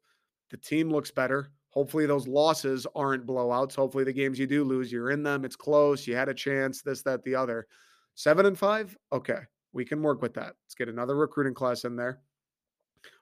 The 0.51 0.57
team 0.57 0.91
looks 0.91 1.11
better. 1.11 1.51
Hopefully, 1.77 2.07
those 2.07 2.27
losses 2.27 2.87
aren't 2.95 3.27
blowouts. 3.27 3.77
Hopefully, 3.77 4.03
the 4.03 4.11
games 4.11 4.39
you 4.39 4.47
do 4.47 4.65
lose, 4.65 4.91
you're 4.91 5.11
in 5.11 5.23
them. 5.23 5.45
It's 5.45 5.57
close. 5.57 6.07
You 6.07 6.17
had 6.17 6.31
a 6.31 6.35
chance. 6.35 6.81
This, 6.81 7.03
that, 7.03 7.23
the 7.23 7.35
other. 7.35 7.67
Seven 8.15 8.47
and 8.47 8.59
five. 8.59 8.97
Okay, 9.13 9.41
we 9.75 9.85
can 9.85 10.01
work 10.01 10.23
with 10.23 10.33
that. 10.35 10.55
Let's 10.65 10.75
get 10.75 10.89
another 10.89 11.15
recruiting 11.15 11.53
class 11.53 11.85
in 11.85 11.95
there. 11.95 12.21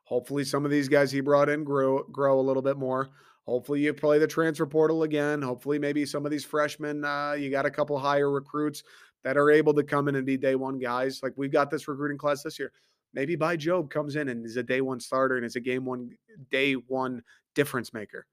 Hopefully, 0.05 0.45
some 0.45 0.64
of 0.64 0.71
these 0.71 0.88
guys 0.88 1.11
he 1.11 1.21
brought 1.21 1.49
in 1.49 1.64
grow 1.64 2.05
grow 2.05 2.38
a 2.38 2.40
little 2.40 2.62
bit 2.62 2.77
more. 2.77 3.11
Hopefully, 3.45 3.81
you 3.81 3.93
play 3.93 4.21
the 4.21 4.29
transfer 4.29 4.67
portal 4.67 5.03
again. 5.03 5.43
Hopefully, 5.43 5.81
maybe 5.81 6.07
some 6.07 6.25
of 6.25 6.31
these 6.31 6.45
freshmen, 6.45 7.05
uh, 7.05 7.33
you 7.37 7.51
got 7.51 7.67
a 7.67 7.71
couple 7.73 7.99
higher 7.99 8.31
recruits 8.31 8.85
that 9.25 9.37
are 9.37 9.51
able 9.51 9.75
to 9.75 9.83
come 9.83 10.07
in 10.07 10.14
and 10.14 10.25
be 10.25 10.37
day 10.37 10.55
one 10.55 10.79
guys. 10.79 11.25
Like 11.25 11.33
we've 11.35 11.50
got 11.50 11.73
this 11.73 11.88
recruiting 11.88 12.19
class 12.19 12.44
this 12.44 12.61
year. 12.61 12.71
Maybe 13.15 13.35
by 13.35 13.57
Job 13.57 13.90
comes 13.90 14.15
in 14.15 14.29
and 14.29 14.46
is 14.46 14.59
a 14.59 14.63
day 14.63 14.81
one 14.81 15.00
starter 15.00 15.38
and 15.38 15.44
is 15.44 15.57
a 15.57 15.61
game 15.61 15.85
one, 15.85 16.11
day 16.52 16.75
one 16.75 17.21
difference 17.57 17.92
maker. 17.92 18.27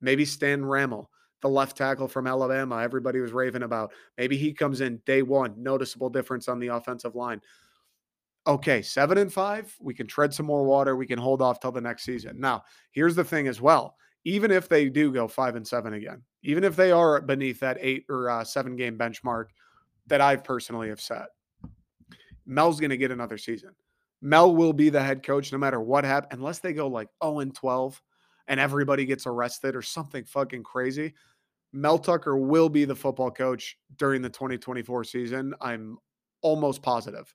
Maybe 0.00 0.24
Stan 0.24 0.62
Ramil, 0.62 1.06
the 1.40 1.48
left 1.48 1.76
tackle 1.76 2.08
from 2.08 2.26
Alabama, 2.26 2.78
everybody 2.78 3.20
was 3.20 3.32
raving 3.32 3.62
about. 3.62 3.92
Maybe 4.18 4.36
he 4.36 4.52
comes 4.52 4.80
in 4.80 5.00
day 5.06 5.22
one, 5.22 5.54
noticeable 5.62 6.10
difference 6.10 6.48
on 6.48 6.58
the 6.58 6.68
offensive 6.68 7.14
line. 7.14 7.40
Okay, 8.46 8.82
seven 8.82 9.18
and 9.18 9.32
five, 9.32 9.74
we 9.80 9.94
can 9.94 10.06
tread 10.06 10.32
some 10.32 10.46
more 10.46 10.64
water. 10.64 10.96
We 10.96 11.06
can 11.06 11.18
hold 11.18 11.42
off 11.42 11.60
till 11.60 11.72
the 11.72 11.80
next 11.80 12.04
season. 12.04 12.40
Now, 12.40 12.64
here's 12.90 13.14
the 13.14 13.24
thing 13.24 13.48
as 13.48 13.60
well. 13.60 13.96
Even 14.24 14.50
if 14.50 14.68
they 14.68 14.88
do 14.88 15.12
go 15.12 15.28
five 15.28 15.56
and 15.56 15.66
seven 15.66 15.94
again, 15.94 16.22
even 16.42 16.64
if 16.64 16.76
they 16.76 16.90
are 16.90 17.20
beneath 17.20 17.60
that 17.60 17.78
eight 17.80 18.04
or 18.08 18.28
uh, 18.28 18.44
seven 18.44 18.76
game 18.76 18.96
benchmark 18.96 19.46
that 20.06 20.20
I've 20.20 20.44
personally 20.44 20.88
have 20.88 21.00
set, 21.00 21.26
Mel's 22.46 22.80
going 22.80 22.90
to 22.90 22.96
get 22.96 23.10
another 23.10 23.38
season. 23.38 23.70
Mel 24.22 24.54
will 24.54 24.72
be 24.72 24.90
the 24.90 25.02
head 25.02 25.22
coach 25.22 25.52
no 25.52 25.58
matter 25.58 25.80
what 25.80 26.04
happens, 26.04 26.38
unless 26.38 26.58
they 26.58 26.72
go 26.72 26.88
like 26.88 27.08
0 27.22 27.40
and 27.40 27.54
12 27.54 28.02
and 28.50 28.58
everybody 28.58 29.06
gets 29.06 29.26
arrested 29.26 29.76
or 29.76 29.80
something 29.80 30.24
fucking 30.24 30.64
crazy, 30.64 31.14
Mel 31.72 31.98
Tucker 31.98 32.36
will 32.36 32.68
be 32.68 32.84
the 32.84 32.96
football 32.96 33.30
coach 33.30 33.78
during 33.96 34.20
the 34.20 34.28
2024 34.28 35.04
season. 35.04 35.54
I'm 35.60 35.98
almost 36.42 36.82
positive. 36.82 37.32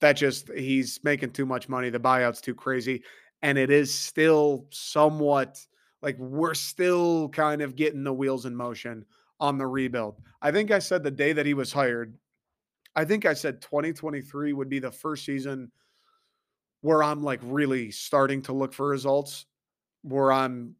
That 0.00 0.14
just 0.14 0.50
he's 0.50 0.98
making 1.04 1.32
too 1.32 1.44
much 1.44 1.68
money. 1.68 1.90
The 1.90 2.00
buyout's 2.00 2.40
too 2.40 2.54
crazy. 2.54 3.04
And 3.42 3.58
it 3.58 3.70
is 3.70 3.92
still 3.92 4.66
somewhat 4.70 5.60
like 6.00 6.18
we're 6.18 6.54
still 6.54 7.28
kind 7.28 7.60
of 7.60 7.76
getting 7.76 8.02
the 8.02 8.12
wheels 8.12 8.46
in 8.46 8.56
motion 8.56 9.04
on 9.40 9.58
the 9.58 9.66
rebuild. 9.66 10.22
I 10.40 10.50
think 10.52 10.70
I 10.70 10.78
said 10.78 11.02
the 11.02 11.10
day 11.10 11.34
that 11.34 11.44
he 11.44 11.52
was 11.52 11.70
hired, 11.70 12.16
I 12.96 13.04
think 13.04 13.26
I 13.26 13.34
said 13.34 13.60
2023 13.60 14.54
would 14.54 14.70
be 14.70 14.78
the 14.78 14.90
first 14.90 15.26
season 15.26 15.70
where 16.80 17.02
I'm 17.02 17.22
like 17.22 17.40
really 17.42 17.90
starting 17.90 18.40
to 18.42 18.54
look 18.54 18.72
for 18.72 18.88
results, 18.88 19.44
where 20.04 20.30
I'm 20.30 20.76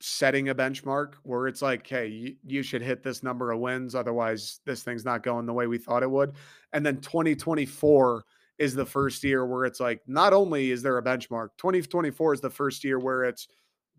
setting 0.00 0.48
a 0.48 0.54
benchmark 0.54 1.14
where 1.24 1.48
it's 1.48 1.60
like, 1.60 1.86
hey, 1.86 2.06
you, 2.06 2.36
you, 2.46 2.62
should 2.62 2.82
hit 2.82 3.02
this 3.02 3.24
number 3.24 3.50
of 3.50 3.58
wins. 3.58 3.96
Otherwise, 3.96 4.60
this 4.64 4.84
thing's 4.84 5.04
not 5.04 5.24
going 5.24 5.44
the 5.44 5.52
way 5.52 5.66
we 5.66 5.78
thought 5.78 6.04
it 6.04 6.10
would. 6.10 6.34
And 6.72 6.86
then 6.86 7.00
2024 7.00 8.24
is 8.58 8.74
the 8.74 8.86
first 8.86 9.24
year 9.24 9.44
where 9.44 9.64
it's 9.64 9.80
like, 9.80 10.00
not 10.06 10.32
only 10.32 10.70
is 10.70 10.82
there 10.82 10.98
a 10.98 11.02
benchmark, 11.02 11.48
2024 11.58 12.34
is 12.34 12.40
the 12.40 12.50
first 12.50 12.84
year 12.84 13.00
where 13.00 13.24
it's 13.24 13.48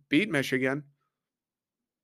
beat 0.07 0.29
Michigan. 0.29 0.83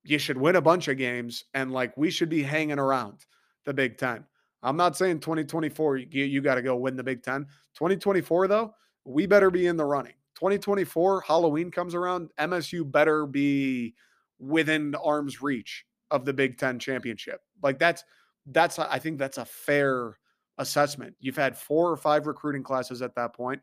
You 0.04 0.18
should 0.18 0.38
win 0.38 0.56
a 0.56 0.60
bunch 0.60 0.88
of 0.88 0.98
games. 0.98 1.44
And 1.54 1.72
like, 1.72 1.96
we 1.96 2.10
should 2.10 2.28
be 2.28 2.42
hanging 2.42 2.78
around 2.78 3.24
the 3.64 3.72
Big 3.72 3.96
Ten. 3.96 4.24
I'm 4.62 4.76
not 4.76 4.96
saying 4.96 5.20
2024, 5.20 5.96
you, 5.96 6.24
you 6.24 6.40
got 6.42 6.56
to 6.56 6.62
go 6.62 6.76
win 6.76 6.96
the 6.96 7.02
Big 7.02 7.22
Ten. 7.22 7.46
2024, 7.74 8.48
though, 8.48 8.74
we 9.04 9.26
better 9.26 9.50
be 9.50 9.66
in 9.66 9.76
the 9.76 9.84
running. 9.84 10.14
2024 10.36 11.22
Halloween 11.22 11.70
comes 11.70 11.94
around, 11.94 12.30
MSU 12.38 12.90
better 12.90 13.26
be 13.26 13.94
within 14.38 14.94
arm's 14.94 15.42
reach 15.42 15.84
of 16.10 16.24
the 16.24 16.32
Big 16.32 16.58
10 16.58 16.78
championship. 16.78 17.40
Like 17.62 17.78
that's 17.78 18.04
that's 18.46 18.78
I 18.78 18.98
think 18.98 19.18
that's 19.18 19.38
a 19.38 19.44
fair 19.44 20.18
assessment. 20.58 21.14
You've 21.20 21.36
had 21.36 21.56
four 21.56 21.90
or 21.90 21.96
five 21.96 22.26
recruiting 22.26 22.62
classes 22.62 23.02
at 23.02 23.14
that 23.16 23.34
point. 23.34 23.60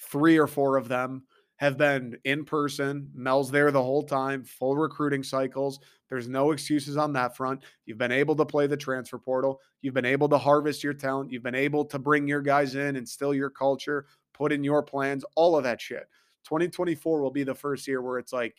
Three 0.00 0.38
or 0.38 0.46
four 0.46 0.76
of 0.76 0.88
them 0.88 1.24
have 1.56 1.76
been 1.76 2.16
in 2.24 2.44
person. 2.44 3.10
Mel's 3.14 3.50
there 3.50 3.70
the 3.70 3.82
whole 3.82 4.02
time, 4.02 4.44
full 4.44 4.76
recruiting 4.76 5.22
cycles. 5.22 5.78
There's 6.08 6.28
no 6.28 6.50
excuses 6.50 6.96
on 6.96 7.12
that 7.12 7.36
front. 7.36 7.62
You've 7.86 7.98
been 7.98 8.12
able 8.12 8.34
to 8.36 8.44
play 8.44 8.66
the 8.66 8.76
transfer 8.76 9.18
portal. 9.18 9.60
You've 9.80 9.94
been 9.94 10.04
able 10.04 10.28
to 10.30 10.38
harvest 10.38 10.82
your 10.82 10.94
talent. 10.94 11.30
You've 11.30 11.42
been 11.42 11.54
able 11.54 11.84
to 11.86 11.98
bring 11.98 12.26
your 12.26 12.42
guys 12.42 12.74
in, 12.74 12.96
instill 12.96 13.34
your 13.34 13.50
culture, 13.50 14.06
put 14.34 14.52
in 14.52 14.62
your 14.62 14.82
plans, 14.82 15.24
all 15.36 15.56
of 15.56 15.64
that 15.64 15.80
shit. 15.80 16.08
2024 16.44 17.22
will 17.22 17.30
be 17.30 17.44
the 17.44 17.54
first 17.54 17.88
year 17.88 18.02
where 18.02 18.18
it's 18.18 18.32
like 18.32 18.54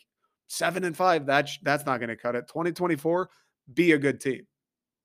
seven 0.47 0.83
and 0.83 0.97
five. 0.97 1.25
That's 1.25 1.59
that's 1.61 1.85
not 1.85 1.99
going 1.99 2.09
to 2.09 2.15
cut 2.15 2.35
it. 2.35 2.47
2024, 2.47 3.29
be 3.73 3.91
a 3.91 3.97
good 3.97 4.19
team. 4.19 4.47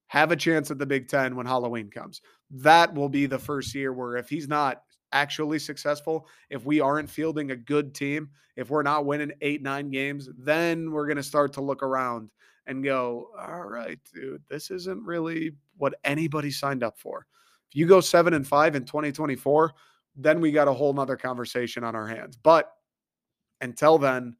Have 0.06 0.32
a 0.32 0.36
chance 0.36 0.70
at 0.70 0.78
the 0.78 0.86
Big 0.86 1.08
Ten 1.08 1.36
when 1.36 1.46
Halloween 1.46 1.90
comes. 1.90 2.20
That 2.50 2.94
will 2.94 3.08
be 3.08 3.26
the 3.26 3.38
first 3.38 3.74
year 3.74 3.92
where 3.92 4.16
if 4.16 4.28
he's 4.28 4.48
not 4.48 4.82
actually 5.12 5.58
successful, 5.58 6.26
if 6.48 6.64
we 6.64 6.80
aren't 6.80 7.10
fielding 7.10 7.50
a 7.50 7.56
good 7.56 7.94
team, 7.94 8.30
if 8.56 8.70
we're 8.70 8.82
not 8.82 9.06
winning 9.06 9.32
eight, 9.40 9.62
nine 9.62 9.90
games, 9.90 10.28
then 10.36 10.90
we're 10.90 11.06
going 11.06 11.16
to 11.16 11.22
start 11.22 11.52
to 11.54 11.60
look 11.60 11.82
around 11.82 12.30
and 12.66 12.84
go, 12.84 13.28
all 13.38 13.64
right, 13.64 13.98
dude, 14.12 14.42
this 14.48 14.70
isn't 14.70 15.04
really 15.04 15.52
what 15.76 15.94
anybody 16.04 16.50
signed 16.50 16.82
up 16.82 16.98
for. 16.98 17.26
If 17.70 17.76
you 17.76 17.86
go 17.86 18.00
seven 18.00 18.34
and 18.34 18.46
five 18.46 18.74
in 18.74 18.84
2024, 18.84 19.72
then 20.22 20.40
we 20.40 20.52
got 20.52 20.68
a 20.68 20.72
whole 20.72 20.92
nother 20.92 21.16
conversation 21.16 21.84
on 21.84 21.94
our 21.94 22.06
hands. 22.06 22.36
But 22.36 22.70
until 23.60 23.98
then, 23.98 24.36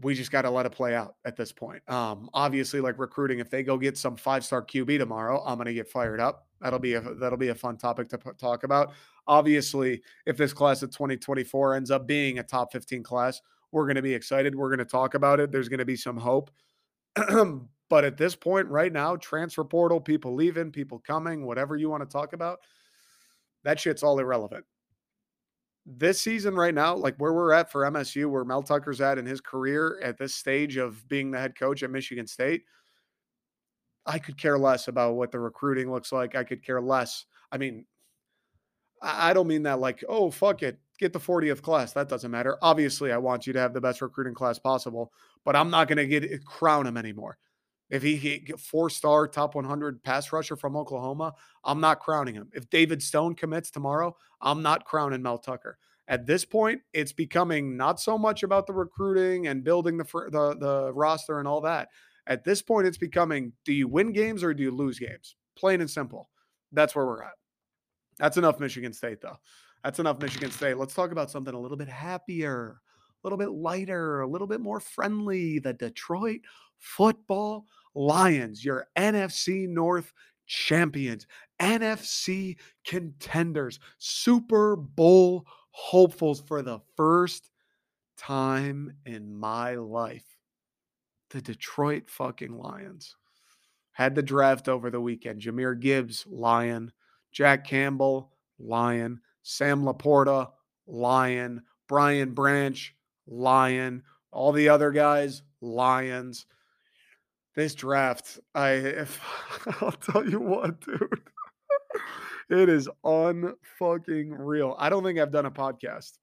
we 0.00 0.14
just 0.14 0.30
got 0.30 0.42
to 0.42 0.50
let 0.50 0.66
it 0.66 0.72
play 0.72 0.94
out 0.94 1.16
at 1.24 1.36
this 1.36 1.50
point. 1.50 1.82
Um, 1.90 2.30
obviously, 2.32 2.80
like 2.80 2.98
recruiting, 2.98 3.40
if 3.40 3.50
they 3.50 3.62
go 3.62 3.76
get 3.76 3.96
some 3.96 4.16
five 4.16 4.44
star 4.44 4.62
QB 4.64 4.98
tomorrow, 4.98 5.42
I'm 5.44 5.56
going 5.56 5.66
to 5.66 5.74
get 5.74 5.88
fired 5.88 6.20
up. 6.20 6.46
That'll 6.60 6.78
be 6.78 6.94
a 6.94 7.00
that'll 7.00 7.38
be 7.38 7.48
a 7.48 7.54
fun 7.54 7.76
topic 7.76 8.08
to 8.10 8.18
p- 8.18 8.30
talk 8.38 8.64
about. 8.64 8.92
Obviously, 9.26 10.02
if 10.26 10.36
this 10.36 10.52
class 10.52 10.82
of 10.82 10.90
2024 10.90 11.74
ends 11.74 11.90
up 11.90 12.06
being 12.06 12.38
a 12.38 12.42
top 12.42 12.72
15 12.72 13.02
class, 13.02 13.40
we're 13.72 13.84
going 13.84 13.96
to 13.96 14.02
be 14.02 14.14
excited. 14.14 14.54
We're 14.54 14.68
going 14.68 14.78
to 14.78 14.84
talk 14.84 15.14
about 15.14 15.40
it. 15.40 15.52
There's 15.52 15.68
going 15.68 15.78
to 15.78 15.84
be 15.84 15.96
some 15.96 16.16
hope. 16.16 16.50
but 17.88 18.04
at 18.04 18.16
this 18.16 18.34
point, 18.34 18.68
right 18.68 18.92
now, 18.92 19.16
transfer 19.16 19.64
portal, 19.64 20.00
people 20.00 20.34
leaving, 20.34 20.70
people 20.70 20.98
coming, 21.00 21.44
whatever 21.44 21.76
you 21.76 21.90
want 21.90 22.02
to 22.02 22.12
talk 22.12 22.32
about, 22.32 22.60
that 23.64 23.80
shit's 23.80 24.02
all 24.02 24.18
irrelevant. 24.18 24.64
This 25.86 26.20
season, 26.20 26.54
right 26.54 26.74
now, 26.74 26.94
like 26.94 27.16
where 27.16 27.32
we're 27.32 27.52
at 27.52 27.72
for 27.72 27.82
MSU, 27.82 28.30
where 28.30 28.44
Mel 28.44 28.62
Tucker's 28.62 29.00
at 29.00 29.18
in 29.18 29.24
his 29.24 29.40
career 29.40 29.98
at 30.02 30.18
this 30.18 30.34
stage 30.34 30.76
of 30.76 31.08
being 31.08 31.30
the 31.30 31.38
head 31.38 31.58
coach 31.58 31.82
at 31.82 31.90
Michigan 31.90 32.26
State, 32.26 32.64
I 34.04 34.18
could 34.18 34.36
care 34.36 34.58
less 34.58 34.88
about 34.88 35.14
what 35.14 35.32
the 35.32 35.38
recruiting 35.38 35.90
looks 35.90 36.12
like. 36.12 36.34
I 36.34 36.44
could 36.44 36.64
care 36.64 36.80
less. 36.80 37.24
I 37.50 37.58
mean, 37.58 37.86
I 39.00 39.32
don't 39.32 39.46
mean 39.46 39.62
that 39.62 39.80
like, 39.80 40.02
oh, 40.08 40.30
fuck 40.30 40.62
it, 40.62 40.78
get 40.98 41.12
the 41.12 41.20
40th 41.20 41.62
class. 41.62 41.92
That 41.92 42.08
doesn't 42.08 42.30
matter. 42.30 42.58
Obviously, 42.62 43.12
I 43.12 43.18
want 43.18 43.46
you 43.46 43.52
to 43.52 43.60
have 43.60 43.74
the 43.74 43.80
best 43.80 44.02
recruiting 44.02 44.34
class 44.34 44.58
possible, 44.58 45.12
but 45.44 45.56
I'm 45.56 45.70
not 45.70 45.88
going 45.88 45.98
to 45.98 46.06
get 46.06 46.24
eh, 46.24 46.38
crown 46.44 46.86
him 46.86 46.96
anymore. 46.96 47.38
If 47.90 48.02
he 48.02 48.38
get 48.40 48.60
four 48.60 48.90
star 48.90 49.26
top 49.26 49.54
100 49.54 50.02
pass 50.02 50.32
rusher 50.32 50.56
from 50.56 50.76
Oklahoma, 50.76 51.34
I'm 51.64 51.80
not 51.80 52.00
crowning 52.00 52.34
him. 52.34 52.50
If 52.52 52.68
David 52.68 53.02
Stone 53.02 53.34
commits 53.34 53.70
tomorrow, 53.70 54.16
I'm 54.40 54.62
not 54.62 54.84
crowning 54.84 55.22
Mel 55.22 55.38
Tucker. 55.38 55.78
At 56.06 56.26
this 56.26 56.44
point, 56.44 56.80
it's 56.92 57.12
becoming 57.12 57.76
not 57.76 58.00
so 58.00 58.16
much 58.16 58.42
about 58.42 58.66
the 58.66 58.72
recruiting 58.72 59.46
and 59.46 59.64
building 59.64 59.96
the 59.96 60.04
the, 60.04 60.56
the 60.58 60.92
roster 60.92 61.38
and 61.38 61.48
all 61.48 61.60
that. 61.62 61.88
At 62.26 62.44
this 62.44 62.60
point, 62.60 62.86
it's 62.86 62.98
becoming 62.98 63.52
do 63.64 63.72
you 63.72 63.88
win 63.88 64.12
games 64.12 64.44
or 64.44 64.52
do 64.52 64.62
you 64.62 64.70
lose 64.70 64.98
games? 64.98 65.36
Plain 65.56 65.80
and 65.80 65.90
simple. 65.90 66.28
That's 66.72 66.94
where 66.94 67.06
we're 67.06 67.22
at. 67.22 67.32
That's 68.18 68.36
enough 68.36 68.60
Michigan 68.60 68.92
State, 68.92 69.20
though. 69.20 69.38
That's 69.82 69.98
enough 69.98 70.20
Michigan 70.20 70.50
State. 70.50 70.76
Let's 70.76 70.94
talk 70.94 71.12
about 71.12 71.30
something 71.30 71.54
a 71.54 71.58
little 71.58 71.76
bit 71.76 71.88
happier, 71.88 72.80
a 73.22 73.26
little 73.26 73.38
bit 73.38 73.50
lighter, 73.50 74.20
a 74.20 74.26
little 74.26 74.46
bit 74.46 74.60
more 74.60 74.80
friendly. 74.80 75.58
The 75.58 75.72
Detroit 75.72 76.40
football 76.78 77.66
Lions, 77.94 78.64
your 78.64 78.86
NFC 78.96 79.68
North 79.68 80.12
champions, 80.46 81.26
NFC 81.60 82.56
contenders, 82.84 83.78
Super 83.98 84.76
Bowl 84.76 85.46
hopefuls 85.70 86.40
for 86.40 86.62
the 86.62 86.80
first 86.96 87.50
time 88.16 88.92
in 89.06 89.34
my 89.34 89.74
life. 89.74 90.24
The 91.30 91.42
Detroit 91.42 92.08
fucking 92.10 92.56
Lions 92.56 93.16
had 93.92 94.14
the 94.14 94.22
draft 94.22 94.68
over 94.68 94.90
the 94.90 95.00
weekend. 95.00 95.40
Jahmyr 95.40 95.78
Gibbs, 95.78 96.24
Lion. 96.28 96.92
Jack 97.32 97.66
Campbell, 97.66 98.32
Lion. 98.58 99.20
Sam 99.42 99.82
LaPorta, 99.82 100.50
Lion. 100.86 101.62
Brian 101.88 102.32
Branch, 102.32 102.94
Lion. 103.26 104.02
All 104.30 104.52
the 104.52 104.68
other 104.68 104.90
guys, 104.90 105.42
Lions 105.60 106.46
this 107.58 107.74
draft, 107.74 108.38
I 108.54 108.70
if, 108.70 109.20
I'll 109.82 109.90
tell 109.90 110.24
you 110.24 110.38
what, 110.38 110.80
dude. 110.80 111.20
it 112.50 112.68
is 112.68 112.88
unfucking 113.04 114.36
real. 114.38 114.76
I 114.78 114.88
don't 114.88 115.02
think 115.02 115.18
I've 115.18 115.32
done 115.32 115.46
a 115.46 115.50
podcast. 115.50 116.18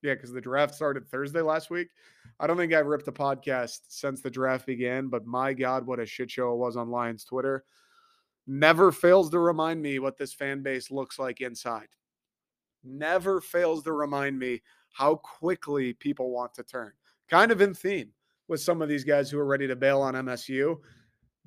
Yeah, 0.00 0.14
because 0.14 0.32
the 0.32 0.40
draft 0.40 0.74
started 0.74 1.06
Thursday 1.06 1.42
last 1.42 1.68
week. 1.68 1.88
I 2.40 2.46
don't 2.46 2.56
think 2.56 2.72
I've 2.72 2.86
ripped 2.86 3.06
a 3.06 3.12
podcast 3.12 3.80
since 3.88 4.22
the 4.22 4.30
draft 4.30 4.64
began, 4.64 5.08
but 5.08 5.26
my 5.26 5.52
God, 5.52 5.86
what 5.86 6.00
a 6.00 6.06
shit 6.06 6.30
show 6.30 6.54
it 6.54 6.58
was 6.58 6.78
on 6.78 6.90
Lions 6.90 7.24
Twitter. 7.24 7.64
Never 8.46 8.90
fails 8.90 9.28
to 9.32 9.40
remind 9.40 9.82
me 9.82 9.98
what 9.98 10.16
this 10.16 10.32
fan 10.32 10.62
base 10.62 10.90
looks 10.90 11.18
like 11.18 11.42
inside. 11.42 11.88
Never 12.82 13.42
fails 13.42 13.82
to 13.82 13.92
remind 13.92 14.38
me 14.38 14.62
how 14.94 15.16
quickly 15.16 15.92
people 15.92 16.30
want 16.30 16.54
to 16.54 16.62
turn. 16.62 16.92
Kind 17.28 17.52
of 17.52 17.60
in 17.60 17.74
theme 17.74 18.12
with 18.48 18.60
some 18.60 18.82
of 18.82 18.88
these 18.88 19.04
guys 19.04 19.30
who 19.30 19.38
are 19.38 19.46
ready 19.46 19.66
to 19.66 19.76
bail 19.76 20.00
on 20.00 20.14
MSU. 20.14 20.78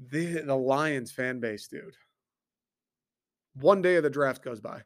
The 0.10 0.42
the 0.42 0.56
Lions 0.56 1.12
fan 1.12 1.40
base, 1.40 1.68
dude. 1.68 1.96
One 3.56 3.82
day 3.82 3.96
of 3.96 4.04
the 4.04 4.10
draft 4.10 4.44
goes 4.44 4.62
by. 4.62 4.82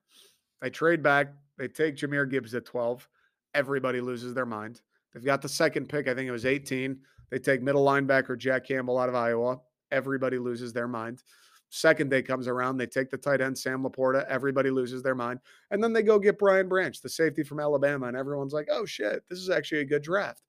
They 0.61 0.70
trade 0.70 1.03
back. 1.03 1.34
They 1.57 1.68
take 1.68 1.95
Jahmyr 1.95 2.30
Gibbs 2.30 2.55
at 2.55 2.66
12. 2.66 3.07
Everybody 3.53 4.01
loses 4.01 4.34
their 4.34 4.45
mind. 4.45 4.82
They've 5.13 5.24
got 5.24 5.41
the 5.41 5.49
second 5.49 5.88
pick. 5.88 6.07
I 6.07 6.13
think 6.13 6.28
it 6.28 6.32
was 6.32 6.45
18. 6.45 6.97
They 7.30 7.39
take 7.39 7.61
middle 7.61 7.86
linebacker 7.86 8.38
Jack 8.38 8.66
Campbell 8.66 8.97
out 8.97 9.09
of 9.09 9.16
Iowa. 9.16 9.59
Everybody 9.91 10.38
loses 10.38 10.74
their 10.74 10.88
mind. 10.88 11.24
Second 11.70 12.09
day 12.09 12.22
comes 12.22 12.47
around. 12.47 12.78
They 12.78 12.86
take 12.86 13.09
the 13.09 13.18
tight 13.18 13.41
end 13.41 13.57
Sam 13.57 13.84
LaPorta. 13.84 14.26
Everybody 14.28 14.70
loses 14.70 15.01
their 15.03 15.16
mind. 15.16 15.39
And 15.72 15.84
then 15.84 15.93
they 15.93 16.03
go 16.03 16.20
get 16.20 16.38
Brian 16.38 16.68
Branch, 16.68 16.99
the 16.99 17.09
safety 17.09 17.43
from 17.43 17.59
Alabama. 17.59 18.07
And 18.07 18.18
everyone's 18.18 18.53
like, 18.53 18.68
oh 18.72 18.86
shit, 18.86 19.24
this 19.30 19.39
is 19.39 19.49
actually 19.49 19.82
a 19.82 19.86
good 19.86 20.03
draft. 20.03 20.41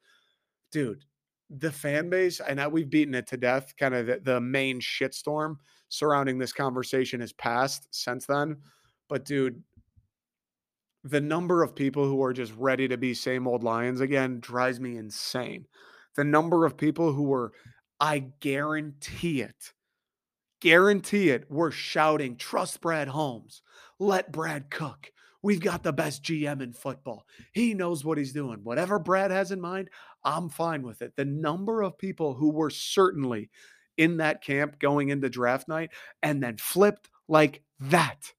Dude, 0.73 1.05
the 1.51 1.71
fan 1.71 2.11
base, 2.11 2.41
and 2.41 2.61
we've 2.73 2.91
beaten 2.91 3.15
it 3.15 3.27
to 3.29 3.37
death, 3.37 3.75
kind 3.79 3.95
of 3.95 4.07
the, 4.07 4.21
the 4.23 4.41
main 4.41 4.81
shitstorm 4.81 5.57
surrounding 5.89 6.39
this 6.39 6.53
conversation 6.53 7.21
has 7.21 7.33
passed 7.33 7.87
since 7.91 8.27
then. 8.27 8.57
But 9.09 9.25
dude, 9.25 9.63
the 11.05 11.21
number 11.21 11.63
of 11.63 11.77
people 11.77 12.05
who 12.05 12.23
are 12.23 12.33
just 12.33 12.53
ready 12.57 12.89
to 12.89 12.97
be 12.97 13.15
same 13.15 13.47
old 13.47 13.63
Lions 13.63 14.01
again 14.01 14.41
drives 14.41 14.81
me 14.81 14.97
insane. 14.97 15.67
The 16.17 16.25
number 16.25 16.65
of 16.67 16.77
people 16.77 17.13
who 17.13 17.25
were, 17.25 17.53
I 18.01 18.31
guarantee 18.41 19.43
it, 19.43 19.73
guarantee 20.61 21.31
it, 21.31 21.49
were 21.49 21.71
shouting, 21.71 22.37
trust 22.37 22.81
Brad 22.81 23.09
Holmes, 23.09 23.63
let 24.01 24.33
Brad 24.33 24.71
cook. 24.71 25.13
We've 25.43 25.61
got 25.61 25.85
the 25.85 25.93
best 25.93 26.25
GM 26.25 26.61
in 26.61 26.73
football. 26.73 27.25
He 27.53 27.73
knows 27.73 28.05
what 28.05 28.19
he's 28.19 28.33
doing. 28.33 28.61
Whatever 28.65 28.99
Brad 28.99 29.31
has 29.31 29.53
in 29.53 29.61
mind, 29.61 29.91
I'm 30.27 30.49
fine 30.49 30.83
with 30.83 31.01
it. 31.03 31.15
The 31.17 31.25
number 31.25 31.83
of 31.83 31.97
people 31.97 32.35
who 32.35 32.51
were 32.51 32.69
certainly 32.69 33.49
in 33.97 34.19
that 34.19 34.43
camp 34.43 34.79
going 34.79 35.09
into 35.09 35.31
draft 35.31 35.69
night 35.69 35.91
and 36.23 36.43
then 36.43 36.57
flipped 36.59 37.09
like 37.29 37.63
that 37.81 38.33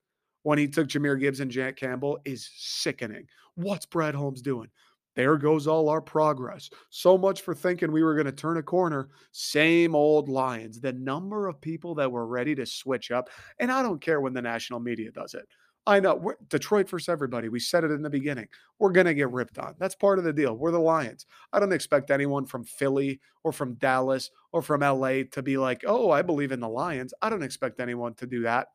when 0.44 0.60
he 0.60 0.68
took 0.68 0.90
Jahmyr 0.90 1.20
Gibbs 1.20 1.40
and 1.40 1.50
Jack 1.50 1.78
Campbell 1.78 2.20
is 2.26 2.50
sickening. 2.56 3.26
What's 3.56 3.86
Brad 3.86 4.14
Holmes 4.14 4.42
doing? 4.42 4.68
There 5.16 5.38
goes 5.38 5.66
all 5.66 5.90
our 5.90 6.02
progress. 6.02 6.70
So 6.92 7.18
much 7.18 7.42
for 7.42 7.56
thinking 7.56 7.92
we 7.92 8.04
were 8.04 8.14
going 8.14 8.28
to 8.28 8.32
turn 8.32 8.58
a 8.58 8.64
corner. 8.64 9.10
Same 9.32 9.96
old 9.96 10.30
Lions. 10.30 10.80
The 10.80 10.94
number 10.94 11.48
of 11.48 11.60
people 11.60 11.96
that 11.96 12.12
were 12.12 12.28
ready 12.28 12.54
to 12.54 12.68
switch 12.68 13.10
up, 13.10 13.30
and 13.60 13.72
I 13.72 13.82
don't 13.82 14.00
care 14.00 14.22
when 14.22 14.34
the 14.34 14.44
national 14.44 14.80
media 14.80 15.10
does 15.12 15.34
it. 15.34 15.48
I 15.88 16.02
know 16.02 16.34
Detroit 16.50 16.90
versus 16.90 17.08
everybody. 17.08 17.48
We 17.48 17.62
said 17.62 17.86
it 17.86 17.92
in 17.92 18.02
the 18.02 18.10
beginning. 18.10 18.50
We're 18.78 18.92
going 18.92 19.06
to 19.06 19.14
get 19.14 19.32
ripped 19.32 19.58
on. 19.58 19.74
That's 19.80 19.96
part 19.96 20.20
of 20.20 20.26
the 20.26 20.34
deal. 20.34 20.54
We're 20.54 20.72
the 20.72 20.80
Lions. 20.80 21.26
I 21.54 21.62
don't 21.62 21.72
expect 21.72 22.12
anyone 22.12 22.46
from 22.46 22.66
Philly 22.66 23.22
or 23.46 23.54
from 23.54 23.76
Dallas 23.76 24.30
or 24.52 24.62
from 24.62 24.82
LA 24.82 25.24
to 25.32 25.42
be 25.42 25.58
like, 25.58 25.86
oh, 25.88 26.12
I 26.12 26.24
believe 26.24 26.52
in 26.52 26.60
the 26.60 26.68
Lions. 26.68 27.14
I 27.22 27.30
don't 27.30 27.42
expect 27.42 27.80
anyone 27.80 28.16
to 28.16 28.28
do 28.28 28.42
that. 28.42 28.68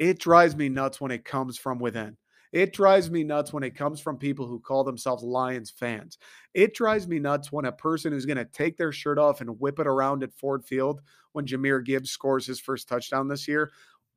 It 0.00 0.18
drives 0.18 0.56
me 0.56 0.68
nuts 0.68 1.00
when 1.00 1.12
it 1.12 1.24
comes 1.24 1.56
from 1.58 1.78
within. 1.78 2.16
It 2.52 2.72
drives 2.72 3.10
me 3.10 3.24
nuts 3.24 3.52
when 3.52 3.62
it 3.62 3.76
comes 3.76 4.00
from 4.00 4.16
people 4.16 4.46
who 4.46 4.60
call 4.60 4.84
themselves 4.84 5.22
Lions 5.22 5.70
fans. 5.70 6.18
It 6.54 6.74
drives 6.74 7.06
me 7.06 7.20
nuts 7.20 7.50
when 7.50 7.64
a 7.64 7.72
person 7.72 8.12
who's 8.12 8.26
going 8.26 8.36
to 8.36 8.44
take 8.44 8.76
their 8.76 8.92
shirt 8.92 9.18
off 9.18 9.40
and 9.40 9.60
whip 9.60 9.78
it 9.78 9.88
around 9.88 10.22
at 10.22 10.32
Ford 10.32 10.64
Field 10.64 11.00
when 11.32 11.46
Jahmyr 11.46 11.84
Gibbs 11.84 12.12
scores 12.12 12.46
his 12.46 12.60
first 12.60 12.88
touchdown 12.88 13.26
this 13.26 13.48
year 13.48 13.72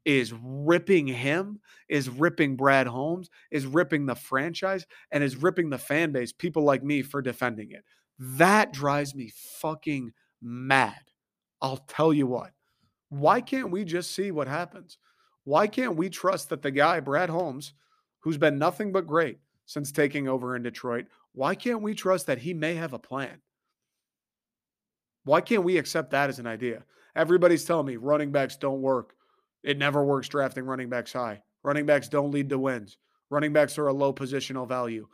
is 0.07 0.33
ripping 0.41 1.05
him, 1.05 1.59
is 1.89 2.09
ripping 2.09 2.55
Brad 2.55 2.87
Holmes, 2.87 3.29
is 3.51 3.65
ripping 3.65 4.05
the 4.05 4.15
franchise, 4.15 4.87
and 5.11 5.21
is 5.21 5.35
ripping 5.35 5.69
the 5.69 5.77
fan 5.77 6.13
base, 6.13 6.31
people 6.31 6.63
like 6.63 6.81
me, 6.81 7.01
for 7.01 7.21
defending 7.21 7.71
it. 7.71 7.83
That 8.17 8.71
drives 8.71 9.13
me 9.13 9.33
fucking 9.59 10.13
mad. 10.41 10.95
I'll 11.61 11.83
tell 11.89 12.13
you 12.13 12.25
what. 12.25 12.51
Why 13.09 13.41
can't 13.41 13.69
we 13.69 13.83
just 13.83 14.15
see 14.15 14.31
what 14.31 14.47
happens? 14.47 14.97
Why 15.43 15.67
can't 15.67 15.97
we 15.97 16.09
trust 16.09 16.49
that 16.49 16.61
the 16.61 16.71
guy, 16.71 17.01
Brad 17.01 17.29
Holmes, 17.29 17.73
who's 18.19 18.37
been 18.37 18.57
nothing 18.57 18.93
but 18.93 19.07
great 19.07 19.39
since 19.65 19.91
taking 19.91 20.29
over 20.29 20.55
in 20.55 20.63
Detroit, 20.63 21.07
why 21.33 21.53
can't 21.53 21.81
we 21.81 21.93
trust 21.93 22.27
that 22.27 22.37
he 22.37 22.53
may 22.53 22.75
have 22.75 22.93
a 22.93 22.99
plan? 22.99 23.41
Why 25.25 25.41
can't 25.41 25.65
we 25.65 25.77
accept 25.77 26.11
that 26.11 26.29
as 26.29 26.39
an 26.39 26.47
idea? 26.47 26.85
Everybody's 27.13 27.65
telling 27.65 27.87
me 27.87 27.97
running 27.97 28.31
backs 28.31 28.55
don't 28.55 28.81
work. 28.81 29.16
It 29.67 29.77
never 29.77 30.01
works 30.01 30.29
drafting 30.29 30.63
running 30.63 30.87
backs 30.87 31.11
high. 31.11 31.41
Running 31.61 31.85
backs 31.85 32.07
don't 32.07 32.31
lead 32.31 32.47
to 32.49 32.57
wins. 32.57 32.95
Running 33.29 33.51
backs 33.51 33.77
are 33.77 33.87
a 33.87 33.93
low 33.93 34.13
positional 34.13 34.65
value. 34.65 35.07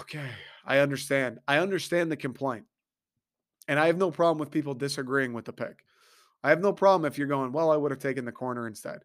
Okay, 0.00 0.28
I 0.64 0.78
understand. 0.78 1.38
I 1.46 1.58
understand 1.58 2.10
the 2.10 2.16
complaint. 2.16 2.64
And 3.68 3.78
I 3.78 3.86
have 3.86 3.98
no 3.98 4.10
problem 4.10 4.38
with 4.38 4.50
people 4.50 4.74
disagreeing 4.74 5.32
with 5.32 5.44
the 5.44 5.52
pick. 5.52 5.84
I 6.42 6.48
have 6.48 6.60
no 6.60 6.72
problem 6.72 7.06
if 7.06 7.18
you're 7.18 7.28
going, 7.28 7.52
well, 7.52 7.70
I 7.70 7.76
would 7.76 7.92
have 7.92 8.00
taken 8.00 8.24
the 8.24 8.32
corner 8.32 8.66
instead. 8.66 8.98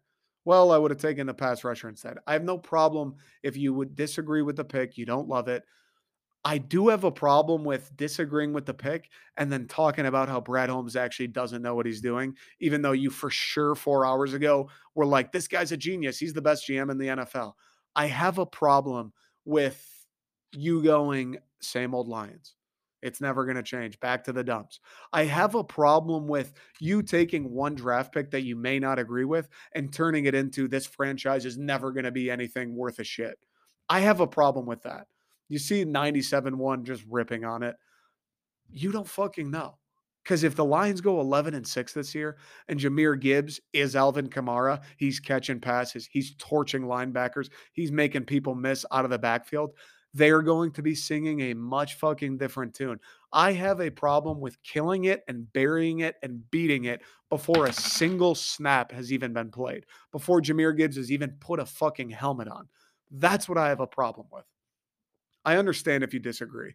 Well, 0.44 0.72
I 0.72 0.76
would 0.76 0.90
have 0.90 1.00
taken 1.00 1.28
the 1.28 1.34
pass 1.34 1.62
rusher 1.62 1.88
instead. 1.88 2.18
I 2.26 2.32
have 2.32 2.42
no 2.42 2.58
problem 2.58 3.14
if 3.44 3.56
you 3.56 3.72
would 3.74 3.94
disagree 3.94 4.42
with 4.42 4.56
the 4.56 4.64
pick, 4.64 4.98
you 4.98 5.06
don't 5.06 5.28
love 5.28 5.46
it. 5.46 5.62
I 6.44 6.58
do 6.58 6.88
have 6.88 7.04
a 7.04 7.10
problem 7.10 7.62
with 7.62 7.96
disagreeing 7.96 8.52
with 8.52 8.66
the 8.66 8.74
pick 8.74 9.10
and 9.36 9.50
then 9.50 9.68
talking 9.68 10.06
about 10.06 10.28
how 10.28 10.40
Brad 10.40 10.68
Holmes 10.68 10.96
actually 10.96 11.28
doesn't 11.28 11.62
know 11.62 11.76
what 11.76 11.86
he's 11.86 12.00
doing, 12.00 12.36
even 12.60 12.82
though 12.82 12.92
you 12.92 13.10
for 13.10 13.30
sure 13.30 13.76
four 13.76 14.04
hours 14.04 14.34
ago 14.34 14.68
were 14.96 15.06
like, 15.06 15.30
this 15.30 15.46
guy's 15.46 15.70
a 15.70 15.76
genius. 15.76 16.18
He's 16.18 16.32
the 16.32 16.42
best 16.42 16.66
GM 16.66 16.90
in 16.90 16.98
the 16.98 17.06
NFL. 17.06 17.52
I 17.94 18.06
have 18.06 18.38
a 18.38 18.46
problem 18.46 19.12
with 19.44 19.86
you 20.52 20.82
going, 20.82 21.38
same 21.60 21.94
old 21.94 22.08
Lions. 22.08 22.54
It's 23.02 23.20
never 23.20 23.44
going 23.44 23.56
to 23.56 23.62
change. 23.62 23.98
Back 24.00 24.24
to 24.24 24.32
the 24.32 24.44
dumps. 24.44 24.80
I 25.12 25.24
have 25.24 25.54
a 25.54 25.64
problem 25.64 26.28
with 26.28 26.52
you 26.80 27.02
taking 27.02 27.50
one 27.50 27.74
draft 27.74 28.12
pick 28.12 28.30
that 28.30 28.42
you 28.42 28.56
may 28.56 28.78
not 28.78 28.98
agree 28.98 29.24
with 29.24 29.48
and 29.74 29.92
turning 29.92 30.24
it 30.24 30.34
into 30.34 30.68
this 30.68 30.86
franchise 30.86 31.44
is 31.44 31.58
never 31.58 31.92
going 31.92 32.04
to 32.04 32.12
be 32.12 32.30
anything 32.30 32.76
worth 32.76 33.00
a 33.00 33.04
shit. 33.04 33.38
I 33.88 34.00
have 34.00 34.20
a 34.20 34.26
problem 34.26 34.66
with 34.66 34.82
that. 34.82 35.06
You 35.52 35.58
see 35.58 35.84
97 35.84 36.56
1 36.56 36.84
just 36.84 37.04
ripping 37.08 37.44
on 37.44 37.62
it. 37.62 37.76
You 38.70 38.90
don't 38.90 39.06
fucking 39.06 39.50
know. 39.50 39.78
Because 40.22 40.44
if 40.44 40.54
the 40.54 40.64
Lions 40.64 41.00
go 41.00 41.20
11 41.20 41.54
and 41.54 41.66
6 41.66 41.92
this 41.94 42.14
year 42.14 42.38
and 42.68 42.78
Jahmyr 42.78 43.18
Gibbs 43.20 43.60
is 43.72 43.96
Alvin 43.96 44.28
Kamara, 44.28 44.80
he's 44.96 45.18
catching 45.18 45.58
passes, 45.60 46.08
he's 46.10 46.36
torching 46.38 46.82
linebackers, 46.82 47.50
he's 47.72 47.90
making 47.90 48.24
people 48.24 48.54
miss 48.54 48.86
out 48.92 49.04
of 49.04 49.10
the 49.10 49.18
backfield 49.18 49.72
they 50.14 50.30
are 50.30 50.42
going 50.42 50.70
to 50.72 50.82
be 50.82 50.94
singing 50.94 51.40
a 51.40 51.54
much 51.54 51.94
fucking 51.94 52.36
different 52.36 52.74
tune. 52.74 53.00
I 53.32 53.52
have 53.52 53.80
a 53.80 53.90
problem 53.90 54.40
with 54.40 54.62
killing 54.62 55.04
it 55.04 55.22
and 55.26 55.50
burying 55.52 56.00
it 56.00 56.16
and 56.22 56.48
beating 56.50 56.84
it 56.84 57.02
before 57.30 57.66
a 57.66 57.72
single 57.72 58.34
snap 58.34 58.92
has 58.92 59.10
even 59.10 59.32
been 59.32 59.50
played, 59.50 59.86
before 60.10 60.42
Jahmyr 60.42 60.76
Gibbs 60.76 60.96
has 60.96 61.10
even 61.10 61.30
put 61.40 61.60
a 61.60 61.66
fucking 61.66 62.10
helmet 62.10 62.48
on. 62.48 62.68
That's 63.10 63.48
what 63.48 63.58
I 63.58 63.68
have 63.68 63.80
a 63.80 63.86
problem 63.86 64.26
with. 64.30 64.44
I 65.44 65.56
understand 65.56 66.04
if 66.04 66.14
you 66.14 66.20
disagree. 66.20 66.74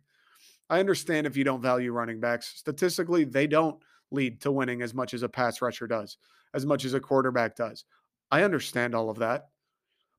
I 0.70 0.80
understand 0.80 1.26
if 1.26 1.38
you 1.38 1.44
don't 1.44 1.62
value 1.62 1.92
running 1.92 2.20
backs. 2.20 2.54
Statistically, 2.56 3.24
they 3.24 3.48
don't 3.48 3.82
lead 4.12 4.42
to 4.42 4.52
winning 4.52 4.82
as 4.82 4.94
much 4.94 5.14
as 5.14 5.24
a 5.24 5.30
pass 5.30 5.62
rusher 5.62 5.88
does, 5.88 6.18
as 6.54 6.66
much 6.66 6.86
as 6.86 6.94
a 6.94 7.00
quarterback 7.00 7.56
does. 7.56 7.86
I 8.32 8.44
understand 8.44 8.94
all 8.94 9.10
of 9.10 9.20
that. 9.20 9.48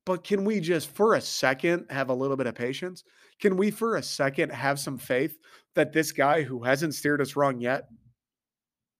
But 0.06 0.24
can 0.24 0.44
we 0.44 0.60
just, 0.60 0.88
for 0.94 1.14
a 1.14 1.20
second, 1.20 1.84
have 1.90 2.08
a 2.08 2.14
little 2.14 2.36
bit 2.36 2.46
of 2.46 2.54
patience? 2.54 3.04
Can 3.40 3.58
we, 3.58 3.70
for 3.70 3.96
a 3.96 4.02
second, 4.02 4.50
have 4.50 4.80
some 4.80 4.96
faith 4.96 5.38
that 5.74 5.92
this 5.92 6.12
guy 6.12 6.42
who 6.42 6.62
hasn't 6.62 6.94
steered 6.94 7.20
us 7.20 7.36
wrong 7.36 7.60
yet 7.60 7.88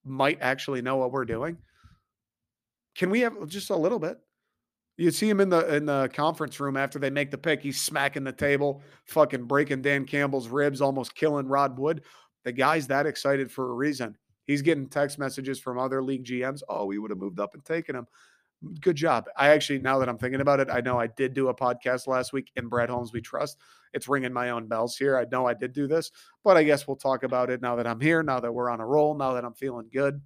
might 0.05 0.39
actually 0.43 0.83
know 0.83 0.97
what 0.97 1.11
we're 1.11 1.25
doing? 1.25 1.57
Can 2.95 3.09
we 3.09 3.21
have 3.21 3.49
just 3.49 3.71
a 3.71 3.77
little 3.77 3.99
bit? 3.99 4.19
You 4.99 5.11
see 5.11 5.31
him 5.31 5.41
in 5.41 5.49
the 5.49 5.75
in 5.75 5.87
the 5.87 6.11
conference 6.13 6.61
room 6.61 6.77
after 6.77 6.99
they 6.99 7.09
make 7.09 7.31
the 7.31 7.39
pick. 7.39 7.63
He's 7.63 7.81
smacking 7.81 8.25
the 8.25 8.33
table, 8.33 8.83
fucking 9.05 9.45
breaking 9.45 9.83
Dan 9.83 10.05
Campbell's 10.05 10.49
ribs, 10.49 10.81
almost 10.81 11.15
killing 11.15 11.47
Rod 11.47 11.79
Wood. 11.79 12.03
The 12.45 12.53
guy's 12.53 12.89
that 12.89 13.07
excited 13.07 13.51
for 13.51 13.71
a 13.71 13.75
reason. 13.75 14.19
He's 14.45 14.61
getting 14.61 14.89
text 14.89 15.19
messages 15.19 15.61
from 15.61 15.79
other 15.79 16.03
league 16.03 16.25
GMs. 16.25 16.63
Oh, 16.69 16.85
we 16.85 16.99
would 16.99 17.11
have 17.11 17.19
moved 17.19 17.41
up 17.41 17.55
and 17.55 17.65
taken 17.65 17.97
him 17.97 18.07
good 18.81 18.97
job. 18.97 19.27
I 19.37 19.49
actually, 19.49 19.79
now 19.79 19.99
that 19.99 20.09
I'm 20.09 20.19
thinking 20.19 20.41
about 20.41 20.61
it, 20.61 20.69
I 20.71 20.81
know 20.81 20.99
I 20.99 21.07
did 21.07 21.35
do 21.35 21.49
a 21.49 21.55
podcast 21.55 22.07
last 22.07 22.33
week 22.33 22.51
in 22.57 22.69
Brad 22.69 22.91
Holmes 22.91 23.13
We 23.13 23.21
Trust. 23.21 23.59
It's 23.95 24.09
ringing 24.09 24.33
my 24.33 24.51
own 24.51 24.67
bells 24.67 24.97
here. 24.97 25.17
I 25.17 25.27
know 25.31 25.47
I 25.47 25.55
did 25.55 25.73
do 25.73 25.87
this, 25.87 26.11
but 26.45 26.57
I 26.57 26.65
guess 26.65 26.87
we'll 26.87 26.97
talk 26.97 27.23
about 27.23 27.51
it 27.51 27.63
now 27.63 27.77
that 27.77 27.87
I'm 27.87 28.01
here, 28.01 28.23
now 28.23 28.41
that 28.41 28.53
we're 28.53 28.71
on 28.71 28.81
a 28.81 28.87
roll, 28.87 29.15
now 29.15 29.35
that 29.35 29.45
I'm 29.45 29.55
feeling 29.55 29.89
good. 29.93 30.21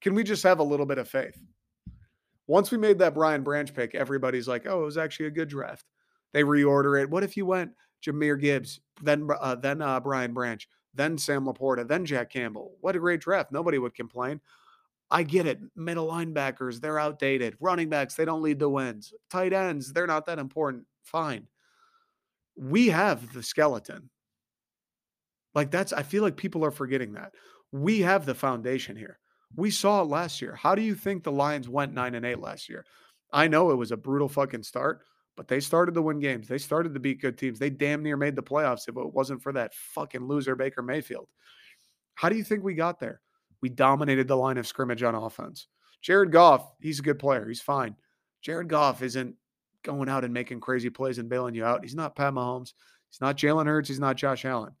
Can 0.00 0.14
we 0.14 0.24
just 0.24 0.42
have 0.42 0.58
a 0.58 0.64
little 0.64 0.86
bit 0.86 0.98
of 0.98 1.08
faith? 1.08 1.40
Once 2.46 2.70
we 2.70 2.78
made 2.78 2.98
that 2.98 3.14
Brian 3.14 3.42
Branch 3.42 3.72
pick, 3.74 3.94
everybody's 3.94 4.46
like, 4.48 4.66
oh, 4.66 4.82
it 4.82 4.84
was 4.84 4.98
actually 4.98 5.26
a 5.26 5.30
good 5.30 5.48
draft. 5.48 5.84
They 6.32 6.42
reorder 6.42 7.02
it. 7.02 7.10
What 7.10 7.24
if 7.24 7.36
you 7.36 7.46
went 7.46 7.72
Jahmyr 8.04 8.40
Gibbs, 8.40 8.80
then 9.02 9.28
uh, 9.40 9.56
then 9.56 9.82
uh, 9.82 10.00
Brian 10.00 10.32
Branch, 10.32 10.66
then 10.94 11.18
Sam 11.18 11.46
LaPorta, 11.46 11.86
then 11.86 12.04
Jack 12.04 12.30
Campbell? 12.30 12.76
What 12.80 12.96
a 12.96 13.00
great 13.00 13.20
draft. 13.20 13.52
Nobody 13.52 13.78
would 13.78 13.94
complain. 13.94 14.40
I 15.10 15.22
get 15.22 15.46
it. 15.46 15.60
Middle 15.76 16.08
linebackers, 16.08 16.80
they're 16.80 16.98
outdated. 16.98 17.56
Running 17.60 17.88
backs, 17.88 18.14
they 18.14 18.24
don't 18.24 18.42
lead 18.42 18.58
the 18.58 18.68
wins. 18.68 19.12
Tight 19.30 19.52
ends, 19.52 19.92
they're 19.92 20.06
not 20.06 20.26
that 20.26 20.38
important. 20.38 20.84
Fine. 21.04 21.46
We 22.56 22.88
have 22.88 23.32
the 23.32 23.42
skeleton. 23.42 24.10
Like 25.54 25.70
that's, 25.70 25.92
I 25.92 26.02
feel 26.02 26.22
like 26.22 26.36
people 26.36 26.64
are 26.64 26.70
forgetting 26.70 27.12
that. 27.14 27.32
We 27.72 28.00
have 28.00 28.26
the 28.26 28.34
foundation 28.34 28.96
here. 28.96 29.18
We 29.56 29.70
saw 29.70 30.02
it 30.02 30.08
last 30.08 30.42
year. 30.42 30.54
How 30.54 30.74
do 30.74 30.82
you 30.82 30.94
think 30.94 31.24
the 31.24 31.32
Lions 31.32 31.68
went 31.68 31.94
nine 31.94 32.14
and 32.14 32.26
eight 32.26 32.40
last 32.40 32.68
year? 32.68 32.84
I 33.32 33.48
know 33.48 33.70
it 33.70 33.76
was 33.76 33.90
a 33.90 33.96
brutal 33.96 34.28
fucking 34.28 34.62
start, 34.62 35.02
but 35.36 35.48
they 35.48 35.60
started 35.60 35.94
to 35.94 36.02
win 36.02 36.20
games. 36.20 36.46
They 36.46 36.58
started 36.58 36.94
to 36.94 37.00
beat 37.00 37.20
good 37.20 37.38
teams. 37.38 37.58
They 37.58 37.70
damn 37.70 38.02
near 38.02 38.16
made 38.16 38.36
the 38.36 38.42
playoffs 38.42 38.88
if 38.88 38.96
it 38.96 39.14
wasn't 39.14 39.42
for 39.42 39.52
that 39.54 39.74
fucking 39.74 40.26
loser 40.26 40.54
Baker 40.54 40.82
Mayfield. 40.82 41.28
How 42.14 42.28
do 42.28 42.36
you 42.36 42.44
think 42.44 42.62
we 42.62 42.74
got 42.74 43.00
there? 43.00 43.20
We 43.62 43.68
dominated 43.70 44.28
the 44.28 44.36
line 44.36 44.58
of 44.58 44.66
scrimmage 44.66 45.02
on 45.02 45.14
offense. 45.14 45.68
Jared 46.02 46.32
Goff, 46.32 46.70
he's 46.80 46.98
a 46.98 47.02
good 47.02 47.18
player. 47.18 47.48
He's 47.48 47.60
fine. 47.60 47.96
Jared 48.42 48.68
Goff 48.68 49.02
isn't 49.02 49.34
going 49.82 50.08
out 50.08 50.24
and 50.24 50.32
making 50.34 50.60
crazy 50.60 50.90
plays 50.90 51.18
and 51.18 51.28
bailing 51.28 51.54
you 51.54 51.64
out. 51.64 51.82
He's 51.82 51.94
not 51.94 52.14
Pat 52.14 52.34
Mahomes. 52.34 52.74
He's 53.10 53.20
not 53.20 53.36
Jalen 53.36 53.66
Hurts. 53.66 53.88
He's 53.88 54.00
not 54.00 54.16
Josh 54.16 54.44
Allen. 54.44 54.74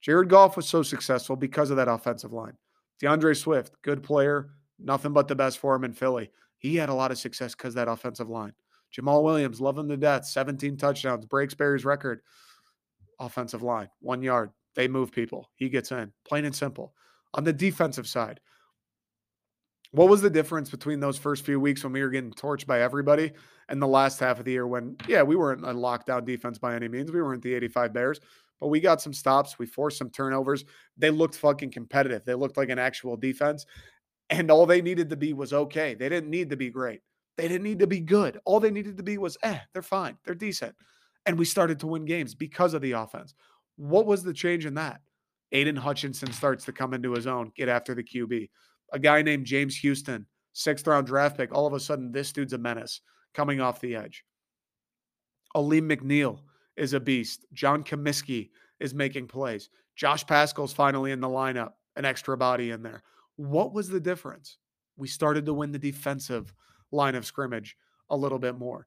Jared 0.00 0.28
Goff 0.28 0.56
was 0.56 0.68
so 0.68 0.82
successful 0.82 1.36
because 1.36 1.70
of 1.70 1.76
that 1.76 1.88
offensive 1.88 2.32
line. 2.32 2.56
D'Andre 3.00 3.34
Swift, 3.34 3.74
good 3.82 4.02
player, 4.02 4.50
nothing 4.78 5.12
but 5.12 5.28
the 5.28 5.34
best 5.34 5.58
for 5.58 5.74
him 5.74 5.84
in 5.84 5.92
Philly. 5.92 6.30
He 6.58 6.76
had 6.76 6.88
a 6.88 6.94
lot 6.94 7.10
of 7.10 7.18
success 7.18 7.54
because 7.54 7.74
that 7.74 7.88
offensive 7.88 8.28
line. 8.28 8.54
Jamaal 8.94 9.22
Williams, 9.22 9.60
love 9.60 9.76
him 9.76 9.88
to 9.88 9.96
death. 9.96 10.24
17 10.24 10.76
touchdowns, 10.76 11.26
breaks 11.26 11.54
Barry's 11.54 11.84
record. 11.84 12.20
Offensive 13.18 13.62
line, 13.62 13.88
one 14.00 14.22
yard. 14.22 14.50
They 14.74 14.88
move 14.88 15.12
people. 15.12 15.50
He 15.56 15.68
gets 15.68 15.92
in. 15.92 16.12
Plain 16.26 16.44
and 16.44 16.54
simple. 16.54 16.94
On 17.34 17.44
the 17.44 17.52
defensive 17.52 18.06
side, 18.06 18.40
what 19.94 20.08
was 20.08 20.20
the 20.20 20.30
difference 20.30 20.70
between 20.70 20.98
those 20.98 21.18
first 21.18 21.44
few 21.44 21.60
weeks 21.60 21.84
when 21.84 21.92
we 21.92 22.02
were 22.02 22.10
getting 22.10 22.32
torched 22.32 22.66
by 22.66 22.80
everybody 22.80 23.32
and 23.68 23.80
the 23.80 23.86
last 23.86 24.18
half 24.18 24.40
of 24.40 24.44
the 24.44 24.50
year 24.50 24.66
when, 24.66 24.96
yeah, 25.06 25.22
we 25.22 25.36
weren't 25.36 25.64
a 25.64 25.72
lockdown 25.72 26.24
defense 26.24 26.58
by 26.58 26.74
any 26.74 26.88
means. 26.88 27.12
We 27.12 27.22
weren't 27.22 27.42
the 27.42 27.54
85 27.54 27.92
Bears, 27.92 28.20
but 28.64 28.70
we 28.70 28.80
got 28.80 29.02
some 29.02 29.12
stops. 29.12 29.58
We 29.58 29.66
forced 29.66 29.98
some 29.98 30.08
turnovers. 30.08 30.64
They 30.96 31.10
looked 31.10 31.34
fucking 31.34 31.70
competitive. 31.70 32.24
They 32.24 32.32
looked 32.32 32.56
like 32.56 32.70
an 32.70 32.78
actual 32.78 33.14
defense. 33.14 33.66
And 34.30 34.50
all 34.50 34.64
they 34.64 34.80
needed 34.80 35.10
to 35.10 35.18
be 35.18 35.34
was 35.34 35.52
okay. 35.52 35.94
They 35.94 36.08
didn't 36.08 36.30
need 36.30 36.48
to 36.48 36.56
be 36.56 36.70
great. 36.70 37.02
They 37.36 37.46
didn't 37.46 37.64
need 37.64 37.80
to 37.80 37.86
be 37.86 38.00
good. 38.00 38.40
All 38.46 38.60
they 38.60 38.70
needed 38.70 38.96
to 38.96 39.02
be 39.02 39.18
was, 39.18 39.36
eh, 39.42 39.58
they're 39.74 39.82
fine. 39.82 40.16
They're 40.24 40.34
decent. 40.34 40.74
And 41.26 41.38
we 41.38 41.44
started 41.44 41.78
to 41.80 41.86
win 41.86 42.06
games 42.06 42.34
because 42.34 42.72
of 42.72 42.80
the 42.80 42.92
offense. 42.92 43.34
What 43.76 44.06
was 44.06 44.22
the 44.22 44.32
change 44.32 44.64
in 44.64 44.72
that? 44.76 45.02
Aidan 45.52 45.76
Hutchinson 45.76 46.32
starts 46.32 46.64
to 46.64 46.72
come 46.72 46.94
into 46.94 47.12
his 47.12 47.26
own, 47.26 47.52
get 47.54 47.68
after 47.68 47.94
the 47.94 48.02
QB. 48.02 48.48
A 48.94 48.98
guy 48.98 49.20
named 49.20 49.44
James 49.44 49.76
Houston, 49.76 50.24
sixth 50.54 50.86
round 50.86 51.06
draft 51.06 51.36
pick. 51.36 51.54
All 51.54 51.66
of 51.66 51.74
a 51.74 51.80
sudden, 51.80 52.12
this 52.12 52.32
dude's 52.32 52.54
a 52.54 52.58
menace 52.58 53.02
coming 53.34 53.60
off 53.60 53.82
the 53.82 53.94
edge. 53.94 54.24
Alim 55.54 55.86
McNeill 55.86 56.38
is 56.76 56.92
a 56.92 57.00
beast. 57.00 57.44
John 57.52 57.84
Cominsky 57.84 58.50
is 58.80 58.94
making 58.94 59.28
plays. 59.28 59.70
Josh 59.96 60.26
Paschal's 60.26 60.72
finally 60.72 61.12
in 61.12 61.20
the 61.20 61.28
lineup, 61.28 61.72
an 61.96 62.04
extra 62.04 62.36
body 62.36 62.70
in 62.70 62.82
there. 62.82 63.02
What 63.36 63.72
was 63.72 63.88
the 63.88 64.00
difference? 64.00 64.58
We 64.96 65.08
started 65.08 65.46
to 65.46 65.54
win 65.54 65.72
the 65.72 65.78
defensive 65.78 66.54
line 66.90 67.14
of 67.14 67.26
scrimmage 67.26 67.76
a 68.10 68.16
little 68.16 68.38
bit 68.38 68.56
more. 68.56 68.86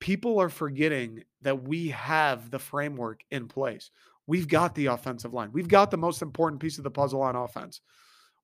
People 0.00 0.38
are 0.40 0.48
forgetting 0.48 1.22
that 1.42 1.62
we 1.62 1.88
have 1.88 2.50
the 2.50 2.58
framework 2.58 3.22
in 3.30 3.48
place. 3.48 3.90
We've 4.26 4.48
got 4.48 4.74
the 4.74 4.86
offensive 4.86 5.32
line. 5.34 5.50
We've 5.52 5.68
got 5.68 5.90
the 5.90 5.96
most 5.96 6.22
important 6.22 6.60
piece 6.60 6.78
of 6.78 6.84
the 6.84 6.90
puzzle 6.90 7.22
on 7.22 7.36
offense. 7.36 7.80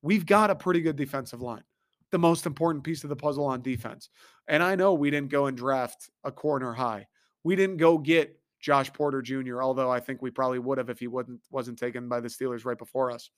We've 0.02 0.26
got 0.26 0.50
a 0.50 0.54
pretty 0.54 0.80
good 0.80 0.96
defensive 0.96 1.42
line, 1.42 1.64
the 2.10 2.18
most 2.18 2.46
important 2.46 2.84
piece 2.84 3.02
of 3.02 3.10
the 3.10 3.16
puzzle 3.16 3.44
on 3.44 3.62
defense. 3.62 4.08
And 4.48 4.62
I 4.62 4.74
know 4.74 4.94
we 4.94 5.10
didn't 5.10 5.30
go 5.30 5.46
and 5.46 5.56
draft 5.56 6.10
a 6.24 6.32
corner 6.32 6.72
high. 6.72 7.06
We 7.44 7.56
didn't 7.56 7.78
go 7.78 7.98
get 7.98 8.39
Joey 8.60 8.84
Porter 8.92 9.22
Jr., 9.22 9.62
although 9.62 9.90
I 9.90 10.00
think 10.00 10.22
we 10.22 10.30
probably 10.30 10.58
would 10.58 10.78
have 10.78 10.90
if 10.90 11.00
he 11.00 11.06
wasn't 11.06 11.40
wasn't 11.50 11.78
taken 11.78 12.08
by 12.08 12.20
the 12.20 12.28
Steelers 12.28 12.64
right 12.64 12.78
before 12.78 13.10
us. 13.10 13.30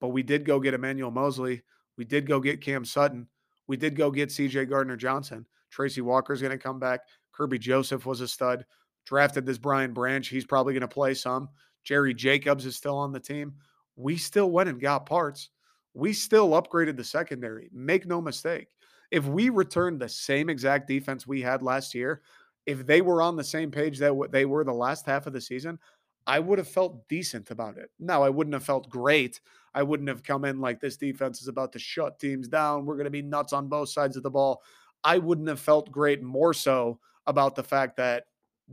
But 0.00 0.08
we 0.08 0.22
did 0.22 0.44
go 0.44 0.60
get 0.60 0.74
Emmanuel 0.74 1.10
Moseley. 1.10 1.62
We 1.96 2.04
did 2.04 2.26
go 2.26 2.40
get 2.40 2.60
Cam 2.60 2.84
Sutton. 2.84 3.28
We 3.66 3.76
did 3.76 3.96
go 3.96 4.10
get 4.10 4.28
CJ 4.28 4.68
Gardner 4.68 4.96
Johnson. 4.96 5.46
Tracy 5.70 6.00
Walker's 6.00 6.40
going 6.40 6.52
to 6.52 6.58
come 6.58 6.78
back. 6.78 7.00
Kerby 7.34 7.58
Joseph 7.58 8.06
was 8.06 8.20
a 8.20 8.28
stud. 8.28 8.64
Drafted 9.06 9.46
this 9.46 9.58
Brian 9.58 9.92
Branch. 9.92 10.26
He's 10.26 10.44
probably 10.44 10.72
going 10.72 10.82
to 10.82 10.88
play 10.88 11.14
some. 11.14 11.48
Jerry 11.82 12.14
Jacobs 12.14 12.66
is 12.66 12.76
still 12.76 12.96
on 12.96 13.12
the 13.12 13.20
team. 13.20 13.54
We 13.96 14.16
still 14.16 14.50
went 14.50 14.68
and 14.68 14.80
got 14.80 15.06
parts. 15.06 15.50
We 15.94 16.12
still 16.12 16.50
upgraded 16.50 16.96
the 16.96 17.04
secondary. 17.04 17.68
Make 17.72 18.06
no 18.06 18.20
mistake. 18.20 18.68
If 19.10 19.26
we 19.26 19.48
returned 19.48 20.00
the 20.00 20.08
same 20.08 20.48
exact 20.48 20.88
defense 20.88 21.26
we 21.26 21.40
had 21.40 21.62
last 21.62 21.94
year, 21.94 22.22
if 22.66 22.86
they 22.86 23.00
were 23.00 23.22
on 23.22 23.36
the 23.36 23.44
same 23.44 23.70
page 23.70 23.98
that 23.98 24.28
they 24.30 24.44
were 24.44 24.64
the 24.64 24.72
last 24.72 25.06
half 25.06 25.26
of 25.26 25.32
the 25.32 25.40
season, 25.40 25.78
I 26.26 26.38
would 26.40 26.58
have 26.58 26.68
felt 26.68 27.06
decent 27.08 27.50
about 27.50 27.76
it. 27.76 27.90
Now, 27.98 28.22
I 28.22 28.30
wouldn't 28.30 28.54
have 28.54 28.64
felt 28.64 28.88
great. 28.88 29.40
I 29.74 29.82
wouldn't 29.82 30.08
have 30.08 30.22
come 30.22 30.44
in 30.44 30.60
like 30.60 30.80
this 30.80 30.96
defense 30.96 31.42
is 31.42 31.48
about 31.48 31.72
to 31.72 31.78
shut 31.78 32.18
teams 32.18 32.48
down. 32.48 32.86
We're 32.86 32.94
going 32.94 33.04
to 33.04 33.10
be 33.10 33.22
nuts 33.22 33.52
on 33.52 33.68
both 33.68 33.90
sides 33.90 34.16
of 34.16 34.22
the 34.22 34.30
ball. 34.30 34.62
I 35.02 35.18
wouldn't 35.18 35.48
have 35.48 35.60
felt 35.60 35.92
great 35.92 36.22
more 36.22 36.54
so 36.54 36.98
about 37.26 37.54
the 37.54 37.62
fact 37.62 37.96
that 37.98 38.24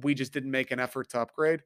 we 0.02 0.14
just 0.14 0.32
didn't 0.32 0.52
make 0.52 0.72
an 0.72 0.80
effort 0.80 1.10
to 1.10 1.20
upgrade. 1.20 1.62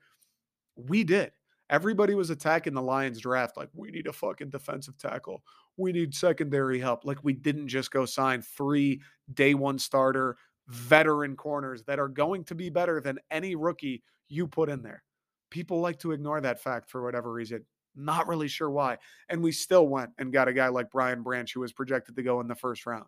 We 0.76 1.04
did. 1.04 1.32
Everybody 1.70 2.16
was 2.16 2.30
attacking 2.30 2.74
the 2.74 2.82
Lions 2.82 3.20
draft 3.20 3.58
like 3.58 3.70
we 3.74 3.92
need 3.92 4.08
a 4.08 4.14
fucking 4.14 4.50
defensive 4.50 4.98
tackle. 4.98 5.44
We 5.78 5.92
need 5.92 6.14
secondary 6.14 6.80
help. 6.80 7.06
Like 7.06 7.24
we 7.24 7.34
didn't 7.34 7.68
just 7.68 7.92
go 7.92 8.06
sign 8.06 8.42
three 8.42 9.02
day 9.34 9.54
one 9.54 9.78
starter 9.78 10.38
veteran 10.68 11.36
corners 11.36 11.84
that 11.84 12.00
are 12.00 12.08
going 12.08 12.44
to 12.46 12.56
be 12.56 12.70
better 12.70 13.00
than 13.00 13.20
any 13.32 13.56
rookie 13.56 14.04
you 14.28 14.48
put 14.48 14.70
in 14.70 14.82
there. 14.82 15.04
People 15.52 15.80
like 15.80 16.00
to 16.00 16.12
ignore 16.12 16.42
that 16.42 16.62
fact 16.62 16.90
for 16.90 17.04
whatever 17.04 17.32
reason. 17.32 17.66
Not 17.96 18.28
really 18.28 18.48
sure 18.48 18.70
why. 18.70 18.98
And 19.30 19.42
we 19.42 19.52
still 19.52 19.88
went 19.88 20.12
and 20.18 20.34
got 20.34 20.48
a 20.48 20.54
guy 20.54 20.68
like 20.68 20.92
Brian 20.92 21.24
Branch 21.24 21.52
who 21.54 21.62
was 21.62 21.72
projected 21.72 22.16
to 22.16 22.24
go 22.24 22.42
in 22.42 22.48
the 22.48 22.56
first 22.56 22.86
round. 22.86 23.06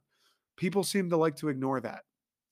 People 0.55 0.83
seem 0.83 1.09
to 1.09 1.17
like 1.17 1.35
to 1.37 1.49
ignore 1.49 1.81
that. 1.81 2.03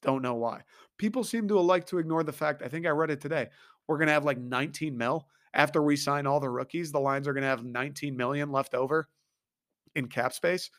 Don't 0.02 0.22
know 0.22 0.36
why. 0.36 0.62
People 0.98 1.24
seem 1.24 1.48
to 1.48 1.60
like 1.60 1.86
to 1.88 1.98
ignore 1.98 2.24
the 2.24 2.34
fact. 2.34 2.62
I 2.62 2.68
think 2.68 2.86
I 2.86 2.90
read 2.90 3.10
it 3.10 3.22
today. 3.22 3.48
We're 3.88 3.98
going 3.98 4.08
to 4.08 4.14
have 4.14 4.26
like 4.26 4.38
19 4.38 4.98
mil 4.98 5.28
after 5.54 5.82
we 5.82 5.96
sign 5.96 6.28
all 6.28 6.40
the 6.40 6.50
rookies. 6.50 6.92
The 6.92 7.00
Lions 7.00 7.28
are 7.28 7.34
going 7.34 7.44
to 7.44 7.50
have 7.50 7.64
19 7.64 8.16
million 8.16 8.52
left 8.52 8.74
over 8.74 9.08
in 9.96 10.08
cap 10.08 10.34
space. 10.34 10.70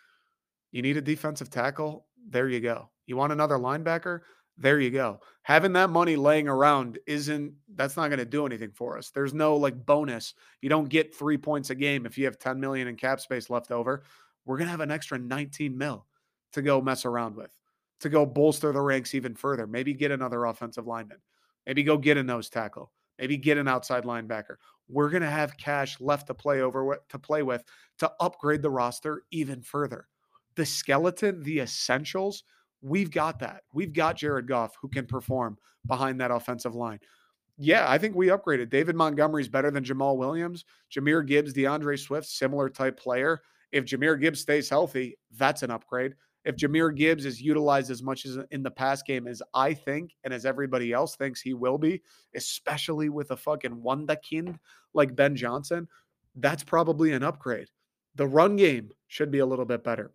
You 0.71 0.83
need 0.83 0.97
a 0.97 1.03
defensive 1.03 1.51
tackle. 1.51 2.07
There 2.29 2.49
you 2.49 2.61
go. 2.61 2.91
You 3.07 3.17
want 3.17 3.33
another 3.33 3.57
linebacker? 3.57 4.21
There 4.59 4.81
you 4.81 4.91
go. 4.91 5.21
Having 5.43 5.75
that 5.75 5.91
money 5.91 6.17
laying 6.17 6.49
around 6.49 6.99
isn't 7.07 7.53
that's 7.75 7.97
not 7.97 8.09
going 8.09 8.19
to 8.19 8.25
do 8.25 8.47
anything 8.47 8.71
for 8.73 8.97
us. 8.97 9.11
There's 9.11 9.35
no 9.35 9.55
like 9.57 9.85
bonus. 9.85 10.35
You 10.63 10.69
don't 10.69 10.89
get 10.89 11.15
3 11.15 11.37
points 11.37 11.71
a 11.71 11.75
game 11.75 12.07
if 12.07 12.17
you 12.17 12.25
have 12.25 12.39
10 12.39 12.59
million 12.59 12.89
in 12.89 12.97
cap 12.97 13.21
space 13.21 13.51
left 13.51 13.71
over. 13.71 14.05
We're 14.45 14.57
going 14.57 14.67
to 14.67 14.71
have 14.73 14.81
an 14.81 14.91
extra 14.91 15.19
19 15.19 15.77
mil 15.77 16.07
to 16.53 16.63
go 16.63 16.81
mess 16.81 17.05
around 17.05 17.37
with. 17.37 17.55
To 18.01 18.09
go 18.09 18.27
bolster 18.27 18.73
the 18.73 18.81
ranks 18.81 19.15
even 19.15 19.35
further. 19.35 19.67
Maybe 19.67 19.95
get 19.95 20.11
another 20.11 20.45
offensive 20.45 20.87
lineman. 20.87 21.19
Maybe 21.67 21.83
go 21.83 21.97
get 21.97 22.19
a 22.19 22.23
nose 22.23 22.51
tackle. 22.51 22.93
Maybe 23.19 23.39
get 23.39 23.57
an 23.57 23.69
outside 23.69 24.05
linebacker. 24.05 24.57
We're 24.89 25.09
going 25.09 25.23
to 25.23 25.31
have 25.31 25.57
cash 25.57 25.99
left 26.01 26.27
to 26.27 26.35
play 26.35 26.61
over 26.61 26.99
to 27.09 27.19
play 27.19 27.43
with 27.43 27.65
to 27.99 28.13
upgrade 28.21 28.63
the 28.63 28.71
roster 28.71 29.23
even 29.31 29.63
further. 29.63 30.09
The 30.55 30.67
skeleton, 30.67 31.43
the 31.43 31.61
essentials, 31.61 32.45
We've 32.83 33.11
got 33.11 33.39
that. 33.41 33.63
We've 33.73 33.93
got 33.93 34.17
Jared 34.17 34.47
Goff 34.47 34.75
who 34.81 34.89
can 34.89 35.07
perform 35.07 35.59
behind 35.87 36.21
that 36.21 36.31
offensive 36.31 36.75
line. 36.75 37.01
Yeah, 37.59 37.87
I 37.89 37.97
think 37.97 38.15
we 38.15 38.27
upgraded. 38.27 38.69
David 38.69 38.97
Montgomery's 38.97 39.49
better 39.49 39.71
than 39.71 39.85
Jamaal 39.85 40.19
Williams. 40.19 40.65
Jahmyr 40.95 41.27
Gibbs, 41.27 41.55
D'Andre 41.55 41.97
Swift, 41.97 42.27
similar 42.27 42.69
type 42.69 42.99
player. 42.99 43.41
If 43.73 43.87
Jahmyr 43.87 44.21
Gibbs 44.21 44.41
stays 44.41 44.69
healthy, 44.69 45.17
that's 45.37 45.63
an 45.63 45.71
upgrade. 45.71 46.15
If 46.45 46.57
Jahmyr 46.57 46.95
Gibbs 46.95 47.25
is 47.25 47.41
utilized 47.41 47.91
as 47.91 48.03
much 48.03 48.25
as 48.27 48.39
in 48.51 48.63
the 48.63 48.71
pass 48.71 49.03
game 49.03 49.27
as 49.27 49.43
I 49.55 49.75
think 49.75 50.13
and 50.23 50.33
as 50.33 50.47
everybody 50.47 50.93
else 50.93 51.17
thinks 51.17 51.41
he 51.41 51.55
will 51.55 51.79
be, 51.79 52.03
especially 52.37 53.09
with 53.09 53.31
a 53.31 53.37
fucking 53.37 53.83
wonderkind 53.83 54.59
like 54.95 55.17
Ben 55.17 55.35
Johnson, 55.35 55.89
that's 56.37 56.63
probably 56.63 57.13
an 57.13 57.25
upgrade. 57.25 57.69
The 58.15 58.29
run 58.29 58.57
game 58.57 58.91
should 59.09 59.31
be 59.31 59.41
a 59.41 59.47
little 59.47 59.65
bit 59.65 59.83
better. 59.83 60.13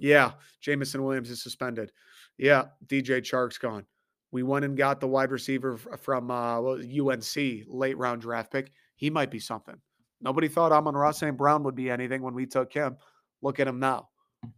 Yeah, 0.00 0.32
Jameson 0.60 1.02
Williams 1.02 1.30
is 1.30 1.42
suspended. 1.42 1.92
Yeah, 2.38 2.66
DJ 2.86 3.20
Chark's 3.22 3.58
gone. 3.58 3.86
We 4.32 4.42
went 4.42 4.64
and 4.64 4.76
got 4.76 5.00
the 5.00 5.08
wide 5.08 5.30
receiver 5.30 5.76
from 5.76 6.30
uh, 6.30 6.60
UNC, 6.60 7.36
late 7.66 7.96
round 7.96 8.20
draft 8.20 8.52
pick. 8.52 8.72
He 8.96 9.08
might 9.10 9.30
be 9.30 9.38
something. 9.38 9.76
Nobody 10.20 10.48
thought 10.48 10.72
Amon-Ra 10.72 11.12
St. 11.12 11.36
Brown 11.36 11.62
would 11.62 11.74
be 11.74 11.90
anything 11.90 12.22
when 12.22 12.34
we 12.34 12.46
took 12.46 12.72
him. 12.72 12.96
Look 13.42 13.60
at 13.60 13.68
him 13.68 13.78
now. 13.78 14.08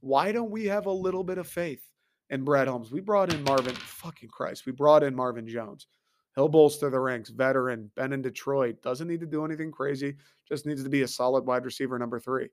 Why 0.01 0.33
don't 0.33 0.51
we 0.51 0.67
have 0.67 0.87
a 0.87 0.93
little 0.93 1.25
bit 1.25 1.39
of 1.39 1.47
faith 1.47 1.83
in 2.31 2.45
Brad 2.45 2.69
Holmes? 2.69 2.91
We 2.91 3.01
brought 3.01 3.33
in 3.33 3.43
Marvin, 3.45 3.75
fucking 3.75 4.29
Christ. 4.31 4.67
We 4.67 4.73
brought 4.73 5.03
in 5.03 5.15
Marvin 5.15 5.49
Jones. 5.49 5.87
He'll 6.35 6.49
bolster 6.49 6.89
the 6.89 7.01
ranks, 7.01 7.31
veteran, 7.31 7.91
been 7.97 8.13
in 8.13 8.23
Detroit, 8.23 8.81
doesn't 8.81 9.09
need 9.09 9.21
to 9.21 9.27
do 9.27 9.45
anything 9.45 9.73
crazy, 9.73 10.15
just 10.47 10.67
needs 10.67 10.85
to 10.85 10.89
be 10.89 11.03
a 11.03 11.09
solid 11.09 11.45
wide 11.45 11.65
receiver 11.65 11.99
number 11.99 12.21
three. 12.21 12.49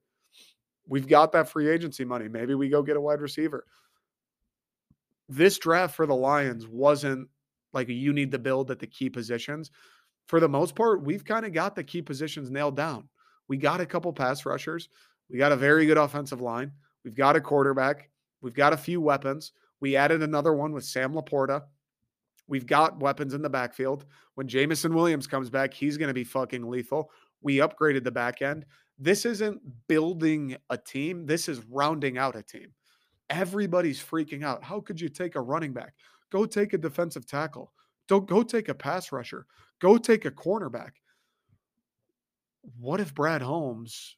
We've 0.88 1.08
got 1.08 1.32
that 1.32 1.50
free 1.50 1.70
agency 1.70 2.06
money. 2.06 2.28
Maybe 2.28 2.56
we 2.56 2.70
go 2.70 2.84
get 2.84 2.98
a 2.98 3.02
wide 3.02 3.22
receiver. 3.22 3.66
This 5.28 5.58
draft 5.58 5.96
for 5.96 6.06
the 6.06 6.16
Lions 6.16 6.68
wasn't 6.68 7.28
like 7.74 7.90
you 7.90 8.14
need 8.14 8.32
to 8.32 8.40
build 8.40 8.70
at 8.72 8.80
the 8.80 8.88
key 8.88 9.10
positions. 9.10 9.72
For 10.28 10.40
the 10.40 10.50
most 10.50 10.76
part, 10.76 11.04
we've 11.04 11.26
kind 11.26 11.46
of 11.46 11.54
got 11.54 11.76
the 11.76 11.84
key 11.84 12.02
positions 12.02 12.52
nailed 12.52 12.76
down. 12.76 13.10
We 13.48 13.58
got 13.58 13.82
a 13.82 13.86
couple 13.86 14.14
pass 14.14 14.46
rushers. 14.46 14.90
We 15.30 15.38
got 15.38 15.52
a 15.52 15.58
very 15.58 15.86
good 15.86 15.98
offensive 15.98 16.42
line. 16.42 16.72
We've 17.04 17.16
got 17.16 17.36
a 17.36 17.42
quarterback. 17.42 18.10
We've 18.42 18.54
got 18.54 18.74
a 18.74 18.78
few 18.78 19.02
weapons. 19.02 19.52
We 19.82 19.96
added 19.96 20.24
another 20.24 20.54
one 20.54 20.72
with 20.72 20.84
Sam 20.84 21.14
LaPorta. 21.14 21.64
We've 22.48 22.66
got 22.66 23.00
weapons 23.00 23.34
in 23.34 23.42
the 23.42 23.50
backfield. 23.50 24.06
When 24.36 24.48
Jameson 24.48 24.94
Williams 24.94 25.28
comes 25.28 25.50
back, 25.50 25.74
he's 25.74 25.98
going 25.98 26.10
to 26.10 26.14
be 26.14 26.24
fucking 26.24 26.68
lethal. 26.70 27.10
We 27.42 27.58
upgraded 27.58 28.04
the 28.04 28.12
back 28.12 28.42
end. 28.42 28.66
This 28.98 29.26
isn't 29.26 29.62
building 29.88 30.56
a 30.70 30.78
team, 30.78 31.26
this 31.26 31.50
is 31.50 31.62
rounding 31.70 32.18
out 32.18 32.36
a 32.36 32.44
team. 32.44 32.70
Everybody's 33.30 34.02
freaking 34.02 34.44
out. 34.44 34.64
How 34.64 34.80
could 34.80 35.02
you 35.02 35.10
take 35.10 35.36
a 35.36 35.42
running 35.42 35.74
back? 35.74 35.94
Go 36.32 36.46
take 36.46 36.74
a 36.74 36.78
defensive 36.78 37.26
tackle. 37.26 37.74
Don't 38.08 38.28
go 38.28 38.44
take 38.44 38.70
a 38.70 38.74
pass 38.74 39.12
rusher. 39.12 39.46
Go 39.80 39.98
take 39.98 40.26
a 40.26 40.32
cornerback. 40.32 40.92
What 42.80 43.00
if 43.00 43.14
Brad 43.14 43.42
Holmes, 43.42 44.16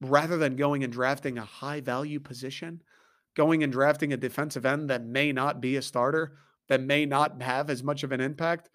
rather 0.00 0.36
than 0.36 0.56
going 0.56 0.84
and 0.84 0.92
drafting 0.92 1.38
a 1.38 1.44
high 1.44 1.80
value 1.80 2.20
position, 2.20 2.82
going 3.34 3.62
and 3.62 3.72
drafting 3.72 4.12
a 4.12 4.16
defensive 4.16 4.66
end 4.66 4.90
that 4.90 5.04
may 5.04 5.32
not 5.32 5.60
be 5.60 5.76
a 5.76 5.82
starter, 5.82 6.38
that 6.68 6.80
may 6.80 7.04
not 7.04 7.42
have 7.42 7.70
as 7.70 7.82
much 7.82 8.02
of 8.02 8.12
an 8.12 8.20
impact 8.20 8.70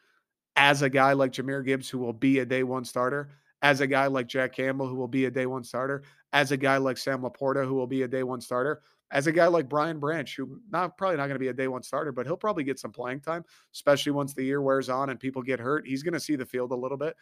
as 0.56 0.82
a 0.82 0.90
guy 0.90 1.14
like 1.14 1.32
Jahmyr 1.32 1.66
Gibbs, 1.66 1.90
who 1.90 2.00
will 2.00 2.14
be 2.14 2.40
a 2.40 2.46
day 2.46 2.64
one 2.64 2.86
starter, 2.86 3.30
as 3.62 3.82
a 3.82 3.88
guy 3.88 4.08
like 4.08 4.28
Jack 4.28 4.54
Campbell, 4.54 4.88
who 4.88 4.96
will 4.96 5.08
be 5.08 5.26
a 5.26 5.32
day 5.32 5.46
one 5.46 5.64
starter, 5.64 6.04
as 6.34 6.52
a 6.52 6.58
guy 6.58 6.78
like 6.78 6.98
Sam 6.98 7.22
LaPorta, 7.22 7.66
who 7.66 7.74
will 7.74 7.88
be 7.88 8.04
a 8.04 8.08
day 8.08 8.24
one 8.24 8.42
starter, 8.42 8.82
as 9.12 9.28
a 9.28 9.32
guy 9.32 9.48
like 9.48 9.70
Brian 9.70 10.00
Branch, 10.00 10.36
who 10.36 10.60
not 10.70 10.98
probably 10.98 11.18
not 11.18 11.28
going 11.28 11.36
to 11.36 11.40
be 11.40 11.48
a 11.48 11.54
day 11.54 11.68
one 11.68 11.84
starter, 11.84 12.12
but 12.12 12.26
he'll 12.26 12.38
probably 12.38 12.64
get 12.64 12.80
some 12.80 12.92
playing 12.92 13.22
time, 13.22 13.44
especially 13.74 14.12
once 14.12 14.34
the 14.34 14.44
year 14.44 14.62
wears 14.62 14.90
on 14.90 15.10
and 15.10 15.20
people 15.20 15.42
get 15.42 15.60
hurt. 15.60 15.88
He's 15.88 16.04
going 16.04 16.14
to 16.14 16.20
see 16.20 16.36
the 16.36 16.46
field 16.46 16.72
a 16.72 16.76
little 16.76 16.98
bit. 16.98 17.16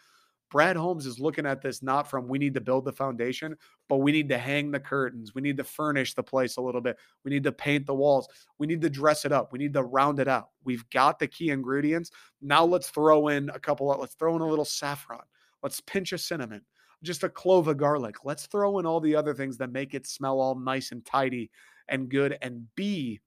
Brad 0.50 0.76
Holmes 0.76 1.06
is 1.06 1.18
looking 1.18 1.46
at 1.46 1.60
this 1.60 1.82
not 1.82 2.08
from 2.08 2.28
we 2.28 2.38
need 2.38 2.54
to 2.54 2.60
build 2.60 2.84
the 2.84 2.92
foundation, 2.92 3.56
but 3.88 3.96
we 3.96 4.12
need 4.12 4.28
to 4.28 4.38
hang 4.38 4.70
the 4.70 4.78
curtains. 4.78 5.34
We 5.34 5.42
need 5.42 5.56
to 5.56 5.64
furnish 5.64 6.14
the 6.14 6.22
place 6.22 6.56
a 6.56 6.60
little 6.60 6.80
bit. 6.80 6.98
We 7.24 7.30
need 7.30 7.42
to 7.44 7.52
paint 7.52 7.86
the 7.86 7.94
walls. 7.94 8.28
We 8.58 8.66
need 8.66 8.80
to 8.82 8.90
dress 8.90 9.24
it 9.24 9.32
up. 9.32 9.52
We 9.52 9.58
need 9.58 9.74
to 9.74 9.82
round 9.82 10.20
it 10.20 10.28
out. 10.28 10.50
We've 10.62 10.88
got 10.90 11.18
the 11.18 11.26
key 11.26 11.50
ingredients. 11.50 12.12
Now 12.40 12.64
let's 12.64 12.90
throw 12.90 13.28
in 13.28 13.50
a 13.50 13.58
couple, 13.58 13.88
let's 13.88 14.14
throw 14.14 14.36
in 14.36 14.42
a 14.42 14.46
little 14.46 14.64
saffron. 14.64 15.24
Let's 15.62 15.80
pinch 15.80 16.12
a 16.12 16.18
cinnamon, 16.18 16.62
just 17.02 17.24
a 17.24 17.28
clove 17.28 17.68
of 17.68 17.76
garlic. 17.76 18.24
Let's 18.24 18.46
throw 18.46 18.78
in 18.78 18.86
all 18.86 19.00
the 19.00 19.16
other 19.16 19.34
things 19.34 19.56
that 19.58 19.72
make 19.72 19.94
it 19.94 20.06
smell 20.06 20.40
all 20.40 20.54
nice 20.54 20.92
and 20.92 21.04
tidy 21.04 21.50
and 21.88 22.08
good 22.08 22.38
and 22.42 22.66
be 22.74 23.20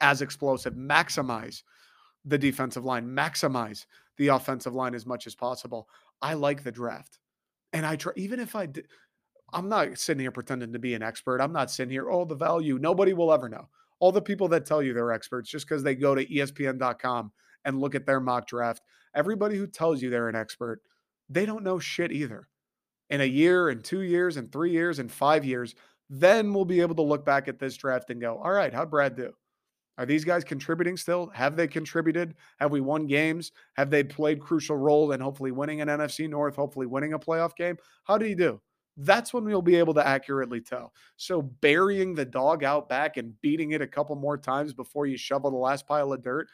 as 0.00 0.22
explosive. 0.22 0.74
Maximize 0.74 1.62
the 2.24 2.38
defensive 2.38 2.84
line, 2.84 3.06
maximize 3.06 3.86
the 4.16 4.28
offensive 4.28 4.74
line 4.74 4.94
as 4.94 5.06
much 5.06 5.26
as 5.26 5.34
possible. 5.34 5.88
I 6.20 6.34
like 6.34 6.62
the 6.62 6.72
draft. 6.72 7.18
And 7.72 7.84
I 7.86 7.96
try, 7.96 8.12
even 8.16 8.38
if 8.38 8.54
I 8.54 8.66
did, 8.66 8.86
I'm 9.52 9.68
not 9.68 9.98
sitting 9.98 10.20
here 10.20 10.30
pretending 10.30 10.72
to 10.72 10.78
be 10.78 10.94
an 10.94 11.02
expert. 11.02 11.40
I'm 11.40 11.52
not 11.52 11.70
sitting 11.70 11.90
here, 11.90 12.10
oh, 12.10 12.24
the 12.24 12.34
value. 12.34 12.78
Nobody 12.78 13.12
will 13.12 13.32
ever 13.32 13.48
know. 13.48 13.68
All 14.00 14.12
the 14.12 14.22
people 14.22 14.48
that 14.48 14.66
tell 14.66 14.82
you 14.82 14.94
they're 14.94 15.12
experts 15.12 15.50
just 15.50 15.68
because 15.68 15.82
they 15.82 15.94
go 15.94 16.14
to 16.14 16.26
ESPN.com 16.26 17.32
and 17.64 17.80
look 17.80 17.94
at 17.94 18.06
their 18.06 18.20
mock 18.20 18.46
draft, 18.46 18.82
everybody 19.14 19.56
who 19.56 19.66
tells 19.66 20.02
you 20.02 20.10
they're 20.10 20.28
an 20.28 20.36
expert, 20.36 20.80
they 21.28 21.46
don't 21.46 21.64
know 21.64 21.78
shit 21.78 22.12
either. 22.12 22.48
In 23.10 23.20
a 23.20 23.24
year, 23.24 23.68
and 23.68 23.84
two 23.84 24.00
years, 24.00 24.36
and 24.36 24.50
three 24.50 24.70
years, 24.70 24.98
and 24.98 25.10
five 25.10 25.44
years, 25.44 25.74
then 26.08 26.52
we'll 26.52 26.64
be 26.64 26.80
able 26.80 26.94
to 26.94 27.02
look 27.02 27.24
back 27.24 27.48
at 27.48 27.58
this 27.58 27.76
draft 27.76 28.10
and 28.10 28.20
go, 28.20 28.38
all 28.38 28.50
right, 28.50 28.72
how'd 28.72 28.90
Brad 28.90 29.16
do? 29.16 29.32
Are 29.98 30.06
these 30.06 30.24
guys 30.24 30.44
contributing 30.44 30.96
still? 30.96 31.28
Have 31.34 31.54
they 31.54 31.68
contributed? 31.68 32.34
Have 32.58 32.70
we 32.70 32.80
won 32.80 33.06
games? 33.06 33.52
Have 33.74 33.90
they 33.90 34.02
played 34.02 34.40
crucial 34.40 34.76
role 34.76 35.12
in 35.12 35.20
hopefully 35.20 35.52
winning 35.52 35.80
an 35.80 35.88
NFC 35.88 36.28
North, 36.28 36.56
hopefully 36.56 36.86
winning 36.86 37.12
a 37.12 37.18
playoff 37.18 37.54
game? 37.54 37.76
How 38.04 38.16
do 38.16 38.26
you 38.26 38.34
do? 38.34 38.60
That's 38.96 39.32
when 39.32 39.44
we'll 39.44 39.62
be 39.62 39.76
able 39.76 39.94
to 39.94 40.06
accurately 40.06 40.60
tell. 40.60 40.92
So 41.16 41.42
burying 41.42 42.14
the 42.14 42.24
dog 42.24 42.64
out 42.64 42.88
back 42.88 43.16
and 43.16 43.38
beating 43.40 43.72
it 43.72 43.82
a 43.82 43.86
couple 43.86 44.16
more 44.16 44.36
times 44.38 44.72
before 44.72 45.06
you 45.06 45.16
shovel 45.16 45.50
the 45.50 45.56
last 45.56 45.86
pile 45.86 46.12
of 46.12 46.22
dirt 46.22 46.48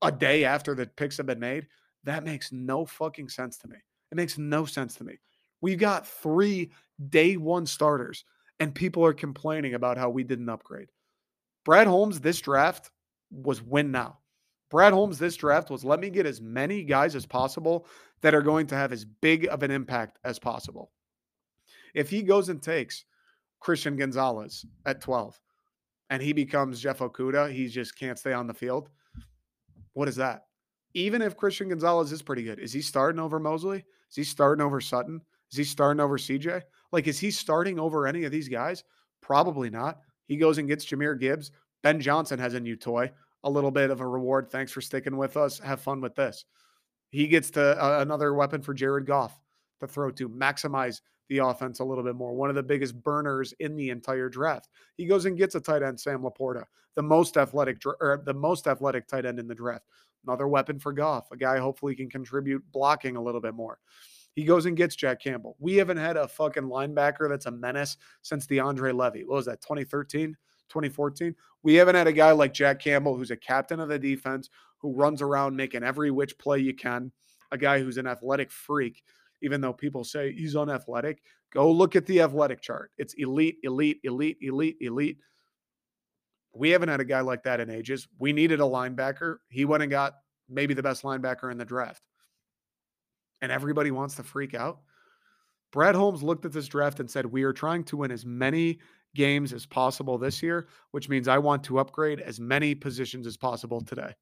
a 0.00 0.12
day 0.12 0.44
after 0.44 0.74
the 0.74 0.86
picks 0.86 1.16
have 1.16 1.26
been 1.26 1.40
made, 1.40 1.66
that 2.04 2.24
makes 2.24 2.52
no 2.52 2.84
fucking 2.84 3.28
sense 3.28 3.58
to 3.58 3.68
me. 3.68 3.76
It 4.12 4.16
makes 4.16 4.36
no 4.36 4.66
sense 4.66 4.94
to 4.96 5.04
me. 5.04 5.14
We've 5.62 5.78
got 5.78 6.06
three 6.06 6.70
day 7.08 7.38
one 7.38 7.64
starters, 7.64 8.26
and 8.60 8.74
people 8.74 9.04
are 9.06 9.14
complaining 9.14 9.72
about 9.72 9.96
how 9.96 10.10
we 10.10 10.22
didn't 10.22 10.50
upgrade. 10.50 10.90
Brad 11.64 11.86
Holmes, 11.86 12.20
this 12.20 12.38
draft 12.38 12.90
was 13.30 13.62
win 13.62 13.90
now. 13.90 14.18
Brad 14.70 14.92
Holmes, 14.92 15.18
this 15.18 15.34
draft 15.34 15.70
was 15.70 15.82
let 15.82 15.98
me 15.98 16.10
get 16.10 16.26
as 16.26 16.42
many 16.42 16.84
guys 16.84 17.16
as 17.16 17.24
possible 17.24 17.86
that 18.20 18.34
are 18.34 18.42
going 18.42 18.66
to 18.66 18.74
have 18.74 18.92
as 18.92 19.06
big 19.06 19.46
of 19.48 19.62
an 19.62 19.70
impact 19.70 20.18
as 20.24 20.38
possible. 20.38 20.92
If 21.94 22.10
he 22.10 22.22
goes 22.22 22.50
and 22.50 22.62
takes 22.62 23.06
Christian 23.60 23.96
Gonzalez 23.96 24.66
at 24.84 25.00
12 25.00 25.40
and 26.10 26.22
he 26.22 26.34
becomes 26.34 26.80
Jeff 26.80 26.98
Okudah, 26.98 27.50
he 27.50 27.66
just 27.66 27.98
can't 27.98 28.18
stay 28.18 28.34
on 28.34 28.46
the 28.46 28.54
field. 28.54 28.90
What 29.94 30.08
is 30.08 30.16
that? 30.16 30.44
Even 30.92 31.22
if 31.22 31.36
Christian 31.36 31.70
Gonzalez 31.70 32.12
is 32.12 32.20
pretty 32.20 32.42
good, 32.42 32.58
is 32.58 32.74
he 32.74 32.82
starting 32.82 33.20
over 33.20 33.38
Moseley? 33.40 33.84
Is 34.12 34.16
he 34.16 34.24
starting 34.24 34.62
over 34.62 34.80
Sutton? 34.80 35.22
Is 35.50 35.56
he 35.56 35.64
starting 35.64 36.00
over 36.00 36.18
CJ? 36.18 36.62
Like, 36.92 37.06
is 37.06 37.18
he 37.18 37.30
starting 37.30 37.80
over 37.80 38.06
any 38.06 38.24
of 38.24 38.30
these 38.30 38.48
guys? 38.48 38.84
Probably 39.22 39.70
not. 39.70 40.00
He 40.26 40.36
goes 40.36 40.58
and 40.58 40.68
gets 40.68 40.84
Jahmyr 40.84 41.18
Gibbs. 41.18 41.50
Ben 41.82 41.98
Johnson 41.98 42.38
has 42.38 42.52
a 42.52 42.60
new 42.60 42.76
toy, 42.76 43.10
a 43.44 43.50
little 43.50 43.70
bit 43.70 43.90
of 43.90 44.00
a 44.00 44.06
reward. 44.06 44.50
Thanks 44.50 44.70
for 44.70 44.82
sticking 44.82 45.16
with 45.16 45.38
us. 45.38 45.58
Have 45.60 45.80
fun 45.80 46.02
with 46.02 46.14
this. 46.14 46.44
He 47.10 47.26
gets 47.26 47.50
to 47.52 47.82
uh, 47.82 48.00
another 48.00 48.34
weapon 48.34 48.60
for 48.60 48.74
Jared 48.74 49.06
Goff 49.06 49.40
to 49.80 49.86
throw 49.86 50.10
to 50.10 50.28
maximize 50.28 51.00
the 51.28 51.38
offense 51.38 51.80
a 51.80 51.84
little 51.84 52.04
bit 52.04 52.14
more. 52.14 52.34
One 52.34 52.50
of 52.50 52.56
the 52.56 52.62
biggest 52.62 53.02
burners 53.02 53.54
in 53.60 53.76
the 53.76 53.88
entire 53.88 54.28
draft. 54.28 54.68
He 54.96 55.06
goes 55.06 55.24
and 55.24 55.38
gets 55.38 55.54
a 55.54 55.60
tight 55.60 55.82
end, 55.82 55.98
Sam 55.98 56.22
LaPorta, 56.22 56.64
the 56.94 57.02
most 57.02 57.38
athletic 57.38 57.78
or 57.86 58.22
the 58.24 58.34
most 58.34 58.66
athletic 58.66 59.08
tight 59.08 59.24
end 59.24 59.38
in 59.38 59.48
the 59.48 59.54
draft. 59.54 59.84
Another 60.26 60.48
weapon 60.48 60.78
for 60.78 60.92
Goff, 60.92 61.30
a 61.32 61.36
guy 61.36 61.58
hopefully 61.58 61.94
can 61.94 62.08
contribute 62.08 62.62
blocking 62.72 63.16
a 63.16 63.22
little 63.22 63.40
bit 63.40 63.54
more. 63.54 63.78
He 64.34 64.44
goes 64.44 64.66
and 64.66 64.76
gets 64.76 64.96
Jack 64.96 65.20
Campbell. 65.20 65.56
We 65.58 65.76
haven't 65.76 65.98
had 65.98 66.16
a 66.16 66.28
fucking 66.28 66.62
linebacker 66.62 67.28
that's 67.28 67.46
a 67.46 67.50
menace 67.50 67.98
since 68.22 68.46
DeAndre 68.46 68.94
Levy. 68.94 69.24
What 69.24 69.36
was 69.36 69.46
that, 69.46 69.60
2013, 69.60 70.36
2014? 70.68 71.34
We 71.62 71.74
haven't 71.74 71.96
had 71.96 72.06
a 72.06 72.12
guy 72.12 72.32
like 72.32 72.54
Jack 72.54 72.80
Campbell 72.80 73.16
who's 73.16 73.30
a 73.30 73.36
captain 73.36 73.80
of 73.80 73.88
the 73.88 73.98
defense, 73.98 74.48
who 74.78 74.94
runs 74.94 75.20
around 75.20 75.54
making 75.54 75.82
every 75.82 76.10
which 76.10 76.38
play 76.38 76.58
you 76.58 76.74
can, 76.74 77.12
a 77.50 77.58
guy 77.58 77.80
who's 77.80 77.98
an 77.98 78.06
athletic 78.06 78.50
freak, 78.50 79.02
even 79.42 79.60
though 79.60 79.72
people 79.72 80.02
say 80.02 80.32
he's 80.32 80.56
unathletic. 80.56 81.22
Go 81.52 81.70
look 81.70 81.94
at 81.94 82.06
the 82.06 82.22
athletic 82.22 82.62
chart. 82.62 82.90
It's 82.96 83.14
elite, 83.14 83.58
elite, 83.62 84.00
elite, 84.04 84.38
elite, 84.40 84.76
elite. 84.80 85.18
We 86.54 86.70
haven't 86.70 86.90
had 86.90 87.00
a 87.00 87.04
guy 87.04 87.20
like 87.20 87.44
that 87.44 87.60
in 87.60 87.70
ages. 87.70 88.08
We 88.18 88.32
needed 88.32 88.60
a 88.60 88.64
linebacker. 88.64 89.36
He 89.48 89.64
went 89.64 89.82
and 89.82 89.90
got 89.90 90.14
maybe 90.48 90.74
the 90.74 90.82
best 90.82 91.02
linebacker 91.02 91.50
in 91.50 91.58
the 91.58 91.64
draft 91.64 92.02
and 93.42 93.52
everybody 93.52 93.90
wants 93.90 94.14
to 94.14 94.22
freak 94.22 94.54
out. 94.54 94.80
Brad 95.72 95.94
Holmes 95.94 96.22
looked 96.22 96.44
at 96.46 96.52
this 96.52 96.68
draft 96.68 97.00
and 97.00 97.10
said, 97.10 97.26
We 97.26 97.42
are 97.42 97.52
trying 97.52 97.84
to 97.84 97.98
win 97.98 98.10
as 98.10 98.24
many 98.24 98.78
games 99.14 99.52
as 99.52 99.66
possible 99.66 100.16
this 100.16 100.42
year, 100.42 100.68
which 100.92 101.08
means 101.08 101.28
I 101.28 101.38
want 101.38 101.64
to 101.64 101.78
upgrade 101.78 102.20
as 102.20 102.40
many 102.40 102.74
positions 102.74 103.26
as 103.26 103.36
possible 103.36 103.80
today. 103.82 104.14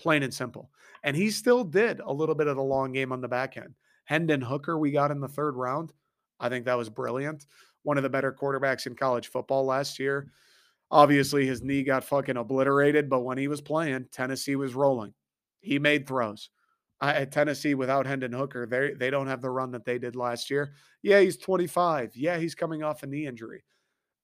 Plain 0.00 0.22
and 0.24 0.34
simple. 0.34 0.70
And 1.04 1.14
he 1.14 1.30
still 1.30 1.62
did 1.62 2.00
a 2.00 2.12
little 2.12 2.34
bit 2.34 2.46
of 2.46 2.56
the 2.56 2.62
long 2.62 2.92
game 2.92 3.12
on 3.12 3.20
the 3.20 3.28
back 3.28 3.56
end. 3.56 3.74
Hendon 4.04 4.40
Hooker, 4.40 4.78
we 4.78 4.90
got 4.90 5.10
in 5.10 5.20
the 5.20 5.28
third 5.28 5.54
round. 5.54 5.92
I 6.40 6.48
think 6.48 6.64
that 6.64 6.78
was 6.78 6.88
brilliant. 6.88 7.46
One 7.82 7.98
of 7.98 8.02
the 8.02 8.10
better 8.10 8.32
quarterbacks 8.32 8.86
in 8.86 8.94
college 8.94 9.28
football 9.28 9.64
last 9.64 9.98
year. 9.98 10.32
Obviously, 10.92 11.46
his 11.46 11.62
knee 11.62 11.82
got 11.82 12.04
fucking 12.04 12.36
obliterated, 12.36 13.10
but 13.10 13.20
when 13.20 13.38
he 13.38 13.48
was 13.48 13.60
playing, 13.60 14.06
Tennessee 14.12 14.54
was 14.54 14.74
rolling. 14.74 15.12
He 15.60 15.80
made 15.80 16.06
throws 16.06 16.50
at 17.02 17.32
Tennessee 17.32 17.74
without 17.74 18.06
Hendon 18.06 18.32
Hooker, 18.32 18.66
they 18.66 18.92
they 18.92 19.10
don't 19.10 19.26
have 19.26 19.42
the 19.42 19.50
run 19.50 19.72
that 19.72 19.84
they 19.84 19.98
did 19.98 20.14
last 20.14 20.50
year. 20.50 20.74
Yeah, 21.02 21.20
he's 21.20 21.36
25. 21.36 22.16
Yeah, 22.16 22.38
he's 22.38 22.54
coming 22.54 22.82
off 22.82 23.02
a 23.02 23.06
knee 23.06 23.26
injury. 23.26 23.64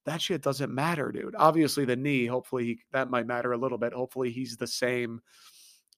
That 0.06 0.22
shit 0.22 0.42
doesn't 0.42 0.72
matter, 0.72 1.10
dude. 1.10 1.34
Obviously, 1.36 1.84
the 1.84 1.96
knee. 1.96 2.26
Hopefully, 2.26 2.64
he, 2.64 2.80
that 2.92 3.10
might 3.10 3.26
matter 3.26 3.52
a 3.52 3.58
little 3.58 3.78
bit. 3.78 3.92
Hopefully, 3.92 4.30
he's 4.30 4.56
the 4.56 4.66
same 4.66 5.20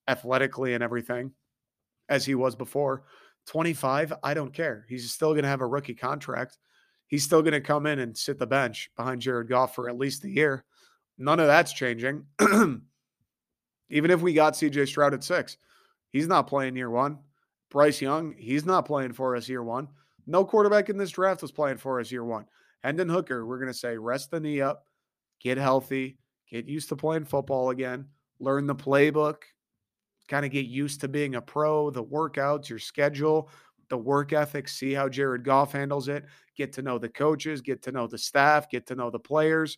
athletically 0.09 0.75
and 0.75 0.83
everything 0.83 1.33
as 2.09 2.25
he 2.25 2.35
was 2.35 2.57
before. 2.57 3.05
25, 3.47 4.13
I 4.23 4.35
don't 4.35 4.53
care. 4.53 4.87
He's 4.89 5.13
still 5.13 5.33
going 5.33 5.43
to 5.43 5.49
have 5.49 5.61
a 5.61 5.67
rookie 5.67 5.95
contract. 5.95 6.59
He's 7.11 7.25
still 7.25 7.43
going 7.43 7.53
to 7.53 7.61
come 7.61 7.85
in 7.85 7.99
and 7.99 8.17
sit 8.17 8.39
the 8.39 8.47
bench 8.47 8.91
behind 8.97 9.21
Jared 9.21 9.49
Goff 9.49 9.75
for 9.75 9.91
at 9.91 9.99
least 9.99 10.25
a 10.25 10.31
year. 10.31 10.65
None 11.19 11.41
of 11.41 11.49
that's 11.49 11.75
changing. 11.75 12.25
Even 13.91 14.11
if 14.11 14.23
we 14.23 14.33
got 14.33 14.55
CJ 14.55 14.89
Stroud 14.89 15.13
at 15.13 15.25
six, 15.25 15.59
He's 16.11 16.27
not 16.27 16.47
playing 16.47 16.77
year 16.77 16.91
one. 16.91 17.19
Bryce 17.71 18.01
Young, 18.01 18.35
he's 18.37 18.67
not 18.67 18.85
playing 18.85 19.13
for 19.13 19.37
us 19.37 19.49
year 19.49 19.63
one. 19.63 19.89
No 20.27 20.45
quarterback 20.45 20.89
in 20.89 20.99
this 20.99 21.11
draft 21.11 21.43
was 21.43 21.53
playing 21.53 21.79
for 21.79 22.01
us 22.01 22.11
year 22.11 22.25
one. 22.25 22.47
Hendon 22.83 23.09
Hooker, 23.09 23.47
we're 23.47 23.59
going 23.59 23.73
to 23.73 23.79
say 23.79 23.97
rest 23.97 24.31
the 24.31 24.41
knee 24.41 24.61
up, 24.61 24.87
get 25.41 25.57
healthy, 25.57 26.19
get 26.51 26.67
used 26.67 26.89
to 26.89 26.97
playing 26.97 27.27
football 27.27 27.71
again, 27.71 28.07
learn 28.41 28.67
the 28.67 28.75
playbook, 28.75 29.37
kind 30.29 30.45
of 30.45 30.51
get 30.51 30.67
used 30.67 31.01
to 31.03 31.09
being 31.09 31.37
a 31.37 31.41
pro, 31.41 31.91
the 31.91 32.03
workouts, 32.03 32.69
your 32.69 32.79
schedule, 32.79 33.51
the 33.91 33.99
work 33.99 34.33
ethic, 34.33 34.69
see 34.69 34.95
how 34.95 35.09
Jared 35.09 35.45
Goff 35.45 35.73
handles 35.73 36.09
it, 36.09 36.25
get 36.57 36.73
to 36.75 36.83
know 36.83 36.99
the 36.99 37.09
coaches, 37.09 37.61
get 37.61 37.83
to 37.83 37.93
know 37.93 38.07
the 38.07 38.19
staff, 38.19 38.71
get 38.71 38.87
to 38.87 38.95
know 38.95 39.11
the 39.11 39.19
players. 39.19 39.77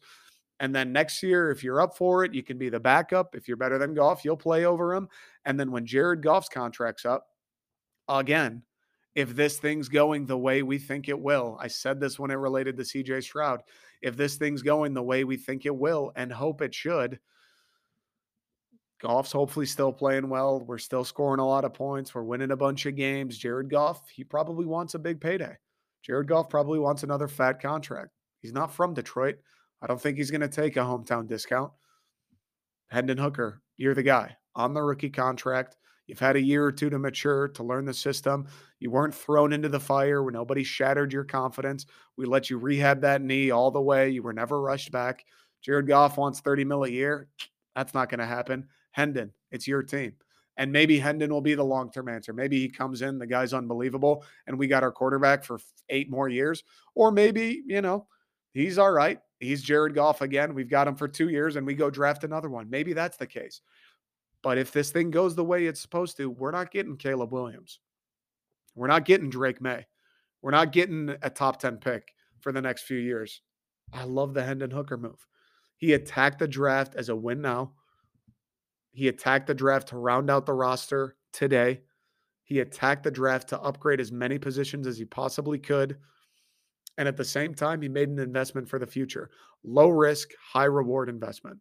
And 0.60 0.72
then 0.72 0.92
next 0.92 1.22
year, 1.24 1.50
if 1.50 1.64
you're 1.64 1.80
up 1.80 1.96
for 1.96 2.24
it, 2.24 2.34
you 2.34 2.44
can 2.44 2.56
be 2.56 2.68
the 2.68 2.78
backup. 2.78 3.34
If 3.34 3.48
you're 3.48 3.56
better 3.56 3.78
than 3.78 3.94
Goff, 3.94 4.24
you'll 4.24 4.36
play 4.36 4.64
over 4.64 4.94
him. 4.94 5.08
And 5.44 5.58
then 5.58 5.72
when 5.72 5.86
Jared 5.86 6.22
Goff's 6.22 6.48
contract's 6.48 7.04
up, 7.04 7.26
again, 8.08 8.62
if 9.14 9.34
this 9.34 9.58
thing's 9.58 9.88
going 9.88 10.24
the 10.24 10.38
way 10.38 10.62
we 10.62 10.78
think 10.78 11.08
it 11.08 11.18
will, 11.18 11.58
I 11.60 11.66
said 11.66 11.98
this 11.98 12.18
when 12.18 12.30
it 12.30 12.34
related 12.34 12.76
to 12.76 12.84
CJ 12.84 13.24
Stroud. 13.24 13.62
If 14.02 14.16
this 14.16 14.36
thing's 14.36 14.62
going 14.62 14.94
the 14.94 15.02
way 15.02 15.24
we 15.24 15.36
think 15.36 15.66
it 15.66 15.76
will 15.76 16.12
and 16.16 16.32
hope 16.32 16.62
it 16.62 16.74
should, 16.74 17.18
Goff's 19.02 19.32
hopefully 19.32 19.66
still 19.66 19.92
playing 19.92 20.28
well. 20.28 20.60
We're 20.60 20.78
still 20.78 21.04
scoring 21.04 21.40
a 21.40 21.46
lot 21.46 21.64
of 21.64 21.74
points. 21.74 22.14
We're 22.14 22.22
winning 22.22 22.52
a 22.52 22.56
bunch 22.56 22.86
of 22.86 22.94
games. 22.94 23.36
Jared 23.36 23.68
Goff, 23.68 24.08
he 24.08 24.22
probably 24.22 24.64
wants 24.64 24.94
a 24.94 24.98
big 25.00 25.20
payday. 25.20 25.56
Jared 26.04 26.28
Goff 26.28 26.48
probably 26.48 26.78
wants 26.78 27.02
another 27.02 27.26
fat 27.26 27.60
contract. 27.60 28.10
He's 28.40 28.52
not 28.52 28.72
from 28.72 28.94
Detroit. 28.94 29.38
I 29.82 29.88
don't 29.88 30.00
think 30.00 30.16
he's 30.16 30.30
going 30.30 30.42
to 30.42 30.48
take 30.48 30.76
a 30.76 30.80
hometown 30.80 31.26
discount. 31.26 31.72
Hendon 32.90 33.18
Hooker, 33.18 33.60
you're 33.76 33.94
the 33.94 34.04
guy 34.04 34.36
on 34.54 34.72
the 34.72 34.82
rookie 34.82 35.10
contract. 35.10 35.76
You've 36.06 36.20
had 36.20 36.36
a 36.36 36.42
year 36.42 36.64
or 36.64 36.72
two 36.72 36.90
to 36.90 36.98
mature, 36.98 37.48
to 37.48 37.64
learn 37.64 37.84
the 37.84 37.94
system. 37.94 38.46
You 38.78 38.92
weren't 38.92 39.14
thrown 39.14 39.52
into 39.52 39.68
the 39.68 39.80
fire 39.80 40.22
where 40.22 40.32
nobody 40.32 40.62
shattered 40.62 41.12
your 41.12 41.24
confidence. 41.24 41.86
We 42.16 42.26
let 42.26 42.50
you 42.50 42.58
rehab 42.58 43.00
that 43.00 43.22
knee 43.22 43.50
all 43.50 43.72
the 43.72 43.80
way. 43.80 44.10
You 44.10 44.22
were 44.22 44.32
never 44.32 44.60
rushed 44.60 44.92
back. 44.92 45.24
Jared 45.60 45.88
Goff 45.88 46.18
wants 46.18 46.40
30 46.40 46.64
mil 46.64 46.84
a 46.84 46.88
year. 46.88 47.28
That's 47.74 47.94
not 47.94 48.08
going 48.08 48.20
to 48.20 48.26
happen. 48.26 48.68
Hendon, 48.92 49.32
it's 49.50 49.66
your 49.66 49.82
team. 49.82 50.14
And 50.56 50.70
maybe 50.70 50.98
Hendon 50.98 51.30
will 51.32 51.40
be 51.40 51.54
the 51.54 51.64
long 51.64 51.90
term 51.90 52.08
answer. 52.08 52.32
Maybe 52.32 52.58
he 52.60 52.68
comes 52.68 53.02
in, 53.02 53.18
the 53.18 53.26
guy's 53.26 53.54
unbelievable, 53.54 54.24
and 54.46 54.58
we 54.58 54.66
got 54.66 54.82
our 54.82 54.92
quarterback 54.92 55.44
for 55.44 55.58
eight 55.88 56.10
more 56.10 56.28
years. 56.28 56.62
Or 56.94 57.10
maybe, 57.10 57.62
you 57.66 57.80
know, 57.80 58.06
he's 58.52 58.78
all 58.78 58.92
right. 58.92 59.18
He's 59.40 59.62
Jared 59.62 59.94
Goff 59.94 60.20
again. 60.20 60.54
We've 60.54 60.68
got 60.68 60.86
him 60.86 60.94
for 60.94 61.08
two 61.08 61.28
years 61.28 61.56
and 61.56 61.66
we 61.66 61.74
go 61.74 61.90
draft 61.90 62.22
another 62.22 62.48
one. 62.48 62.70
Maybe 62.70 62.92
that's 62.92 63.16
the 63.16 63.26
case. 63.26 63.60
But 64.42 64.58
if 64.58 64.72
this 64.72 64.90
thing 64.90 65.10
goes 65.10 65.34
the 65.34 65.44
way 65.44 65.66
it's 65.66 65.80
supposed 65.80 66.16
to, 66.18 66.30
we're 66.30 66.52
not 66.52 66.70
getting 66.70 66.96
Caleb 66.96 67.32
Williams. 67.32 67.80
We're 68.74 68.88
not 68.88 69.04
getting 69.04 69.30
Drake 69.30 69.60
Maye. 69.60 69.86
We're 70.42 70.50
not 70.52 70.72
getting 70.72 71.14
a 71.22 71.30
top 71.30 71.60
10 71.60 71.78
pick 71.78 72.14
for 72.40 72.52
the 72.52 72.62
next 72.62 72.82
few 72.82 72.98
years. 72.98 73.42
I 73.92 74.04
love 74.04 74.34
the 74.34 74.44
Hendon 74.44 74.70
Hooker 74.70 74.96
move. 74.96 75.26
He 75.76 75.92
attacked 75.92 76.38
the 76.38 76.48
draft 76.48 76.94
as 76.94 77.08
a 77.08 77.16
win 77.16 77.40
now. 77.40 77.72
He 78.92 79.08
attacked 79.08 79.46
the 79.46 79.54
draft 79.54 79.88
to 79.88 79.96
round 79.96 80.30
out 80.30 80.46
the 80.46 80.52
roster 80.52 81.16
today. 81.32 81.80
He 82.44 82.60
attacked 82.60 83.02
the 83.02 83.10
draft 83.10 83.48
to 83.48 83.60
upgrade 83.60 84.00
as 84.00 84.12
many 84.12 84.38
positions 84.38 84.86
as 84.86 84.98
he 84.98 85.04
possibly 85.04 85.58
could. 85.58 85.96
And 86.98 87.08
at 87.08 87.16
the 87.16 87.24
same 87.24 87.54
time, 87.54 87.80
he 87.80 87.88
made 87.88 88.10
an 88.10 88.18
investment 88.18 88.68
for 88.68 88.78
the 88.78 88.86
future. 88.86 89.30
Low 89.64 89.88
risk, 89.88 90.30
high 90.38 90.64
reward 90.64 91.08
investment. 91.08 91.58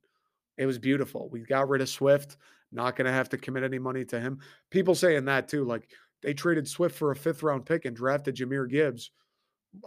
It 0.57 0.65
was 0.65 0.77
beautiful. 0.77 1.29
We 1.29 1.39
got 1.41 1.69
rid 1.69 1.81
of 1.81 1.87
Swift, 1.89 2.37
not 2.71 2.95
going 2.95 3.05
to 3.05 3.13
have 3.13 3.29
to 3.29 3.37
commit 3.37 3.63
any 3.63 3.79
money 3.79 4.03
to 4.05 4.19
him. 4.19 4.39
People 4.69 4.95
saying 4.95 5.25
that 5.25 5.47
too, 5.47 5.63
like 5.63 5.89
they 6.21 6.33
traded 6.33 6.67
Swift 6.67 6.95
for 6.95 7.11
a 7.11 7.15
fifth 7.15 7.43
round 7.43 7.65
pick 7.65 7.85
and 7.85 7.95
drafted 7.95 8.35
Jahmyr 8.35 8.69
Gibbs. 8.69 9.11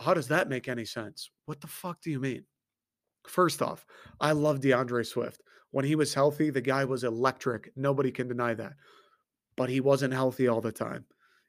How 0.00 0.14
does 0.14 0.28
that 0.28 0.48
make 0.48 0.68
any 0.68 0.86
sense? 0.86 1.30
What 1.44 1.60
the 1.60 1.66
fuck 1.66 2.00
do 2.00 2.10
you 2.10 2.20
mean? 2.20 2.44
First 3.26 3.60
off, 3.60 3.84
I 4.20 4.32
love 4.32 4.60
D'Andre 4.60 5.02
Swift. 5.02 5.42
When 5.74 5.84
he 5.84 5.96
was 5.96 6.14
healthy, 6.14 6.50
the 6.50 6.60
guy 6.60 6.84
was 6.84 7.02
electric. 7.02 7.72
Nobody 7.74 8.12
can 8.12 8.28
deny 8.28 8.54
that. 8.54 8.74
But 9.56 9.68
he 9.68 9.80
wasn't 9.80 10.14
healthy 10.14 10.46
all 10.46 10.60
the 10.60 10.70
time. 10.70 11.04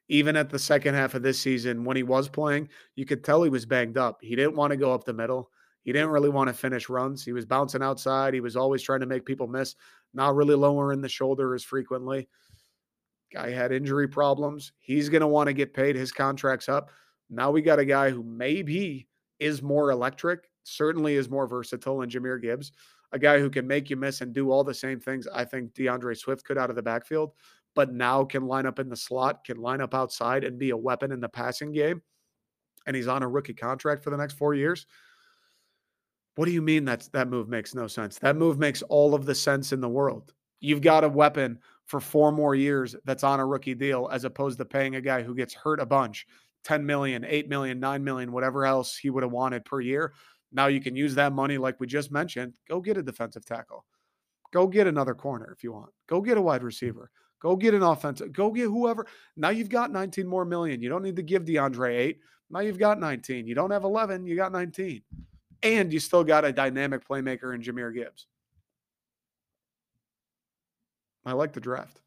Even 0.08 0.34
at 0.34 0.50
the 0.50 0.58
second 0.58 0.96
half 0.96 1.14
of 1.14 1.22
this 1.22 1.38
season, 1.38 1.84
when 1.84 1.96
he 1.96 2.02
was 2.02 2.28
playing, 2.28 2.68
you 2.96 3.06
could 3.06 3.22
tell 3.22 3.44
he 3.44 3.50
was 3.50 3.66
banged 3.66 3.96
up. 3.96 4.18
He 4.20 4.34
didn't 4.34 4.56
want 4.56 4.72
to 4.72 4.76
go 4.76 4.92
up 4.92 5.04
the 5.04 5.12
middle. 5.12 5.52
He 5.84 5.92
didn't 5.92 6.10
really 6.10 6.28
want 6.28 6.48
to 6.48 6.54
finish 6.54 6.88
runs. 6.88 7.24
He 7.24 7.32
was 7.32 7.46
bouncing 7.46 7.84
outside. 7.84 8.34
He 8.34 8.40
was 8.40 8.56
always 8.56 8.82
trying 8.82 8.98
to 8.98 9.06
make 9.06 9.24
people 9.24 9.46
miss, 9.46 9.76
not 10.12 10.34
really 10.34 10.56
lowering 10.56 11.02
the 11.02 11.08
shoulder 11.08 11.54
as 11.54 11.62
frequently. 11.62 12.28
Guy 13.32 13.50
had 13.50 13.70
injury 13.70 14.08
problems. 14.08 14.72
He's 14.80 15.08
going 15.08 15.20
to 15.20 15.28
want 15.28 15.46
to 15.46 15.52
get 15.52 15.72
paid. 15.72 15.94
His 15.94 16.10
contract's 16.10 16.68
up. 16.68 16.90
Now 17.30 17.52
we 17.52 17.62
got 17.62 17.78
a 17.78 17.84
guy 17.84 18.10
who 18.10 18.24
maybe 18.24 19.06
is 19.38 19.62
more 19.62 19.92
electric, 19.92 20.50
certainly 20.64 21.14
is 21.14 21.30
more 21.30 21.46
versatile 21.46 21.98
than 21.98 22.10
Jahmyr 22.10 22.42
Gibbs, 22.42 22.72
a 23.12 23.18
guy 23.18 23.38
who 23.38 23.50
can 23.50 23.66
make 23.66 23.90
you 23.90 23.96
miss 23.96 24.20
and 24.20 24.32
do 24.32 24.50
all 24.50 24.64
the 24.64 24.74
same 24.74 25.00
things 25.00 25.26
I 25.32 25.44
think 25.44 25.74
D'Andre 25.74 26.14
Swift 26.14 26.44
could 26.44 26.58
out 26.58 26.70
of 26.70 26.76
the 26.76 26.82
backfield, 26.82 27.32
but 27.74 27.92
now 27.92 28.24
can 28.24 28.46
line 28.46 28.66
up 28.66 28.78
in 28.78 28.88
the 28.88 28.96
slot, 28.96 29.44
can 29.44 29.58
line 29.58 29.80
up 29.80 29.94
outside 29.94 30.44
and 30.44 30.58
be 30.58 30.70
a 30.70 30.76
weapon 30.76 31.12
in 31.12 31.20
the 31.20 31.28
passing 31.28 31.72
game. 31.72 32.02
And 32.86 32.94
he's 32.94 33.08
on 33.08 33.22
a 33.22 33.28
rookie 33.28 33.54
contract 33.54 34.02
for 34.04 34.10
the 34.10 34.16
next 34.16 34.34
four 34.34 34.54
years. 34.54 34.86
What 36.36 36.44
do 36.44 36.52
you 36.52 36.62
mean 36.62 36.84
that 36.84 37.08
that 37.12 37.28
move 37.28 37.48
makes 37.48 37.74
no 37.74 37.86
sense? 37.86 38.18
That 38.18 38.36
move 38.36 38.58
makes 38.58 38.82
all 38.82 39.14
of 39.14 39.24
the 39.24 39.34
sense 39.34 39.72
in 39.72 39.80
the 39.80 39.88
world. 39.88 40.34
You've 40.60 40.82
got 40.82 41.04
a 41.04 41.08
weapon 41.08 41.58
for 41.86 42.00
four 42.00 42.32
more 42.32 42.54
years 42.54 42.94
that's 43.04 43.24
on 43.24 43.40
a 43.40 43.46
rookie 43.46 43.74
deal 43.74 44.08
as 44.12 44.24
opposed 44.24 44.58
to 44.58 44.64
paying 44.64 44.96
a 44.96 45.00
guy 45.00 45.22
who 45.22 45.34
gets 45.34 45.54
hurt 45.54 45.80
a 45.80 45.86
bunch 45.86 46.26
10 46.64 46.84
million, 46.84 47.24
8 47.24 47.48
million, 47.48 47.78
9 47.78 48.02
million, 48.02 48.32
whatever 48.32 48.66
else 48.66 48.96
he 48.96 49.08
would 49.08 49.22
have 49.22 49.32
wanted 49.32 49.64
per 49.64 49.80
year. 49.80 50.12
Now 50.52 50.66
you 50.66 50.80
can 50.80 50.96
use 50.96 51.14
that 51.16 51.32
money, 51.32 51.58
like 51.58 51.80
we 51.80 51.86
just 51.86 52.10
mentioned. 52.10 52.54
Go 52.68 52.80
get 52.80 52.96
a 52.96 53.02
defensive 53.02 53.44
tackle. 53.44 53.84
Go 54.52 54.66
get 54.66 54.86
another 54.86 55.14
corner 55.14 55.52
if 55.52 55.64
you 55.64 55.72
want. 55.72 55.90
Go 56.08 56.20
get 56.20 56.38
a 56.38 56.42
wide 56.42 56.62
receiver. 56.62 57.10
Go 57.40 57.56
get 57.56 57.74
an 57.74 57.82
offensive. 57.82 58.32
Go 58.32 58.50
get 58.50 58.64
whoever. 58.64 59.06
Now 59.36 59.50
you've 59.50 59.68
got 59.68 59.92
19 59.92 60.26
more 60.26 60.44
million. 60.44 60.80
You 60.80 60.88
don't 60.88 61.02
need 61.02 61.16
to 61.16 61.22
give 61.22 61.44
D'Andre 61.44 61.94
eight. 61.96 62.20
Now 62.50 62.60
you've 62.60 62.78
got 62.78 62.98
19. 62.98 63.46
You 63.46 63.54
don't 63.54 63.70
have 63.70 63.84
11. 63.84 64.26
You 64.26 64.36
got 64.36 64.52
19. 64.52 65.02
And 65.62 65.92
you 65.92 66.00
still 66.00 66.24
got 66.24 66.44
a 66.44 66.52
dynamic 66.52 67.06
playmaker 67.06 67.54
in 67.54 67.60
Jahmyr 67.60 67.92
Gibbs. 67.92 68.26
I 71.24 71.32
like 71.32 71.52
the 71.52 71.60
draft. 71.60 72.00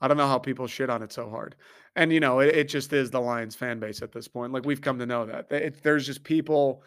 I 0.00 0.08
don't 0.08 0.16
know 0.16 0.26
how 0.26 0.38
people 0.38 0.66
shit 0.66 0.90
on 0.90 1.02
it 1.02 1.12
so 1.12 1.28
hard. 1.28 1.54
And, 1.96 2.12
you 2.12 2.18
know, 2.18 2.40
it, 2.40 2.54
it 2.54 2.68
just 2.68 2.92
is 2.92 3.10
the 3.10 3.20
Lions 3.20 3.54
fan 3.54 3.78
base 3.78 4.02
at 4.02 4.10
this 4.10 4.26
point. 4.26 4.52
Like, 4.52 4.64
we've 4.64 4.80
come 4.80 4.98
to 4.98 5.06
know 5.06 5.26
that. 5.26 5.52
It, 5.52 5.82
there's 5.82 6.06
just 6.06 6.24
people 6.24 6.82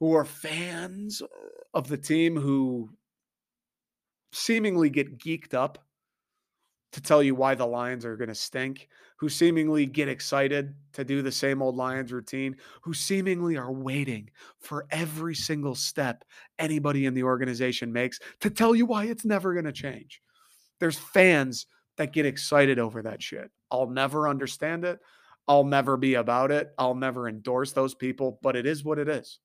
who 0.00 0.14
are 0.14 0.24
fans 0.24 1.22
of 1.74 1.88
the 1.88 1.98
team 1.98 2.36
who 2.36 2.90
seemingly 4.32 4.90
get 4.90 5.18
geeked 5.18 5.54
up 5.54 5.84
to 6.92 7.02
tell 7.02 7.22
you 7.22 7.34
why 7.34 7.54
the 7.54 7.66
Lions 7.66 8.04
are 8.04 8.16
going 8.16 8.28
to 8.28 8.34
stink, 8.34 8.88
who 9.18 9.28
seemingly 9.28 9.84
get 9.84 10.08
excited 10.08 10.74
to 10.94 11.04
do 11.04 11.20
the 11.20 11.32
same 11.32 11.60
old 11.60 11.76
Lions 11.76 12.12
routine, 12.12 12.56
who 12.80 12.94
seemingly 12.94 13.56
are 13.56 13.72
waiting 13.72 14.30
for 14.60 14.86
every 14.90 15.34
single 15.34 15.74
step 15.74 16.24
anybody 16.58 17.04
in 17.04 17.14
the 17.14 17.22
organization 17.22 17.92
makes 17.92 18.18
to 18.40 18.48
tell 18.48 18.74
you 18.74 18.86
why 18.86 19.04
it's 19.04 19.24
never 19.24 19.52
going 19.52 19.66
to 19.66 19.72
change. 19.72 20.22
There's 20.80 20.98
fans 20.98 21.66
that 21.96 22.12
get 22.12 22.24
excited 22.24 22.78
over 22.78 23.02
that 23.02 23.22
shit. 23.22 23.50
I'll 23.70 23.90
never 23.90 24.28
understand 24.28 24.84
it. 24.84 24.98
I'll 25.46 25.64
never 25.64 25.96
be 25.96 26.14
about 26.14 26.50
it. 26.50 26.70
I'll 26.78 26.94
never 26.94 27.28
endorse 27.28 27.72
those 27.72 27.94
people, 27.94 28.38
but 28.42 28.56
it 28.56 28.66
is 28.66 28.84
what 28.84 28.98
it 28.98 29.08
is. 29.08 29.40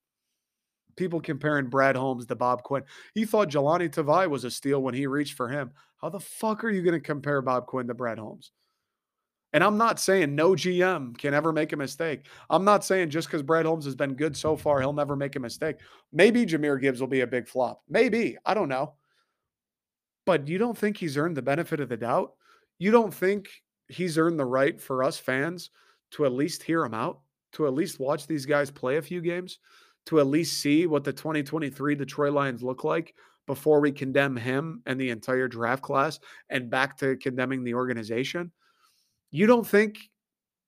People 0.96 1.22
comparing 1.22 1.68
Brad 1.68 1.96
Holmes 1.96 2.26
to 2.28 2.36
Bob 2.36 2.64
Quinn. 2.64 2.84
He 3.14 3.26
thought 3.26 3.50
Jahlani 3.50 3.90
Tavai 3.90 4.30
was 4.30 4.44
a 4.44 4.52
steal 4.52 4.82
when 4.82 4.94
he 4.94 5.08
reached 5.08 5.34
for 5.34 5.50
him. 5.50 5.72
How 5.98 6.10
the 6.10 6.20
fuck 6.20 6.64
are 6.64 6.70
you 6.70 6.82
going 6.82 6.94
to 6.94 7.00
compare 7.00 7.42
Bob 7.42 7.66
Quinn 7.66 7.88
to 7.88 7.94
Brad 7.94 8.20
Holmes? 8.20 8.52
And 9.54 9.64
I'm 9.64 9.78
not 9.78 10.00
saying 10.00 10.34
no 10.34 10.52
GM 10.52 11.16
can 11.18 11.36
ever 11.36 11.54
make 11.54 11.74
a 11.74 11.78
mistake. 11.78 12.26
I'm 12.50 12.66
not 12.66 12.84
saying 12.84 13.12
just 13.12 13.28
because 13.28 13.44
Brad 13.44 13.68
Holmes 13.68 13.86
has 13.86 13.96
been 13.96 14.16
good 14.16 14.36
so 14.36 14.58
far, 14.58 14.82
he'll 14.82 14.94
never 14.94 15.16
make 15.16 15.36
a 15.36 15.40
mistake. 15.40 15.78
Maybe 16.12 16.46
Jahmyr 16.46 16.82
Gibbs 16.82 17.00
will 17.00 17.08
be 17.08 17.22
a 17.22 17.28
big 17.28 17.48
flop. 17.48 17.84
Maybe. 17.88 18.38
I 18.46 18.56
don't 18.56 18.70
know. 18.70 18.96
But 20.26 20.48
you 20.48 20.58
don't 20.58 20.78
think 20.78 20.98
he's 20.98 21.18
earned 21.18 21.38
the 21.38 21.44
benefit 21.44 21.80
of 21.80 21.90
the 21.90 21.98
doubt? 21.98 22.34
You 22.80 22.90
don't 22.92 23.14
think 23.14 23.50
he's 23.88 24.18
earned 24.18 24.40
the 24.40 24.46
right 24.46 24.82
for 24.82 25.04
us 25.04 25.20
fans 25.20 25.70
to 26.12 26.26
at 26.26 26.34
least 26.34 26.64
hear 26.64 26.84
him 26.84 26.94
out, 26.96 27.20
to 27.54 27.68
at 27.68 27.74
least 27.74 28.00
watch 28.00 28.26
these 28.26 28.46
guys 28.46 28.72
play 28.72 28.98
a 28.98 29.02
few 29.02 29.22
games, 29.22 29.60
to 30.08 30.20
at 30.20 30.28
least 30.28 30.60
see 30.60 30.88
what 30.88 31.04
the 31.04 31.14
2023 31.14 31.96
Detroit 31.96 32.34
Lions 32.34 32.64
look 32.64 32.84
like 32.84 33.16
before 33.48 33.80
we 33.80 33.92
condemn 33.92 34.36
him 34.36 34.82
and 34.86 35.00
the 35.00 35.10
entire 35.10 35.48
draft 35.48 35.84
class 35.84 36.20
and 36.50 36.70
back 36.70 36.98
to 36.98 37.18
condemning 37.18 37.64
the 37.64 37.74
organization? 37.74 38.52
You 39.32 39.48
don't 39.48 39.66
think 39.66 39.98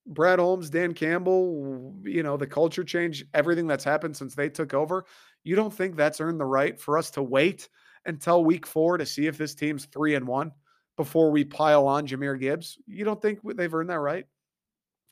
Brad 0.07 0.39
Holmes, 0.39 0.69
Dan 0.69 0.93
Campbell, 0.93 1.95
you 2.03 2.23
know, 2.23 2.37
the 2.37 2.47
culture 2.47 2.83
change, 2.83 3.25
everything 3.33 3.67
that's 3.67 3.83
happened 3.83 4.15
since 4.15 4.35
they 4.35 4.49
took 4.49 4.73
over, 4.73 5.05
you 5.43 5.55
don't 5.55 5.73
think 5.73 5.95
that's 5.95 6.21
earned 6.21 6.39
the 6.39 6.45
right 6.45 6.79
for 6.79 6.97
us 6.97 7.09
to 7.11 7.23
wait 7.23 7.69
until 8.05 8.43
week 8.43 8.67
four 8.67 8.97
to 8.97 9.05
see 9.05 9.27
if 9.27 9.37
this 9.37 9.55
team's 9.55 9.85
three 9.85 10.15
and 10.15 10.27
one 10.27 10.51
before 10.95 11.31
we 11.31 11.43
pile 11.43 11.87
on 11.87 12.07
Jahmyr 12.07 12.39
Gibbs? 12.39 12.77
You 12.85 13.03
don't 13.03 13.21
think 13.21 13.39
they've 13.43 13.73
earned 13.73 13.89
that 13.89 13.99
right? 13.99 14.25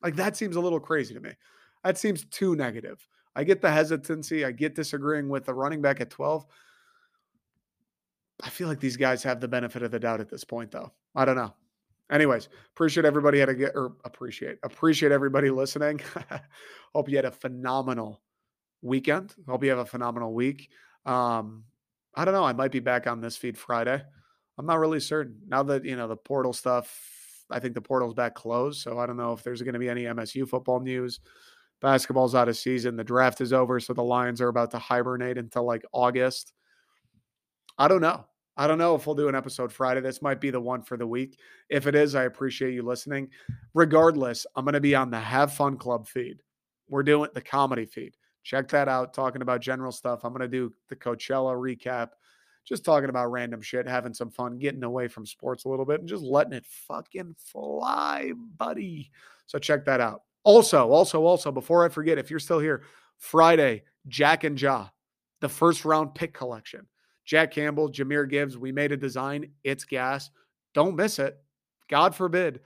Like 0.01 0.15
that 0.17 0.38
seems 0.38 0.55
a 0.55 0.61
little 0.61 0.80
crazy 0.80 1.13
to 1.13 1.19
me. 1.19 1.32
That 1.84 1.97
seems 1.97 2.26
too 2.26 2.55
negative. 2.55 3.05
I 3.36 3.43
get 3.43 3.61
the 3.61 3.71
hesitancy. 3.71 4.45
I 4.45 4.51
get 4.51 4.75
disagreeing 4.75 5.29
with 5.29 5.45
the 5.45 5.53
running 5.53 5.81
back 5.81 6.01
at 6.01 6.09
12. 6.09 6.45
I 8.43 8.49
feel 8.49 8.67
like 8.67 8.79
these 8.79 8.97
guys 8.97 9.23
have 9.23 9.39
the 9.39 9.47
benefit 9.47 9.84
of 9.84 9.91
the 9.91 9.99
doubt 9.99 10.21
at 10.21 10.29
this 10.29 10.43
point, 10.43 10.71
though. 10.71 10.91
I 11.15 11.25
don't 11.25 11.36
know. 11.36 11.53
Anyways, 12.11 12.49
appreciate 12.75 13.05
everybody 13.05 13.39
had 13.39 13.49
a 13.49 13.55
get 13.55 13.75
or 13.75 13.93
appreciate 14.03 14.57
appreciate 14.63 15.11
everybody 15.11 15.49
listening. 15.49 16.01
Hope 16.93 17.09
you 17.09 17.15
had 17.15 17.25
a 17.25 17.31
phenomenal 17.31 18.21
weekend. 18.81 19.34
Hope 19.47 19.63
you 19.63 19.69
have 19.69 19.79
a 19.79 19.86
phenomenal 19.86 20.34
week. 20.34 20.69
Um, 21.05 21.63
I 22.13 22.25
don't 22.25 22.34
know. 22.34 22.43
I 22.43 22.53
might 22.53 22.71
be 22.71 22.79
back 22.79 23.07
on 23.07 23.21
this 23.21 23.38
feed 23.38 23.57
Friday. 23.57 24.01
I'm 24.57 24.65
not 24.65 24.79
really 24.79 24.99
certain. 24.99 25.39
Now 25.47 25.63
that, 25.63 25.86
you 25.86 25.95
know, 25.95 26.07
the 26.07 26.15
portal 26.15 26.53
stuff, 26.53 27.45
I 27.49 27.59
think 27.59 27.73
the 27.73 27.81
portal's 27.81 28.13
back 28.13 28.36
closed. 28.36 28.81
So 28.81 28.99
I 28.99 29.07
don't 29.07 29.17
know 29.17 29.34
if 29.34 29.41
there's 29.41 29.61
going 29.61 29.73
to 29.73 29.79
be 29.79 29.89
any 29.89 30.03
MSU 30.03 30.47
football 30.47 30.79
news. 30.79 31.19
Basketball's 31.84 32.34
out 32.34 32.47
of 32.47 32.55
season. 32.55 32.95
The 32.95 33.03
draft 33.03 33.41
is 33.41 33.51
over. 33.51 33.77
So 33.81 33.93
the 33.93 34.01
Lions 34.01 34.39
are 34.39 34.47
about 34.47 34.71
to 34.71 34.79
hibernate 34.79 35.38
until 35.38 35.65
like 35.65 35.84
August. 35.91 36.53
I 37.77 37.89
don't 37.89 38.01
know. 38.01 38.25
I 38.55 38.67
don't 38.67 38.77
know 38.77 38.95
if 38.95 39.05
we'll 39.05 39.17
do 39.17 39.27
an 39.27 39.36
episode 39.36 39.73
Friday. 39.73 39.99
This 39.99 40.21
might 40.21 40.39
be 40.39 40.49
the 40.49 40.61
one 40.61 40.81
for 40.81 40.95
the 40.95 41.05
week. 41.05 41.39
If 41.69 41.86
it 41.86 41.93
is, 41.93 42.15
I 42.15 42.23
appreciate 42.23 42.73
you 42.73 42.84
listening. 42.84 43.31
Regardless, 43.73 44.47
I'm 44.55 44.63
going 44.63 44.75
to 44.75 44.79
be 44.79 44.95
on 44.95 45.11
the 45.11 45.19
Have 45.19 45.51
Fun 45.53 45.75
Club 45.75 46.07
feed. 46.07 46.41
We're 46.88 47.03
doing 47.03 47.29
the 47.34 47.41
comedy 47.41 47.86
feed. 47.86 48.15
Check 48.43 48.69
that 48.69 48.88
out. 48.88 49.13
Talking 49.13 49.41
about 49.41 49.59
general 49.59 49.91
stuff. 49.91 50.23
I'm 50.23 50.31
going 50.31 50.41
to 50.41 50.47
do 50.47 50.73
the 50.88 50.95
Coachella 50.95 51.53
recap, 51.53 52.11
just 52.63 52.86
talking 52.86 53.09
about 53.09 53.31
random 53.31 53.61
shit, 53.61 53.89
having 53.89 54.13
some 54.13 54.29
fun, 54.29 54.57
getting 54.57 54.84
away 54.84 55.09
from 55.09 55.25
sports 55.25 55.65
a 55.65 55.69
little 55.69 55.86
bit, 55.86 55.99
and 55.99 56.07
just 56.07 56.23
letting 56.23 56.53
it 56.53 56.65
fucking 56.65 57.36
fly, 57.38 58.31
buddy. 58.57 59.11
So 59.47 59.59
check 59.59 59.84
that 59.86 59.99
out. 59.99 60.21
Also, 60.43 60.89
also, 60.89 61.25
also, 61.25 61.51
before 61.51 61.85
I 61.85 61.89
forget, 61.89 62.17
if 62.17 62.29
you're 62.29 62.39
still 62.39 62.59
here, 62.59 62.83
Friday, 63.17 63.83
Jack 64.07 64.43
and 64.43 64.57
Jaw, 64.57 64.89
the 65.41 65.49
first 65.49 65.85
round 65.85 66.15
pick 66.15 66.33
collection. 66.33 66.87
Jack 67.25 67.51
Campbell, 67.51 67.89
Jahmyr 67.89 68.29
Gibbs, 68.29 68.57
we 68.57 68.71
made 68.71 68.91
a 68.91 68.97
design. 68.97 69.51
It's 69.63 69.85
gas. 69.85 70.29
Don't 70.73 70.95
miss 70.95 71.19
it. 71.19 71.37
God 71.89 72.13
forbid. 72.13 72.59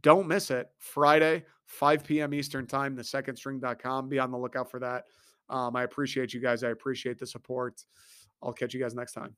Don't 0.00 0.28
miss 0.28 0.50
it. 0.50 0.68
Friday, 0.78 1.44
5 1.66 2.04
p.m. 2.04 2.34
Eastern 2.34 2.66
Time, 2.66 2.94
the 2.94 3.02
secondstring.com. 3.02 4.08
Be 4.08 4.18
on 4.18 4.30
the 4.30 4.38
lookout 4.38 4.70
for 4.70 4.80
that. 4.80 5.04
Um, 5.48 5.76
I 5.76 5.84
appreciate 5.84 6.34
you 6.34 6.40
guys. 6.40 6.62
I 6.62 6.70
appreciate 6.70 7.18
the 7.18 7.26
support. 7.26 7.82
I'll 8.42 8.52
catch 8.52 8.74
you 8.74 8.80
guys 8.80 8.94
next 8.94 9.12
time. 9.12 9.34